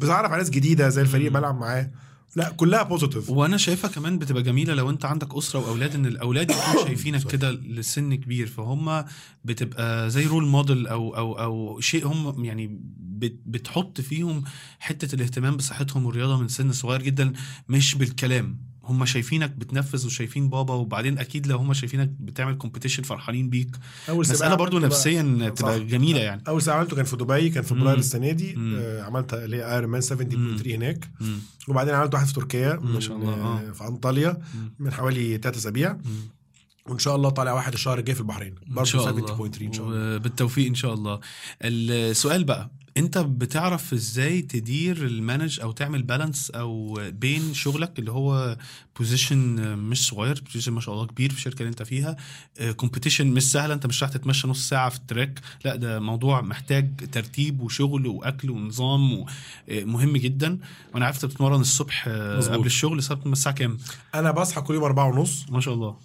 بتعرف 0.00 0.30
على 0.32 0.38
ناس 0.42 0.50
جديدة 0.50 0.88
زي 0.88 1.02
الفريق. 1.02 1.32
بلعب 1.32 1.58
معاه 1.60 1.90
لا 2.36 2.50
كلها 2.50 2.82
positive 2.82 3.30
وأنا 3.30 3.56
شايفها 3.56 3.90
كمان 3.90 4.18
بتبقى 4.18 4.42
جميلة 4.42 4.74
لو 4.74 4.90
أنت 4.90 5.04
عندك 5.04 5.34
أسرة 5.36 5.60
وأولاد 5.60 5.94
إن 5.94 6.06
الأولاد 6.06 6.50
يكونوا 6.50 6.84
شايفينك 6.86 7.26
كده 7.26 7.50
لسن 7.50 8.14
كبير 8.14 8.46
فهم 8.46 9.04
بتبقى 9.44 10.10
زي 10.10 10.26
role 10.26 10.46
model 10.46 10.86
أو 10.86 11.16
أو 11.16 11.38
أو 11.38 11.80
شيء 11.80 12.06
هم 12.06 12.44
يعني 12.44 12.80
بت- 12.98 13.40
بتحط 13.46 14.00
فيهم 14.00 14.44
حتة 14.78 15.14
الاهتمام 15.14 15.56
بصحتهم 15.56 16.06
والرياضة 16.06 16.38
من 16.40 16.48
سن 16.48 16.72
صغير 16.72 17.02
جدا 17.02 17.32
مش 17.68 17.94
بالكلام. 17.94 18.68
هم 18.88 19.04
شايفينك 19.04 19.50
بتنفذ 19.50 20.06
وشايفين 20.06 20.48
بابا 20.48 20.74
وبعدين 20.74 21.18
أكيد 21.18 21.46
لو 21.46 21.56
هم 21.58 21.72
شايفينك 21.72 22.08
بتعمل 22.20 22.54
competition 22.54 23.02
فرحانين 23.02 23.50
بيك 23.50 23.76
أول 24.08 24.20
مساله 24.20 24.54
برضو 24.54 24.78
نفسيا 24.78 25.52
تبقى. 25.56 25.84
جميلة 25.84 26.20
يعني 26.20 26.42
أول 26.48 26.62
ساعه 26.62 26.76
عملته 26.76 26.96
كان 26.96 27.04
في 27.04 27.16
دبي 27.16 27.48
كان 27.50 27.62
في. 27.62 27.68
فبراير 27.68 27.98
السنة 27.98 28.30
دي. 28.32 28.56
آه 28.78 29.02
عملت 29.02 29.34
اللي 29.34 29.56
هي 29.56 29.74
Ironman 29.74 30.00
70.3 30.00 30.66
هناك 30.66 31.10
مم. 31.20 31.38
وبعدين 31.68 31.94
عملت 31.94 32.14
واحد 32.14 32.26
في 32.26 32.32
تركيا 32.32 32.74
ما 32.82 33.00
شاء 33.00 33.16
الله، 33.16 33.32
آه 33.34 33.68
آه. 33.68 33.72
في 33.72 33.84
أنطاليا 33.84 34.38
مم. 34.54 34.72
من 34.78 34.92
حوالي 34.92 35.38
ثلاث 35.38 35.56
أسابيع. 35.56 35.96
وإن 36.86 36.98
شاء 36.98 37.16
الله 37.16 37.30
طالع 37.30 37.52
واحد 37.52 37.72
الشهر 37.72 37.98
الجاي 37.98 38.14
في 38.14 38.20
البحرين 38.20 38.54
برضه 38.66 38.84
شاء 38.84 39.02
70.3 39.02 39.10
الله 39.10 39.50
إن 39.62 39.72
شاء 39.72 39.86
الله 39.86 40.18
بالتوفيق 40.18 40.66
إن 40.66 40.74
شاء 40.74 40.94
الله 40.94 41.20
السؤال 41.62 42.44
بقى 42.44 42.70
انت 42.98 43.18
بتعرف 43.18 43.92
إزاي 43.92 44.42
تدير 44.42 44.96
ال 45.06 45.14
manage 45.14 45.60
أو 45.60 45.72
تعمل 45.72 46.02
balance 46.02 46.50
أو 46.50 47.00
بين 47.12 47.54
شغلك 47.54 47.98
اللي 47.98 48.12
هو 48.12 48.56
position 48.98 49.38
مش 49.78 50.06
صغير 50.08 50.42
position 50.46 50.72
ما 50.72 50.80
شاء 50.80 50.94
الله 50.94 51.06
كبير 51.06 51.30
في 51.30 51.36
الشركة 51.36 51.58
اللي 51.58 51.70
انت 51.70 51.82
فيها 51.82 52.16
competition 52.76 53.26
مش 53.26 53.52
سهلة 53.52 53.74
انت 53.74 53.86
مش 53.86 54.02
راح 54.02 54.10
تتمشى 54.12 54.48
نص 54.48 54.68
ساعة 54.68 54.88
في 54.90 54.96
ال 54.96 55.03
track 55.03 55.40
لا 55.64 55.76
ده 55.76 56.00
موضوع 56.00 56.40
محتاج 56.40 57.10
ترتيب 57.12 57.60
وشغل 57.60 58.06
وأكل 58.06 58.50
ونظام 58.50 59.24
مهم 59.68 60.16
جدا. 60.16 60.58
وأنا 60.94 61.04
عارف 61.06 61.16
انت 61.16 61.24
بتتمرن 61.24 61.60
الصبح 61.60 62.04
آه، 62.08 62.38
مظبوط. 62.38 62.56
قبل 62.56 62.66
الشغل 62.66 62.98
الساعة 62.98 63.54
كام؟ 63.54 63.78
أنا 64.14 64.30
بصحى 64.30 64.60
كل 64.60 64.74
يوم 64.74 64.84
أربعة 64.84 65.08
ونص. 65.08 65.46
ما 65.50 65.60
شاء 65.60 65.74
الله. 65.74 65.96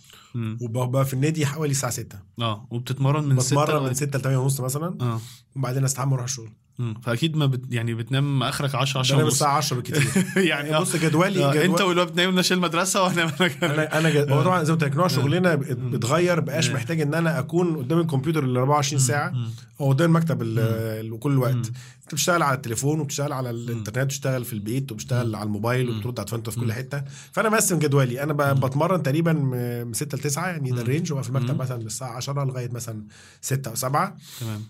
وببقى 0.61 1.05
في 1.05 1.13
النادي 1.13 1.45
حوالي 1.45 1.71
الساعة 1.71 1.91
6 1.91 2.19
آه 2.41 2.67
وبتتمرن 2.71 3.23
من 3.23 3.39
6 3.39 3.63
بتمرن 3.63 3.83
من 3.83 3.93
6 3.93 4.17
ل 4.19 4.21
8 4.21 4.37
ونص 4.37 4.59
مثلا. 4.61 4.97
آه. 5.01 5.21
وبعدين 5.55 5.83
أستحمى 5.83 6.11
وأروح 6.11 6.23
الشغل. 6.25 6.49
مم. 6.79 6.93
فأكيد 7.03 7.35
ما 7.35 7.45
بت... 7.45 7.61
يعني 7.69 7.93
بتنام 7.93 8.43
آخرك 8.43 8.75
10 8.75 8.99
10 8.99 9.15
بنام 9.15 9.27
الساعة 9.27 9.57
10 9.57 9.75
بالكتير. 9.75 10.07
يعني 10.49 10.79
بص 10.79 10.95
جدولي 10.95 11.45
آه، 11.45 11.51
جدول... 11.53 11.63
أنت 11.63 11.81
والواد 11.81 12.15
نايم 12.15 12.35
ناشئ 12.35 12.53
المدرسة 12.53 13.03
وأنا 13.03 13.31
أنا 13.63 13.97
أنا 13.99 14.09
جد... 14.09 14.31
هو 14.31 14.43
طبعا 14.43 14.63
زي 14.63 14.73
ما 14.73 14.79
قلت 14.79 14.83
لك 14.89 14.95
نوع 14.97 15.07
شغلنا 15.07 15.55
بتغير 15.55 16.39
بقاش. 16.39 16.69
محتاج 16.69 17.01
إن 17.01 17.13
أنا 17.13 17.39
أكون 17.39 17.75
قدام 17.77 17.99
الكمبيوتر 17.99 18.43
ال 18.43 18.57
24 18.57 18.99
ساعة. 18.99 19.33
أو 19.81 19.89
قدام 19.89 20.09
المكتب 20.09 20.41
ال- 20.41 20.59
ال- 20.59 21.19
كل 21.19 21.31
الوقت. 21.31 21.53
أنت 21.55 21.67
بتشتغل 22.13 22.43
على 22.43 22.55
التليفون 22.55 22.99
وبتشتغل 22.99 23.33
على 23.33 23.49
الإنترنت 23.49 23.97
وبتشتغل 24.03 24.45
في 24.45 24.53
البيت 24.53 24.91
وبتشتغل 24.91 25.35
على 25.35 25.45
الموبايل. 25.45 25.89
وبترد 25.89 26.19
على 26.19 26.43
في 26.51 26.59
كل. 26.59 26.73
حتة. 26.73 27.03
فأنا 27.31 27.49
مقسم 27.49 27.79
جدولي. 27.79 28.23
أنا 28.23 28.33
بتمرن 28.53 29.03
تقريبا 29.03 29.33
من 29.33 29.93
6 29.93 30.17
ل 30.17 30.21
9 30.21 30.47
يعني 30.47 30.71
ده. 30.71 30.81
ال 30.81 30.86
range. 30.86 31.11
وبقى 31.11 31.23
في 31.23 31.29
المكتب. 31.29 31.59
مثلا 31.61 31.77
من 31.77 31.85
الساعة 31.85 32.11
10 32.17 32.45
لغاية 32.45 32.69
مثلا 32.71 33.03
6 33.41 33.69
أو 33.69 33.75
7 33.75 34.17
تمام. 34.41 34.61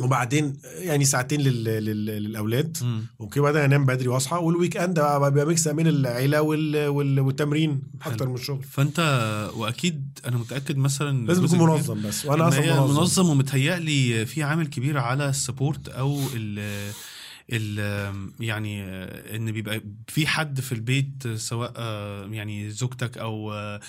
وبعدين 0.00 0.56
يعني 0.78 1.04
ساعتين 1.04 1.40
لل... 1.40 1.64
لل... 1.64 2.06
للأولاد 2.06 2.76
مم. 2.82 3.06
أوكي 3.20 3.40
بعدين 3.40 3.60
أنام 3.60 3.86
بدري 3.86 4.08
وأصحى 4.08 4.36
وال 4.36 4.76
weekend 4.76 5.00
بقى 5.00 5.30
بيبقى 5.30 5.46
mix 5.46 5.68
بين 5.68 5.86
العيلة 5.86 6.42
وال... 6.42 6.88
وال... 6.88 7.20
والتمرين 7.20 7.82
أكتر 8.06 8.28
من 8.28 8.34
الشغل 8.34 8.62
فأنت 8.62 9.00
وأكيد 9.56 10.18
أنا 10.26 10.36
متأكد 10.36 10.76
مثلا 10.76 11.26
لازم 11.26 11.46
تكون 11.46 11.58
منظم 11.58 12.02
بس 12.02 12.26
وأنا 12.26 12.48
أصلا 12.48 12.80
منظم, 12.80 12.94
منظم. 13.00 13.28
ومتهيألي 13.30 14.26
في 14.26 14.42
عامل 14.42 14.66
كبير 14.66 14.98
على 14.98 15.28
ال 15.28 15.35
support 15.35 15.88
أو 15.88 16.20
ال 16.34 16.92
يعني 18.40 18.84
إن 19.36 19.52
بيبقى 19.52 19.80
في 20.08 20.26
حد 20.26 20.60
في 20.60 20.72
البيت 20.72 21.28
سواء 21.34 21.72
يعني 22.32 22.70
زوجتك 22.70 23.18
أو 23.18 23.52
آه، 23.52 23.80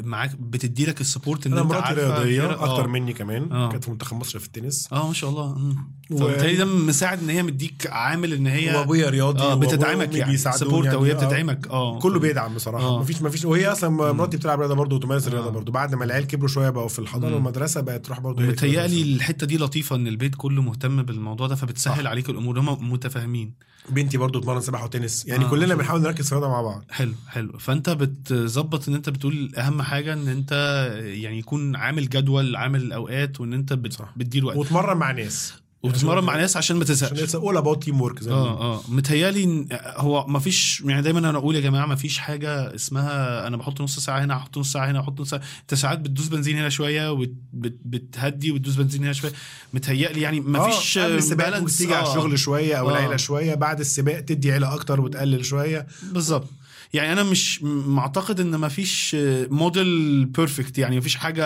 معاك 0.00 0.36
بتدي 0.36 0.86
لك 0.86 1.00
ال 1.00 1.06
support 1.06 1.46
إن 1.46 1.52
أنا 1.52 1.62
أنت 1.62 1.70
مراتي 1.70 1.94
رياضية. 1.94 2.46
آه. 2.46 2.72
أكتر 2.72 2.88
مني 2.88 3.12
كمان 3.12 3.52
آه. 3.52 3.70
كانت 3.70 3.84
في 3.84 3.90
منتخب 3.90 4.16
مصر 4.16 4.38
في 4.38 4.46
التنس 4.46 4.92
آه 4.92 5.08
ما 5.08 5.14
شاء 5.14 5.30
الله. 5.30 5.76
فبالتالي 6.10 6.56
ده 6.56 6.64
مساعد 6.64 7.22
إن 7.22 7.30
هي 7.30 7.42
مديك 7.42 7.86
عامل 7.86 8.32
إن 8.32 8.46
هي 8.46 8.74
وأبويا 8.76 9.10
رياضي 9.10 9.42
وأبويا 9.44 9.68
بتدعمك 9.68 10.14
يعني 10.14 10.36
support 10.36 10.86
يعني، 10.86 10.96
وهي 10.96 11.12
آه. 11.12 11.14
بتدعمك 11.14 11.68
آه 11.68 11.98
كله 11.98 12.18
بيدعم 12.18 12.54
بصراحة 12.54 12.84
آه. 12.84 13.00
مفيش 13.00 13.22
مفيش 13.22 13.44
وهي 13.44 13.66
أصلا 13.66 13.90
مراتي 14.12 14.36
بتلعب 14.36 14.60
رياضة 14.60 14.74
برضه 14.74 14.96
وتمارس 14.96 15.26
الرياضه 15.28 15.48
آه. 15.48 15.50
برضه 15.50 15.72
بعد 15.72 15.94
ما 15.94 16.04
العيال 16.04 16.26
كبروا 16.26 16.48
شوية 16.48 16.70
بقوا 16.70 16.88
في 16.88 16.98
الحضانة. 16.98 17.34
والمدرسة 17.34 17.80
بقت 17.80 18.04
تروح 18.06 18.20
برضه 18.20 18.42
هي 18.44 18.48
متهيألي. 18.48 19.02
الحتة 19.02 19.46
دي 19.46 19.58
لطيفة 19.58 19.96
إن 19.96 20.06
البيت 20.06 20.34
كله 20.36 20.62
مهتم 20.62 21.02
بالموضوع 21.02 21.46
ده 21.46 21.54
فبتسهل 21.54 22.04
صح. 22.04 22.10
عليك 22.10 22.30
الأمور 22.30 22.60
هم 22.60 22.92
متفاهمين 22.92 23.52
بنتي 23.88 24.18
برضه 24.18 24.40
بتمرن 24.40 24.60
سباحة 24.60 24.84
وتنس 24.84 25.26
يعني 25.26 25.44
آه، 25.44 25.48
كلنا. 25.50 25.74
بنحاول 25.74 26.00
نركز 26.02 26.26
في 26.26 26.32
الرياضه 26.32 26.52
مع 26.52 26.62
بعض 26.62 26.84
حلو 26.90 27.12
حلو 27.28 27.58
فأنت 27.58 27.90
بتظبط 27.90 28.88
إن 28.88 28.94
أنت 28.94 29.08
بتقول 29.10 29.52
أهم 29.58 29.82
حاجة 29.82 30.12
إن 30.12 30.28
أنت 30.28 30.52
يعني 31.00 31.38
يكون 31.38 31.76
عامل 31.76 32.08
جدول 32.08 32.56
عامل 32.56 32.82
الاوقات 32.82 33.40
وإن 33.40 33.52
أنت 33.52 33.72
بت... 33.72 33.98
بتدير 34.16 34.44
وقت 34.46 34.56
وتمرن 34.56 34.96
مع 34.96 35.10
ناس 35.10 35.54
وبتتمرن 35.84 36.24
مع 36.24 36.36
ناس 36.36 36.56
عشان 36.56 36.76
ما 36.76 36.82
عشان 36.82 36.94
تزهقش 36.94 37.22
اتس 37.22 37.34
اول 37.34 37.56
about 37.56 37.84
teamwork 37.84 38.22
زي. 38.22 38.30
آه 38.30 38.60
آه 38.60 38.80
متهيألي 38.88 39.44
إن 39.44 39.68
هو 39.96 40.26
ما 40.26 40.38
فيش 40.38 40.82
يعني 40.86 41.02
دايما 41.02 41.18
أنا 41.18 41.38
أقول 41.38 41.54
يا 41.56 41.60
جماعة 41.60 41.86
ما 41.86 41.94
فيش 41.94 42.18
حاجة 42.18 42.74
اسمها 42.74 43.46
أنا 43.46 43.56
بحط 43.56 43.80
نص 43.80 43.98
ساعة 43.98 44.24
هنا 44.24 44.36
أحط 44.36 44.58
نص 44.58 44.72
ساعة 44.72 44.90
هنا 44.90 45.00
أحط 45.00 45.20
نص 45.20 45.30
ساعة 45.30 45.42
أنت 45.60 45.74
ساعات 45.74 45.98
بتدوس 45.98 46.28
بنزين 46.28 46.58
هنا 46.58 46.68
شوية 46.68 47.12
وبتهدي 47.12 48.50
وتدوس 48.52 48.74
بنزين 48.74 49.04
هنا 49.04 49.12
شوية 49.12 49.32
متهيألي 49.74 50.20
يعني 50.20 50.40
ما 50.40 50.58
آه، 50.58 50.70
فيش. 50.70 50.98
ممكن 50.98 51.66
تيجي 51.66 51.94
على 51.94 52.06
آه. 52.06 52.10
الشغل 52.10 52.38
شوية 52.38 52.74
أو 52.74 52.88
آه. 52.90 52.92
العيله 52.92 53.16
شوية 53.16 53.54
بعد 53.54 53.80
السباق 53.80 54.20
تدي 54.20 54.52
عيلة 54.52 54.74
أكتر 54.74 55.00
وتقلل 55.00 55.44
شوية 55.44 55.86
بالظبط 56.02 56.48
يعني 56.94 57.12
أنا 57.12 57.22
مش 57.22 57.62
م- 57.62 57.94
معتقد 57.94 58.40
إن 58.40 58.54
ما 58.56 58.68
فيش 58.68 59.16
model 59.50 60.24
perfect 60.24 60.78
يعني 60.78 60.94
ما 60.94 61.00
فيش 61.00 61.16
حاجة 61.16 61.44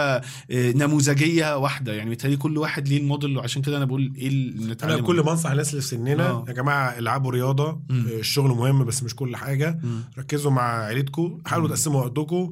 آه، 0.51 0.73
نموذجية 0.73 1.57
واحدة 1.57 1.93
يعني 1.93 2.11
بالتالي 2.11 2.37
كل 2.37 2.59
واحد 2.59 2.89
ليه 2.89 2.99
الموديل 2.99 3.39
وعشان 3.39 3.63
كده 3.63 3.77
أنا 3.77 3.85
بقول 3.85 4.13
إيه 4.17 4.29
اللي 4.29 4.65
أنا 4.65 4.73
نتعلم 4.73 5.07
كل 5.07 5.21
ما 5.21 5.31
أنصح 5.33 5.51
الناس 5.51 5.71
اللي 5.71 5.83
في 5.83 5.89
سننا 5.89 6.31
آه. 6.31 6.45
يا 6.49 6.53
جماعة 6.53 6.99
العبوا 6.99 7.31
رياضة 7.33 7.81
مم. 7.89 8.07
آه، 8.09 8.19
الشغل 8.21 8.51
مهم 8.51 8.85
بس 8.85 9.03
مش 9.03 9.15
كل 9.15 9.37
حاجة 9.37 9.79
مم. 9.83 10.01
ركزوا 10.19 10.51
مع 10.51 10.85
عيلتكم 10.85 11.39
حاولوا. 11.47 11.69
تقسموا 11.69 12.01
وقتكم. 12.05 12.51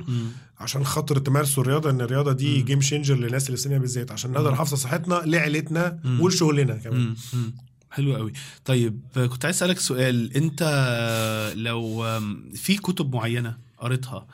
عشان 0.60 0.84
خاطر 0.84 1.18
تمارسوا 1.18 1.62
الرياضة 1.62 1.90
إن 1.90 2.00
الرياضة 2.00 2.32
دي 2.32 2.58
مم. 2.58 2.64
game 2.64 2.80
changer 2.80 3.14
للناس 3.14 3.46
اللي 3.46 3.56
في 3.56 3.62
سننا 3.62 3.78
بالذات 3.78 4.12
عشان 4.12 4.30
نقدر. 4.32 4.52
نحافظ 4.52 4.70
على 4.72 4.80
صحتنا 4.80 5.14
لعيلتنا. 5.24 5.98
ولشغلنا 6.20 6.74
كمان 6.74 7.00
مم. 7.00 7.16
مم. 7.34 7.54
حلو 7.96 8.16
قوي. 8.16 8.32
طيب 8.64 9.00
كنت 9.14 9.44
عايز 9.44 9.56
أسألك 9.56 9.78
سؤال. 9.78 10.36
أنت 10.36 10.62
لو 11.56 12.04
في 12.54 12.76
كتب 12.76 13.14
معينة 13.14 13.58
قريتها 13.78 14.26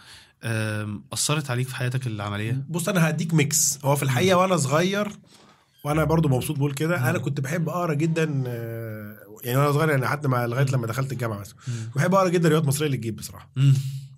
أثرت 1.13 1.51
عليك 1.51 1.69
في 1.69 1.77
حياتك 1.77 2.07
العملية؟ 2.07 2.65
بص 2.69 2.89
أنا 2.89 3.09
هديك 3.11 3.35
mix. 3.35 3.79
هو 3.85 3.97
في 3.97 4.03
الحقيقة 4.03 4.37
وأنا 4.37 4.57
صغير 4.57 5.13
وأنا 5.85 6.05
برضو 6.05 6.29
مبسوط 6.29 6.57
بقول 6.57 6.73
كده. 6.75 7.11
أنا 7.11 7.19
كنت 7.19 7.41
بحب 7.41 7.69
اقرا 7.69 7.95
جدا 7.95 8.43
آه، 8.47 9.17
يعني 9.45 9.59
وأنا 9.59 9.73
صغير 9.73 9.89
يعني 9.91 10.07
حتى 10.07 10.29
ما 10.29 10.47
لغاية 10.47 10.67
لما 10.73 10.87
دخلت 10.87 11.13
الجامعة 11.13 11.39
مثلا. 11.41 11.57
بحب 11.97 12.15
أقرا 12.15 12.29
جدا 12.29 12.49
روايات 12.49 12.69
مصرية 12.69 12.89
للجيب 12.89 13.17
بصراحة. 13.17 13.51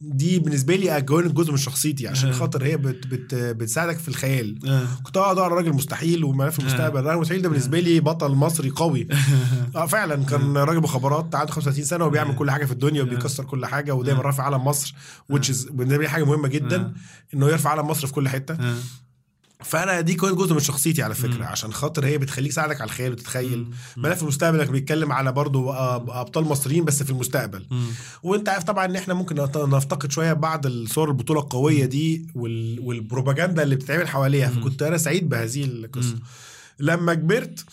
دي 0.00 0.38
بالنسبة 0.38 0.76
لي 0.76 1.02
كونت 1.02 1.32
جزء 1.32 1.50
من 1.50 1.56
شخصيتي 1.56 2.08
عشان 2.08 2.28
آه. 2.28 2.32
خاطر 2.32 2.64
هي 2.64 2.76
بت 2.76 3.06
بت 3.06 3.34
بتساعدك 3.34 3.98
في 3.98 4.08
الخيال. 4.08 4.68
آه. 4.68 4.86
كنت 5.02 5.16
أقعد 5.16 5.38
أقرأ 5.38 5.54
رجل 5.54 5.72
المستحيل 5.72 6.24
وملف 6.24 6.60
المستقبل 6.60 6.98
الرجل 6.98 7.14
المستحيل 7.16 7.42
ده 7.42 7.48
بالنسبة 7.48 7.80
لي 7.80 8.00
بطل 8.00 8.30
مصري 8.32 8.70
قوي. 8.70 9.08
آه. 9.76 9.86
فعلا 9.86 10.24
كان 10.24 10.56
راجل 10.56 10.80
مخابرات 10.80 11.34
عنده 11.34 11.52
35 11.52 11.84
سنة 11.84 12.04
وبيعمل 12.04 12.34
كل 12.34 12.50
حاجة 12.50 12.64
في 12.64 12.72
الدنيا 12.72 13.02
وبيكسر 13.02 13.44
كل 13.44 13.66
حاجة 13.66 13.92
ودايما 13.94 14.20
رافع 14.22 14.42
علم 14.42 14.64
مصر 14.64 14.94
is 15.32 15.72
بالنسبة 15.72 16.02
لي 16.02 16.08
حاجة 16.08 16.24
مهمة 16.24 16.48
جدا 16.48 16.92
إنه 17.34 17.48
يرفع 17.48 17.70
علم 17.70 17.86
مصر 17.86 18.06
في 18.06 18.12
كل 18.12 18.28
حتة. 18.28 18.56
فأنا 19.64 20.00
دي 20.00 20.14
كانت 20.14 20.34
جزء 20.34 20.54
من 20.54 20.60
شخصيتي 20.60 21.02
على 21.02 21.14
فكرة 21.14 21.36
مم. 21.36 21.42
عشان 21.42 21.72
خاطر 21.72 22.06
هي 22.06 22.18
بتخليك 22.18 22.52
تساعدك 22.52 22.80
على 22.80 22.88
الخيال 22.88 23.12
وتتخيل. 23.12 23.66
ملف 23.96 24.22
المستقبل 24.22 24.60
انك 24.60 24.70
بيتكلم 24.70 25.12
على 25.12 25.32
برضه 25.32 25.76
أبطال 26.20 26.44
مصريين 26.44 26.84
بس 26.84 27.02
في 27.02 27.10
المستقبل 27.10 27.66
مم. 27.70 27.86
وأنت 28.22 28.48
عارف 28.48 28.64
طبعا 28.64 28.84
إن 28.84 28.96
إحنا 28.96 29.14
ممكن 29.14 29.36
نفتقد 29.56 30.12
شوية 30.12 30.32
بعض 30.32 30.66
الصور 30.66 31.08
البطولة 31.08 31.40
القوية 31.40 31.84
دي 31.84 32.26
وال... 32.34 32.80
والبروباجندا 32.80 33.62
اللي 33.62 33.76
بتتعمل 33.76 34.08
حواليها. 34.08 34.48
فكنت 34.50 34.82
أنا 34.82 34.98
سعيد 34.98 35.28
بهذه 35.28 35.64
القصة. 35.64 36.16
لما 36.78 37.14
كبرت 37.14 37.64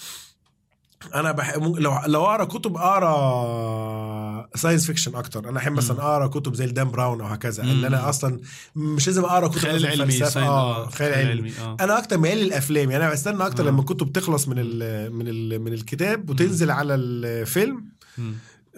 أنا 1.16 1.32
بح... 1.32 1.56
لو 1.58 2.00
لو 2.08 2.26
أقرأ 2.26 2.44
كتب 2.46 2.78
أقرأ 2.78 4.48
science 4.56 4.86
fiction 4.86 5.16
أكتر 5.16 5.50
أنا 5.50 5.58
أحب 5.60 5.72
مثلا 5.72 6.02
أقرأ 6.02 6.28
كتب 6.28 6.54
زي 6.56 6.66
الدان 6.66 6.92
براون 6.92 7.22
أو 7.22 7.28
هكذا 7.28 7.64
إن 7.64 7.76
مم. 7.78 7.86
أنا 7.86 8.10
أصلا 8.10 8.40
مش 8.76 9.08
لازم 9.08 9.24
أقرأ 9.26 9.48
كتب 9.48 9.58
خيال 9.60 9.88
علمي. 9.88 10.12
ساين- 10.12 10.46
آه 10.46 10.90
خيال 10.90 11.28
علمي 11.30 11.52
آه 11.62 11.78
أنا 11.80 11.98
أكتر 11.98 12.18
ميال 12.18 12.38
للأفلام 12.38 12.92
يعني 12.92 13.04
أنا 13.06 13.14
بستنى 13.14 13.46
أكتر 13.46 13.64
آه. 13.64 13.68
لما 13.70 13.80
الكتب 13.80 14.12
تخلص 14.14 14.48
من 14.48 14.56
ال 14.60 15.14
من 15.14 15.28
ال 15.28 15.60
من 15.62 15.74
الكتاب 15.74 16.30
وتنزل 16.30 16.72
على 16.72 16.96
الفيلم 16.96 17.86
مم. 18.18 18.34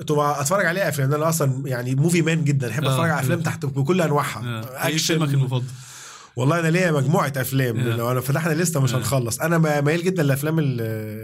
تبقى 0.07 0.41
أتفرج 0.41 0.65
عليها 0.65 0.89
أفلام 0.89 1.13
أنا 1.13 1.29
أصلا 1.29 1.67
يعني 1.67 1.95
movie 1.95 2.21
man 2.21 2.43
جدا 2.43 2.71
أحب 2.71 2.83
آه. 2.85 2.93
أتفرج 2.93 3.09
على 3.09 3.19
أفلام 3.21 3.41
تحت 3.41 3.65
بكل 3.65 4.01
أنواعها 4.01 4.41
آه. 4.43 4.87
إيه 4.87 4.97
فيلمك 4.97 5.29
المفضل؟ 5.33 5.63
والله 6.35 6.59
أنا 6.59 6.67
ليا 6.67 6.91
مجموعة 6.91 7.33
أفلام. 7.37 7.77
لو 7.79 8.11
أنا 8.11 8.21
فتحنا 8.21 8.53
لستة 8.53 8.79
مش. 8.79 8.95
هنخلص 8.95 9.39
أنا 9.39 9.57
م- 9.57 9.85
ميال 9.85 10.03
جدا 10.03 10.23
للافلام 10.23 10.55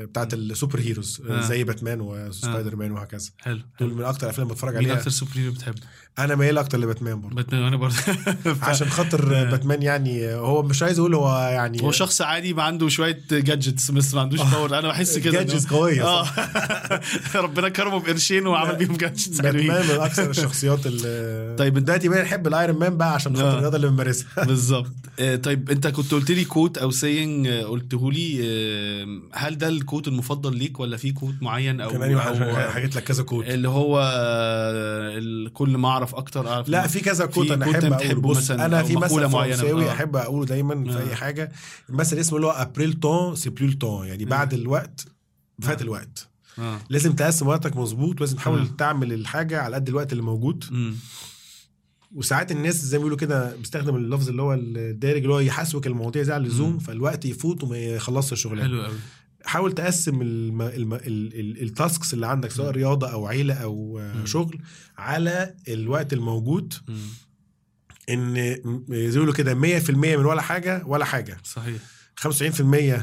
بتاعت 0.06 0.34
ال 0.34 0.80
superheroes. 0.80 1.22
زي 1.30 1.64
باتمان 1.64 2.02
وسبايدر 2.02 2.76
مان 2.76 2.92
وهكذا 2.92 3.30
حلو 3.40 3.60
دول 3.80 3.94
من 3.94 4.04
أكتر 4.04 4.28
الافلام 4.28 4.48
بتفرج 4.48 4.76
عليها 4.76 4.94
أكتر 4.94 5.10
superhero 5.10 5.52
بتحب؟ 5.52 5.76
أنا 6.20 6.36
ميال 6.36 6.58
أكتر 6.58 6.78
لباتمان 6.80 7.22
برضه 7.22 7.36
باتمان 7.36 7.64
وأنا 7.64 7.76
برضه 7.78 7.96
عشان 8.62 8.90
خاطر. 8.90 9.26
باتمان 9.52 9.82
يعني 9.82 10.34
هو 10.34 10.64
مش 10.64 10.84
عايز 10.84 11.00
أقول 11.00 11.16
هو 11.16 11.38
يعني 11.40 11.82
هو 11.84 11.92
شخص 11.92 12.22
عادي 12.22 12.54
ما 12.54 12.64
عنده 12.64 12.88
شوية 12.90 13.20
gadgets 13.32 13.92
بس 13.92 14.14
ما 14.14 14.22
عندوش 14.22 14.40
power 14.52 14.80
أنا 14.80 14.88
بحس 14.88 15.18
كده 15.18 15.32
gadgets 15.32 15.68
قوية 15.68 16.04
آه. 16.06 16.26
ربنا 17.36 17.70
كرمه 17.70 18.00
بقرشين 18.00 18.48
وعمل 18.48 18.76
بيهم 18.76 18.98
gadgets 18.98 19.42
باتمان 19.42 19.86
من 19.88 20.02
أكثر 20.02 20.30
الشخصيات 20.30 20.86
اللي 20.88 21.56
طيب 21.58 21.78
دلوقتي 21.78 22.10
بقى 22.10 22.24
نحب 22.24 22.48
ال 22.48 22.54
Iron 22.54 22.80
Man 22.80 22.98
بقى 22.98 23.14
عشان 23.14 23.36
خاطر 23.36 23.50
آه. 23.50 23.54
الرياضة 23.54 23.76
اللي 23.76 23.88
بنمارسها 23.88 24.44
بالظبط 24.44 24.92
طيب 25.44 25.70
انت 25.70 25.88
كنت 25.88 26.12
قلت 26.12 26.32
لي 26.32 26.46
quote 26.46 26.78
أو 26.78 26.92
saying 26.92 27.48
قلته 27.48 28.12
لي 28.12 28.40
آه، 28.44 29.22
هل 29.34 29.58
ده 29.58 29.68
ال 29.68 29.74
quote 29.74 30.08
المفضل 30.08 30.58
ليك 30.58 30.80
ولا 30.80 30.98
في 30.98 31.12
quote 31.12 31.36
معين 31.42 31.82
أو 31.82 31.90
كمان 31.90 32.20
حاجات 32.70 32.96
لك 32.96 33.04
كذا 33.04 33.24
quote 33.24 33.46
اللي 33.46 33.70
هو 33.70 34.12
آه، 34.16 35.48
كل 35.54 35.78
ما 35.78 35.90
أعرف 35.90 36.16
أكتر 36.16 36.48
أعرف 36.48 36.70
لا 36.70 36.88
في 36.88 37.00
كذا 37.00 37.26
quote 37.26 37.52
أنا 37.52 37.72
احب 37.72 37.94
اقوله 37.94 38.22
بص 38.22 38.38
مثلا 38.38 38.66
أنا 38.66 38.84
في 38.84 38.96
مثل. 38.96 39.30
فرنساوي 39.30 39.90
آه. 39.90 39.92
أحب 39.92 40.16
أقوله 40.16 40.46
دايما 40.46 40.92
في 40.92 41.00
آه. 41.00 41.10
اي 41.10 41.16
حاجة 41.16 41.52
المثل 41.90 42.18
اسمه 42.18 42.36
اللي 42.36 42.48
هو 42.48 42.52
après 42.52 42.94
le 42.94 43.06
temps 43.06 43.36
c'est 43.36 43.50
plus 43.50 43.72
le 43.72 43.82
temps 43.82 44.08
يعني 44.08 44.26
بعد 44.26 44.54
الوقت 44.54 45.06
فات 45.62 45.80
آه. 45.80 45.84
الوقت 45.84 46.28
آه 46.60 46.80
لازم 46.90 47.14
تقسم 47.14 47.48
وقتك 47.48 47.78
مظبوط 47.78 48.22
ولازم 48.22 48.38
تحاول 48.38 48.60
آه. 48.60 48.68
تعمل 48.78 49.14
الحاجة 49.14 49.62
على 49.62 49.76
قد 49.76 49.90
الوقت 49.90 50.12
اللي 50.12 50.24
موجود 50.24 50.66
مم. 50.72 50.96
وساعات 52.12 52.52
الناس 52.52 52.76
زي 52.76 52.98
ما 52.98 53.02
بيقولوا 53.02 53.18
كده 53.18 53.56
بيستخدم 53.56 53.96
اللفظ 53.96 54.30
اللي 54.30 54.42
هو 54.42 54.54
الدارج 54.54 55.22
اللي 55.22 55.34
هو 55.34 55.40
يحاسبك 55.40 55.88
المواضيع 55.88 56.24
زي 56.24 56.34
على 56.34 56.44
اللزوم. 56.44 56.80
فالوقت 56.80 57.26
يفوت 57.26 57.64
وما 57.64 57.78
يخلصش 57.78 58.34
الشغلانة 58.34 58.68
حلو 58.68 58.82
قوي 58.82 58.98
حاول 59.46 59.72
تقسم 59.72 60.22
الم... 60.22 60.62
الم... 60.62 60.94
ال... 60.94 61.00
ال... 61.40 61.62
التاسكس 61.62 62.14
اللي 62.14 62.28
عندك 62.28 62.52
سواء. 62.52 62.72
رياضة 62.72 63.12
أو 63.12 63.28
عيلة 63.28 63.54
أو 63.54 63.98
مم. 64.16 64.26
شغل 64.26 64.60
على 64.98 65.56
الوقت 65.68 66.14
الموجود 66.14 66.74
مم. 66.88 66.98
إن 68.10 68.36
زي 68.90 69.20
ما 69.20 69.26
بيقولوا 69.26 69.34
كده 69.34 69.80
100% 69.80 69.90
من 69.90 70.26
ولا 70.26 70.42
حاجة 70.42 70.84
ولا 70.86 71.06
حاجة 71.06 71.38
صحيح 71.44 71.82
95% 72.20 73.02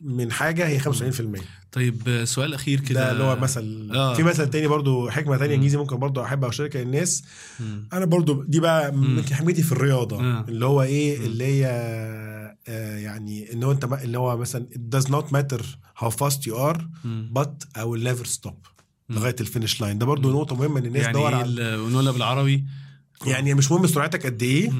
من 0.00 0.32
حاجة 0.32 0.66
هي 0.68 0.80
95% 0.80 1.40
طيب 1.72 2.24
سؤال 2.24 2.54
أخير 2.54 2.80
كده 2.80 3.00
ده 3.00 3.12
اللي 3.12 3.24
هو 3.24 3.36
مثل 3.36 3.90
آه. 3.94 4.14
في 4.14 4.22
مثل 4.22 4.50
تاني 4.50 4.66
برضو 4.66 5.10
حكمة 5.10 5.36
تانية. 5.36 5.54
إنجليزي 5.54 5.76
ممكن 5.76 5.96
برضو 5.96 6.22
احب 6.22 6.44
اشاركها 6.44 6.84
للناس. 6.84 7.24
أنا 7.92 8.04
برضو 8.04 8.42
دي 8.42 8.60
بقى. 8.60 8.92
من 8.92 9.24
حكمتي 9.24 9.62
في 9.62 9.72
الرياضة 9.72 10.20
آه. 10.20 10.44
اللي 10.48 10.64
هو 10.66 10.82
إيه 10.82 11.18
مم. 11.18 11.24
اللي 11.24 11.44
هي 11.44 11.66
آه 12.68 12.96
يعني 12.98 13.52
إن 13.52 13.62
هو 13.62 13.72
أنت 13.72 13.84
ما- 13.84 14.02
اللي 14.02 14.18
هو 14.18 14.36
مثلا 14.36 14.66
it 14.74 14.96
does 14.98 15.04
not 15.08 15.24
matter 15.34 15.62
how 16.04 16.08
fast 16.10 16.38
you 16.50 16.54
are 16.54 16.82
مم. 17.04 17.34
but 17.38 17.80
I 17.80 17.82
will 17.84 18.04
never 18.08 18.26
stop. 18.38 18.54
لغاية 19.10 19.36
ال 19.40 19.46
finish 19.46 19.80
line 19.80 19.98
ده 19.98 20.06
برضو 20.06 20.28
مم. 20.30 20.36
نقطة 20.36 20.56
مهمة 20.56 20.80
إن 20.80 20.86
الناس 20.86 21.02
يعني 21.02 21.12
تدور 21.14 21.28
إيه 21.28 21.34
على 21.34 21.76
ونقولها 21.76 22.12
بالعربي 22.12 22.64
يعني 23.26 23.54
مش 23.54 23.70
مهم 23.72 23.86
سرعتك 23.86 24.26
قد 24.26 24.42
إيه 24.42 24.70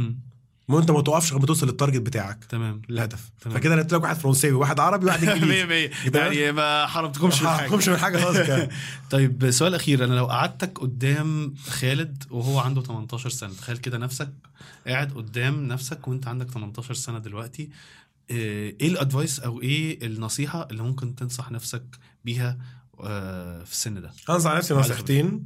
المهم 0.69 0.81
انت 0.81 0.91
ما 0.91 1.01
توقفش 1.03 1.29
لغايه 1.29 1.41
ما 1.41 1.47
توصل 1.47 1.67
لل 1.67 1.75
target 1.75 2.01
بتاعك. 2.01 2.45
تمام. 2.45 2.83
الهدف. 2.91 3.31
تمام. 3.41 3.57
فكده 3.57 3.75
أنا 3.75 3.83
قلت 3.83 3.93
لك 3.95 4.03
واحد 4.03 4.17
فرنساوي 4.17 4.55
واحد 4.55 4.81
عربي 4.81 5.07
واحد 5.07 5.25
انجليزي. 5.29 5.67
مية 5.67 5.91
يبقى- 5.91 6.17
يعني 6.17 6.53
ما 6.53 6.87
حرمتكمش 6.87 7.43
من 7.43 7.49
حاجة. 7.49 7.57
حرمتكمش 7.59 7.89
من 7.89 7.97
حاجة 7.97 8.19
خالص 8.19 8.39
كده. 8.39 8.69
طيب 9.11 9.51
سؤال 9.51 9.75
أخير. 9.75 10.05
أنا 10.05 10.15
لو 10.15 10.27
قعدتك 10.27 10.79
قدام 10.79 11.55
خالد 11.69 12.25
وهو 12.31 12.59
عنده 12.59 12.83
18 12.83 13.31
سنة 13.31 13.53
تخيل 13.55 13.77
كده 13.77 13.99
نفسك 13.99 14.33
قاعد 14.87 15.13
قدام 15.13 15.69
نفسك 15.69 16.09
وانت 16.09 16.29
عندك 16.29 16.51
18 16.51 16.95
سنة 16.95 17.19
دلوقتي 17.19 17.71
آه، 18.31 18.35
إيه 18.81 18.89
الأدفايس 18.89 19.41
أو 19.41 19.61
إيه 19.63 20.07
النصيحة 20.07 20.69
اللي 20.71 20.83
ممكن 20.83 21.15
تنصح 21.15 21.51
نفسك 21.51 21.83
بيها 22.25 22.59
آه، 23.01 23.65
في 23.65 23.73
السن 23.73 24.01
ده؟ 24.03 24.11
أنصح 24.31 24.53
نفسي 24.53 24.75
نصيحتين. 24.75 25.45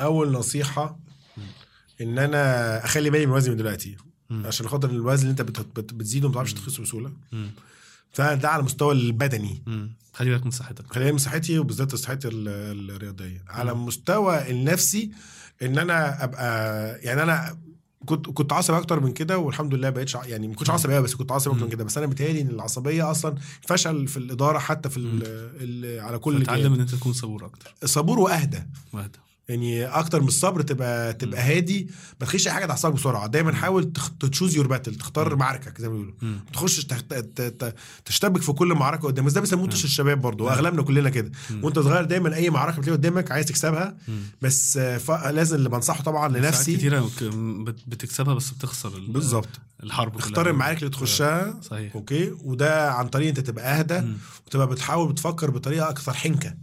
أول 0.00 0.32
نصيحة 0.32 0.98
إن 2.00 2.18
أنا 2.18 2.84
أخلي 2.84 3.10
بالي 3.10 3.26
من 3.26 3.32
وزني 3.32 3.50
من 3.50 3.56
دلوقتي. 3.56 3.96
مم. 4.30 4.46
عشان 4.46 4.68
خاطر 4.68 4.90
الوزن 4.90 5.22
اللي 5.22 5.30
انت 5.30 5.42
بت- 5.42 5.66
بت- 5.80 5.94
بتزيده 5.94 6.28
ما 6.28 6.32
بتعرفش 6.32 6.52
تخسه 6.52 6.82
بسهولة. 6.82 7.12
فده 8.12 8.48
على 8.48 8.60
المستوى 8.60 8.94
البدني 8.94 9.62
مم. 9.66 9.90
خلي 10.12 10.30
بالك 10.30 10.44
من 10.44 10.50
صحتك 10.50 10.84
خلينا 10.86 10.98
بالي 10.98 11.12
من 11.12 11.18
صحتي 11.18 11.58
وبالذات 11.58 11.94
صحتي 11.94 12.28
ال- 12.28 12.48
الرياضية 12.90 13.42
على. 13.48 13.72
المستوى 13.72 14.50
النفسي 14.50 15.10
ان 15.62 15.78
أنا 15.78 16.24
ابقى 16.24 16.88
يعني 17.00 17.22
أنا 17.22 17.58
كنت 18.06 18.26
كنت 18.30 18.52
عصبي 18.52 18.76
أكتر 18.78 19.00
من 19.00 19.12
كده 19.12 19.38
والحمد 19.38 19.74
لله 19.74 19.90
بقيتش 19.90 20.14
يعني 20.14 20.48
ما 20.48 20.54
كنتش. 20.54 20.70
عصبي 20.70 20.94
قوي 20.94 21.04
بس 21.04 21.14
كنت 21.14 21.32
عصبي 21.32 21.54
أكتر 21.54 21.64
من. 21.64 21.70
كده 21.70 21.84
بس 21.84 21.98
أنا 21.98 22.06
بيتهيألي 22.06 22.40
إن 22.40 22.48
العصبية 22.48 23.10
أصلا 23.10 23.34
فشل 23.68 24.08
في 24.08 24.16
الإدارة 24.16 24.58
حتى 24.58 24.90
في 24.90 24.96
ال 24.96 25.20
ال 25.60 26.00
على 26.00 26.18
كل 26.18 26.42
تتعلم 26.42 26.56
الجهات. 26.58 26.74
إن 26.74 26.80
أنت 26.80 26.94
تكون 26.94 27.12
صبور 27.12 27.46
أكتر 27.46 27.74
صبور 27.84 28.18
وأهدى 28.18 28.62
وأهدى 28.92 29.18
يعني 29.48 29.84
أكتر 29.86 30.20
من 30.22 30.28
الصبر 30.28 30.62
تبقى 30.62 31.12
تبقى 31.12 31.40
هادي 31.42 31.90
ما 32.20 32.26
تخليش 32.26 32.46
أي 32.48 32.52
حاجة 32.52 32.66
تعصبك 32.66 32.94
بسرعة 32.94 33.26
دايما 33.26 33.52
حاول 33.54 33.92
تشوز 34.20 34.56
يور 34.56 34.66
باتل 34.66 34.94
تختار. 34.94 35.36
معاركك 35.36 35.80
زي 35.80 35.88
ما 35.88 35.94
بيقولوا. 35.94 36.14
ما 36.22 36.38
تخشش 36.52 36.86
تشتبك 38.04 38.42
في 38.42 38.52
كل 38.52 38.74
معركة 38.74 39.02
قدام 39.08 39.24
بس 39.24 39.32
ده 39.32 39.40
بيسموه 39.40 39.68
طش 39.68 39.84
الشباب 39.84 40.20
برضه. 40.20 40.44
واغلبنا 40.44 40.82
كلنا 40.82 41.10
كده. 41.10 41.32
وأنت 41.62 41.78
صغير 41.78 42.04
دايما 42.04 42.34
أي 42.34 42.50
معركة 42.50 42.78
بتلاقي 42.78 42.96
قدامك 42.96 43.30
عايز 43.32 43.46
تكسبها. 43.46 43.96
بس 44.42 44.76
لازم 45.30 45.56
اللي 45.56 45.68
بنصحه 45.68 46.02
طبعا 46.02 46.28
لنفسي 46.28 46.76
كتيرة 46.76 47.10
ك- 47.20 47.24
بت- 47.64 47.84
بتكسبها 47.88 48.34
بس 48.34 48.50
بتخسر 48.50 48.96
ال- 48.96 49.12
بالظبط 49.12 49.48
الحرب. 49.82 50.16
اختار 50.16 50.50
المعارك 50.50 50.78
اللي 50.78 50.90
تخشها 50.90 51.60
صحيح 51.62 51.94
أوكي 51.94 52.30
وده 52.44 52.92
عن 52.92 53.08
طريق 53.08 53.28
أنت 53.28 53.40
تبقى 53.40 53.78
أهدى. 53.78 54.02
وتبقى 54.46 54.66
بتحاول 54.66 55.12
بتفكر 55.12 55.50
بطريقة 55.50 55.88
أكثر 55.90 56.12
حنكة. 56.14 56.54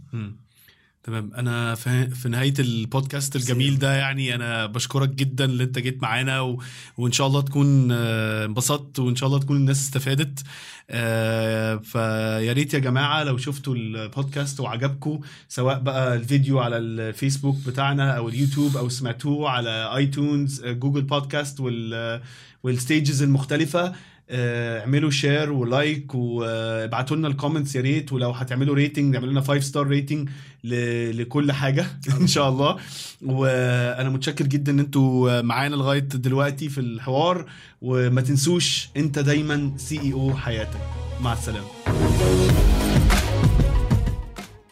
تمام. 1.06 1.30
أنا 1.34 1.74
في, 1.74 2.28
نهاية 2.28 2.54
البودكاست 2.58 3.36
الجميل 3.36 3.78
ده 3.78 3.94
يعني 3.94 4.34
أنا 4.34 4.66
بشكرك 4.66 5.08
جدا 5.08 5.44
اللي 5.44 5.64
أنت 5.64 5.78
جيت 5.78 6.02
معانا 6.02 6.40
و... 6.40 6.62
وإن 6.96 7.12
شاء 7.12 7.26
الله 7.26 7.40
تكون 7.40 7.88
آه، 7.92 8.44
انبسطت 8.44 8.98
وإن 8.98 9.16
شاء 9.16 9.26
الله 9.28 9.38
تكون 9.38 9.56
الناس 9.56 9.80
استفادت. 9.80 10.42
آه، 10.90 11.76
فيا 11.76 12.52
ريت 12.52 12.74
يا 12.74 12.78
جماعة 12.78 13.24
لو 13.24 13.36
شفتوا 13.36 13.74
البودكاست 13.74 14.60
وعجبكم 14.60 15.20
سواء 15.48 15.78
بقى 15.78 16.14
الفيديو 16.14 16.58
على 16.58 16.78
الفيسبوك 16.78 17.56
بتاعنا 17.66 18.16
أو 18.16 18.28
اليوتيوب 18.28 18.76
أو 18.76 18.88
سمعتوه 18.88 19.50
على 19.50 19.96
iTunes 19.96 20.64
آه، 20.64 20.72
Google 20.72 21.02
Podcast 21.02 21.60
وال 21.60 22.20
وال 22.62 22.77
stages 22.77 23.22
المختلفة. 23.22 23.92
اعملوا 24.30 25.10
share 25.10 25.52
و 25.52 25.64
like 25.64 26.14
وابعتوا 26.14 27.16
لنا 27.16 27.28
ال 27.28 27.33
comments 27.33 27.76
يا 27.76 27.80
ريت 27.80 28.12
ولو 28.12 28.30
هتعملوا 28.30 28.74
rating 28.74 29.14
اعملوا 29.14 29.32
لنا 29.32 29.40
5 29.40 29.60
star 29.60 29.86
rating 29.86 30.28
لكل 30.64 31.52
حاجة 31.52 31.86
إن 32.20 32.26
شاء 32.26 32.48
الله. 32.48 32.76
وأنا 33.22 34.08
متشكر 34.08 34.46
جدا 34.46 34.72
إن 34.72 34.78
أنتوا 34.78 35.42
معانا 35.42 35.76
لغاية 35.76 35.98
دلوقتي 36.00 36.68
في 36.68 36.80
الحوار 36.80 37.44
وما 37.82 38.20
تنسوش 38.20 38.88
أنت 38.96 39.18
دايما 39.18 39.72
CEO 39.76 40.34
حياتك. 40.34 40.80
مع 41.20 41.32
السلامة. 41.32 41.66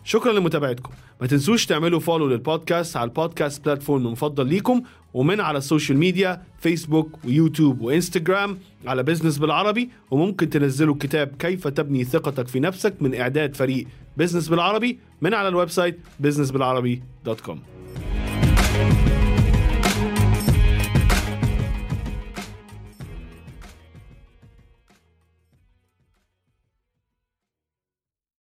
شكرا 0.05 0.33
لمتابعتكم. 0.33 0.91
ما 1.21 1.27
تنسوش 1.27 1.67
تعملوا 1.67 2.01
follow 2.01 2.29
لل 2.29 2.44
podcast 2.44 2.97
على 2.97 3.09
ال 3.09 3.16
podcast 3.16 3.65
platform 3.65 4.07
المفضل 4.07 4.47
ليكم 4.47 4.83
ومن 5.15 5.41
على 5.41 5.59
ال 5.59 5.65
social 5.65 5.99
media 5.99 6.43
فيسبوك 6.59 7.19
ويوتيوب 7.25 7.81
وانستجرام 7.81 8.59
على 8.87 9.03
business 9.03 9.39
بالعربي. 9.39 9.91
وممكن 10.11 10.51
تنزلوا 10.51 10.95
كتاب 11.01 11.35
كيف 11.39 11.69
تبني 11.69 12.05
ثقتك 12.05 12.49
في 12.49 12.61
نفسك 12.61 12.95
من 13.01 13.15
إعداد 13.15 13.55
فريق 13.55 13.87
business 14.17 14.49
بالعربي 14.49 14.99
من 15.21 15.35
على 15.35 15.49
ال 15.49 15.71
website 15.71 15.99
businessbilarabi.com 16.23 17.74